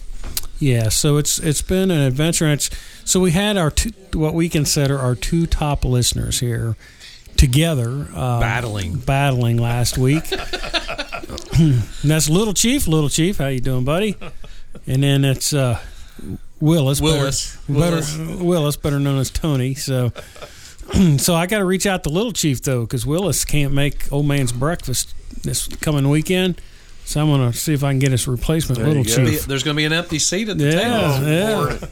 yeah, 0.60 0.90
so 0.90 1.18
it's 1.18 1.38
it's 1.40 1.62
been 1.62 1.92
an 1.92 2.02
adventure. 2.02 2.46
And 2.46 2.54
it's 2.54 2.70
so 3.06 3.20
we 3.20 3.32
had 3.32 3.56
our 3.58 3.70
two, 3.70 3.92
what 4.14 4.34
we 4.34 4.50
consider 4.50 4.98
our 4.98 5.14
two 5.16 5.46
top 5.46 5.86
listeners 5.86 6.40
here 6.40 6.76
together 7.38 8.08
uh, 8.14 8.40
Battling. 8.40 8.96
battling 8.98 9.58
last 9.58 9.98
week. 9.98 10.32
and 10.32 11.82
that's 12.04 12.30
Little 12.30 12.54
Chief. 12.54 12.88
Little 12.88 13.10
Chief, 13.10 13.38
how 13.38 13.48
you 13.48 13.60
doing, 13.60 13.84
buddy? 13.86 14.16
And 14.88 15.04
then 15.04 15.24
it's 15.26 15.54
uh, 15.54 15.80
Willis. 16.60 17.00
better- 17.00 17.14
Willis. 17.14 17.58
better, 17.68 17.80
Willis. 17.96 18.18
Willis, 18.18 18.78
better 18.78 19.00
known 19.00 19.20
as 19.20 19.30
Tony. 19.30 19.76
So, 19.76 20.12
so 21.18 21.36
I 21.36 21.46
got 21.48 21.60
to 21.60 21.66
reach 21.66 21.86
out 21.86 22.04
to 22.04 22.10
Little 22.10 22.32
Chief 22.34 22.62
though, 22.62 22.82
because 22.82 23.06
Willis 23.06 23.46
can't 23.46 23.74
make 23.74 24.12
old 24.12 24.26
man's 24.28 24.52
breakfast 24.52 25.14
this 25.44 25.68
coming 25.68 26.10
weekend. 26.10 26.62
So 27.06 27.20
I'm 27.20 27.28
gonna 27.28 27.52
see 27.52 27.74
if 27.74 27.84
I 27.84 27.92
can 27.92 28.00
get 28.00 28.12
his 28.12 28.30
replacement, 28.30 28.80
There 28.80 28.88
Little. 28.88 29.04
Chief. 29.04 29.46
There's 29.46 29.64
going 29.64 29.76
to 29.76 29.78
be 29.78 29.84
an 29.84 29.92
empty 29.92 30.20
seat 30.20 30.48
at 30.48 30.58
the 30.58 30.64
Yeah, 30.66 31.20
table. 31.20 31.30
yeah. 31.82 31.88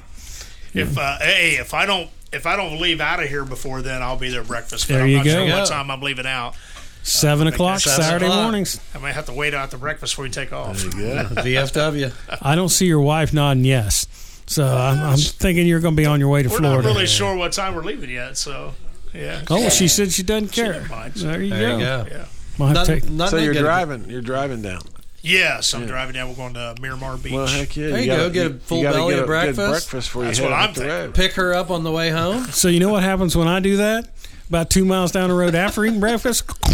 If 0.73 0.97
uh, 0.97 1.17
hey, 1.19 1.57
if 1.59 1.73
I 1.73 1.85
don't 1.85 2.09
if 2.31 2.45
I 2.45 2.55
don't 2.55 2.79
leave 2.79 3.01
out 3.01 3.21
of 3.21 3.27
here 3.29 3.45
before 3.45 3.81
then, 3.81 4.01
I'll 4.01 4.17
be 4.17 4.29
there 4.29 4.43
breakfast. 4.43 4.87
But 4.87 4.93
There 4.95 5.03
I'm 5.03 5.09
you 5.09 5.17
not 5.17 5.25
go. 5.25 5.47
sure 5.47 5.57
what 5.59 5.67
time 5.67 5.91
I'm 5.91 6.01
leaving 6.01 6.25
out. 6.25 6.55
Seven 7.03 7.47
o'clock 7.47 7.79
seven 7.79 8.03
Saturday 8.03 8.25
o'clock. 8.27 8.43
mornings. 8.43 8.79
I 8.93 8.99
might 8.99 9.13
have 9.13 9.25
to 9.25 9.33
wait 9.33 9.53
out 9.55 9.71
the 9.71 9.77
breakfast 9.77 10.13
before 10.13 10.23
we 10.23 10.29
take 10.29 10.53
off. 10.53 10.83
Yeah. 10.95 11.23
VFW. 11.31 12.13
I 12.41 12.55
don't 12.55 12.69
see 12.69 12.85
your 12.85 13.01
wife 13.01 13.33
nodding 13.33 13.65
yes. 13.65 14.05
So 14.45 14.67
I'm, 14.67 14.99
I'm 14.99 15.17
thinking 15.17 15.65
you're 15.65 15.79
going 15.79 15.95
to 15.95 16.01
be 16.01 16.05
on 16.05 16.19
your 16.19 16.29
way 16.29 16.43
to 16.43 16.49
We're 16.49 16.57
Florida. 16.57 16.83
not 16.87 16.93
really 16.93 17.07
sure 17.07 17.35
what 17.35 17.53
time 17.53 17.73
we're 17.73 17.83
leaving 17.83 18.09
yet, 18.09 18.37
so 18.37 18.73
yeah. 19.13 19.41
Oh, 19.49 19.69
she 19.69 19.87
said 19.87 20.11
she 20.11 20.21
doesn't 20.23 20.51
care. 20.51 20.73
didn't 20.73 20.89
mind. 20.91 21.13
There 21.15 21.41
you 21.41 21.49
There 21.49 21.69
go. 21.69 21.77
you 21.77 21.83
go. 21.83 22.05
Yeah. 22.11 22.25
Might 22.59 22.67
have 22.67 22.75
Not, 22.75 22.85
take- 22.85 23.09
not 23.09 23.29
So 23.29 23.37
you're 23.37 23.53
good. 23.53 23.61
driving. 23.61 24.09
You're 24.09 24.21
driving 24.21 24.61
down. 24.61 24.81
Yes, 25.23 25.73
I'm 25.73 25.85
driving 25.85 26.13
down. 26.15 26.29
We're 26.29 26.35
going 26.35 26.53
to 26.55 26.75
Miramar 26.81 27.17
Beach. 27.17 27.33
Well, 27.33 27.47
heck 27.47 27.75
yeah. 27.75 27.89
There 27.89 27.99
you 27.99 28.05
gotta- 28.07 28.21
go, 28.23 28.29
get 28.29 28.47
a 28.47 28.53
full 28.55 28.81
gotta 28.81 28.97
belly 28.97 29.13
get 29.13 29.21
of 29.21 29.27
breakfast. 29.27 29.57
Good 29.57 29.69
breakfast 29.69 30.07
before 30.09 30.23
That's 30.25 30.41
what 30.41 30.53
I'm 30.53 30.73
thinking. 30.73 31.13
Pick 31.13 31.33
her 31.33 31.53
up 31.53 31.69
on 31.69 31.83
the 31.83 31.91
way 31.91 32.09
home. 32.09 32.45
So 32.45 32.67
you 32.67 32.79
know 32.79 32.89
what 32.89 33.03
happens 33.03 33.35
when 33.35 33.47
I 33.47 33.59
do 33.59 33.77
that? 33.77 34.09
About 34.49 34.69
two 34.69 34.83
miles 34.83 35.11
down 35.11 35.29
the 35.29 35.35
road 35.35 35.55
after 35.55 35.85
eating 35.85 35.99
breakfast. 35.99 36.43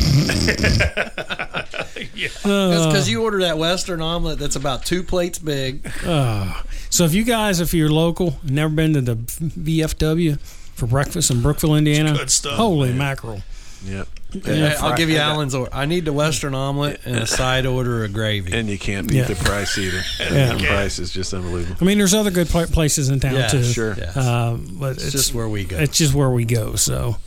yeah. 2.16 2.30
Because 2.42 3.10
you 3.10 3.24
order 3.24 3.42
that 3.42 3.58
Western 3.58 4.02
omelet 4.02 4.40
that's 4.40 4.56
about 4.56 4.86
two 4.86 5.04
plates 5.04 5.40
big. 5.40 5.90
Uh, 6.06 6.62
so 6.90 7.04
if 7.04 7.14
you 7.14 7.24
guys, 7.24 7.60
if 7.60 7.74
you're 7.74 7.92
local, 7.92 8.38
never 8.44 8.74
been 8.74 8.94
to 8.94 9.02
the 9.02 9.16
VFW 9.16 10.40
for 10.40 10.88
breakfast 10.88 11.32
in 11.32 11.42
Brookville, 11.42 11.76
Indiana, 11.76 12.14
good 12.14 12.32
stuff, 12.32 12.56
holy 12.56 12.94
mackerel! 12.94 13.42
Yep. 13.84 14.08
Hey, 14.44 14.76
I'll 14.82 14.96
give 14.96 15.10
you 15.10 15.16
and- 15.16 15.24
Alan's 15.24 15.56
order. 15.56 15.74
I 15.74 15.86
need 15.86 16.04
the 16.06 16.12
Western 16.14 16.54
omelet 16.54 17.00
and 17.06 17.16
a 17.16 17.26
side 17.28 17.66
order 17.66 18.04
of 18.04 18.12
gravy. 18.14 18.52
And 18.58 18.70
you 18.70 18.78
can't 18.78 19.08
beat 19.08 19.18
Yeah. 19.18 19.24
the 19.26 19.36
price 19.36 19.78
either. 19.78 20.02
Yeah. 20.20 20.54
The 20.56 20.64
price 20.66 21.00
is 21.00 21.12
just 21.12 21.34
unbelievable. 21.34 21.78
I 21.80 21.86
mean, 21.86 21.98
there's 21.98 22.14
other 22.14 22.32
good 22.32 22.48
pla- 22.50 22.66
places 22.66 23.10
in 23.10 23.20
town 23.22 23.36
Yeah, 23.36 23.48
too. 23.48 23.64
sure. 23.64 23.96
Yes. 23.98 24.18
Um, 24.18 24.78
but 24.80 24.98
it's, 24.98 25.12
just 25.12 25.34
where 25.34 25.48
we 25.48 25.64
go. 25.64 25.78
it's 25.78 25.98
just 25.98 26.14
where 26.14 26.30
we 26.30 26.44
go. 26.44 26.76
So 26.76 27.18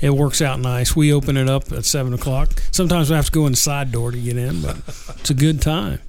it 0.00 0.10
works 0.10 0.42
out 0.42 0.58
nice. 0.60 0.96
We 0.96 1.12
open 1.12 1.36
it 1.36 1.48
up 1.48 1.70
at 1.72 1.84
seven 1.84 2.12
o'clock. 2.12 2.60
Sometimes 2.72 3.08
we 3.10 3.14
have 3.16 3.26
to 3.26 3.32
go 3.32 3.46
in 3.46 3.52
the 3.52 3.56
side 3.56 3.92
door 3.92 4.10
to 4.10 4.18
get 4.18 4.36
in, 4.36 4.60
but 4.60 4.76
it's 5.20 5.30
a 5.30 5.34
good 5.34 5.62
time. 5.62 6.00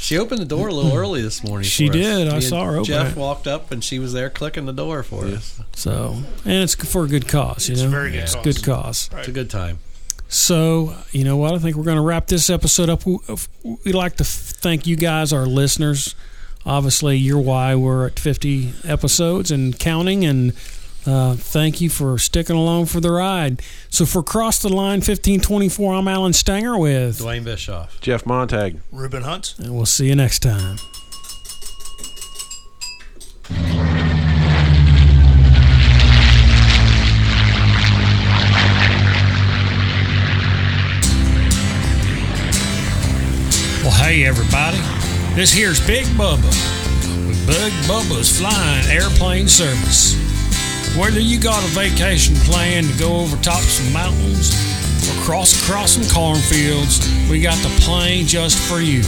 She 0.00 0.16
opened 0.16 0.40
the 0.40 0.44
door 0.46 0.68
a 0.68 0.72
little 0.72 0.96
early 0.96 1.22
this 1.22 1.42
morning. 1.42 1.64
She 1.68 1.88
for 1.88 1.94
us. 1.94 1.98
did. 1.98 2.28
I 2.28 2.34
Me 2.36 2.40
saw 2.40 2.64
her 2.66 2.72
open 2.74 2.84
Jeff 2.84 3.12
it. 3.12 3.16
walked 3.18 3.48
up 3.48 3.72
and 3.72 3.82
she 3.82 3.98
was 3.98 4.12
there 4.12 4.30
clicking 4.30 4.64
the 4.64 4.72
door 4.72 5.02
for 5.02 5.24
us. 5.26 5.60
So 5.74 6.18
and 6.44 6.62
it's 6.62 6.76
for 6.76 7.02
a 7.04 7.08
good 7.08 7.26
cause. 7.26 7.68
You 7.68 7.72
It's 7.72 7.82
know, 7.82 7.88
a 7.88 7.90
very 7.90 8.12
good 8.12 8.20
It's 8.20 8.34
a 8.34 8.36
cause. 8.36 8.44
good 8.44 8.62
cause. 8.64 9.10
It's 9.16 9.28
a 9.28 9.32
good 9.32 9.50
time. 9.50 9.80
So, 10.28 10.94
you 11.10 11.24
know 11.24 11.36
what? 11.38 11.54
I 11.54 11.58
think 11.58 11.76
we're 11.76 11.84
going 11.84 11.96
to 11.96 12.02
wrap 12.02 12.26
this 12.26 12.50
episode 12.50 12.88
up. 12.90 13.06
We- 13.06 13.18
We'd 13.84 13.94
like 13.94 14.16
to 14.16 14.24
thank 14.24 14.86
you 14.86 14.94
guys, 14.96 15.32
our 15.32 15.46
listeners. 15.46 16.14
Obviously, 16.66 17.16
you're 17.16 17.38
why 17.38 17.74
we're 17.74 18.06
at 18.08 18.18
50 18.18 18.72
episodes 18.84 19.50
and 19.50 19.78
counting. 19.78 20.24
And 20.26 20.52
uh, 21.06 21.34
thank 21.34 21.80
you 21.80 21.88
for 21.88 22.18
sticking 22.18 22.56
along 22.56 22.86
for 22.86 23.00
the 23.00 23.10
ride. 23.10 23.62
So, 23.88 24.04
for 24.04 24.22
Cross 24.22 24.60
the 24.60 24.68
Line 24.68 24.98
1524, 25.00 25.94
I'm 25.94 26.08
Alan 26.08 26.32
Stenger 26.34 26.76
with, 26.78 27.20
Dwayne 27.20 27.44
Bischoff. 27.44 27.98
Jeff 28.02 28.26
Montag. 28.26 28.80
Reuben 28.92 29.22
Hunt. 29.22 29.54
and 29.58 29.74
we'll 29.74 29.86
see 29.86 30.08
you 30.08 30.14
next 30.14 30.40
time. 30.40 30.76
Well, 43.88 44.04
Hey, 44.04 44.26
everybody. 44.26 44.76
This 45.34 45.50
here's 45.50 45.80
Big 45.86 46.04
Bubba 46.08 46.44
with 47.26 47.46
Big 47.46 47.72
Bubba's 47.88 48.38
Flying 48.38 48.84
Airplane 48.86 49.48
Service. 49.48 50.12
Whether 50.94 51.20
you 51.20 51.40
got 51.40 51.64
a 51.64 51.68
vacation 51.68 52.34
plan 52.44 52.84
to 52.84 52.98
go 52.98 53.16
over 53.16 53.34
top 53.38 53.62
some 53.62 53.90
mountains 53.90 54.52
or 55.08 55.14
cross 55.24 55.56
across 55.62 55.92
some 55.92 56.04
cornfields, 56.14 57.00
we 57.30 57.40
got 57.40 57.56
the 57.62 57.70
plane 57.80 58.26
just 58.26 58.58
for 58.58 58.82
you. 58.82 59.00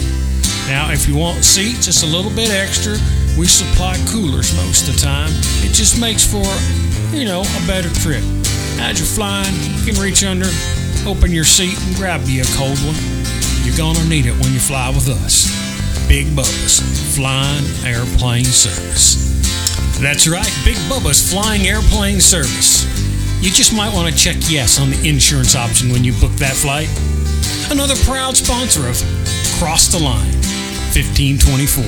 Now, 0.67 0.91
if 0.91 1.07
you 1.07 1.15
want 1.15 1.45
seats 1.45 1.85
just 1.85 2.03
a 2.03 2.07
little 2.07 2.31
bit 2.31 2.49
extra, 2.49 2.97
we 3.39 3.47
supply 3.47 3.97
coolers 4.09 4.55
most 4.57 4.89
of 4.89 4.95
the 4.95 5.01
time. 5.01 5.31
It 5.63 5.73
just 5.73 6.01
makes 6.01 6.25
for, 6.25 6.45
you 7.15 7.25
know, 7.25 7.43
a 7.43 7.67
better 7.67 7.91
trip. 8.01 8.23
As 8.81 8.99
you're 8.99 9.07
flying, 9.07 9.55
you 9.77 9.93
can 9.93 10.01
reach 10.01 10.25
under, 10.25 10.49
open 11.07 11.31
your 11.31 11.45
seat, 11.45 11.77
and 11.87 11.97
grab 11.97 12.23
you 12.27 12.43
a 12.43 12.51
cold 12.57 12.79
one. 12.85 12.97
You're 13.65 13.77
gonna 13.77 14.05
need 14.09 14.27
it 14.27 14.33
when 14.41 14.53
you 14.53 14.61
fly 14.61 14.89
with 14.91 15.09
us. 15.09 15.49
Big 16.09 16.27
Bubba's 16.29 16.81
Flying 17.15 17.65
Airplane 17.85 18.45
Service. 18.45 19.31
That's 20.01 20.27
right, 20.27 20.51
Big 20.65 20.77
Bubba's 20.89 21.31
Flying 21.31 21.67
Airplane 21.67 22.21
Service. 22.21 22.85
You 23.43 23.51
just 23.51 23.73
might 23.73 23.93
want 23.95 24.13
to 24.13 24.19
check 24.19 24.37
yes 24.49 24.81
on 24.81 24.91
the 24.91 25.09
insurance 25.09 25.55
option 25.55 25.91
when 25.91 26.05
you 26.05 26.13
book 26.15 26.33
that 26.33 26.57
flight. 26.57 26.89
Another 27.71 27.95
proud 28.05 28.37
sponsor 28.37 28.89
of 28.89 28.97
Cross 29.59 29.93
the 29.93 29.99
Line 29.99 30.33
1524. 30.93 31.85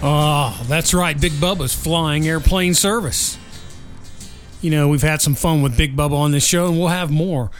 Oh, 0.00 0.64
that's 0.68 0.94
right. 0.94 1.20
Big 1.20 1.32
Bubba's 1.32 1.74
flying 1.74 2.26
airplane 2.28 2.74
service. 2.74 3.36
You 4.60 4.70
know, 4.70 4.88
we've 4.88 5.02
had 5.02 5.20
some 5.20 5.34
fun 5.34 5.60
with 5.60 5.76
Big 5.76 5.96
Bubba 5.96 6.12
on 6.14 6.30
this 6.30 6.46
show, 6.46 6.68
and 6.68 6.78
we'll 6.78 6.88
have 6.88 7.10
more. 7.10 7.50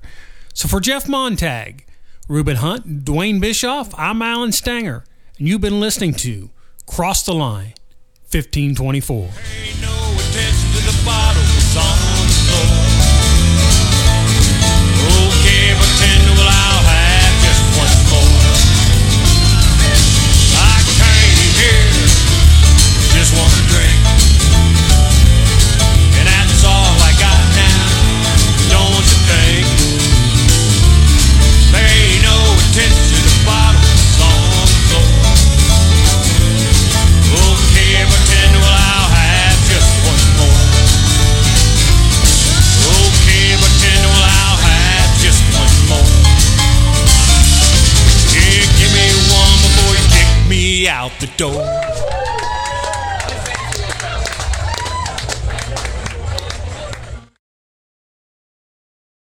So 0.54 0.68
for 0.68 0.80
Jeff 0.80 1.08
Montag, 1.08 1.86
Ruben 2.28 2.56
Hunt, 2.56 3.04
Dwayne 3.04 3.40
Bischoff, 3.40 3.94
I'm 3.96 4.22
Alan 4.22 4.52
Stenger, 4.52 5.04
and 5.38 5.48
you've 5.48 5.60
been 5.60 5.80
listening 5.80 6.14
to 6.14 6.50
Cross 6.86 7.24
the 7.24 7.34
Line 7.34 7.74
1524. 8.30 10.67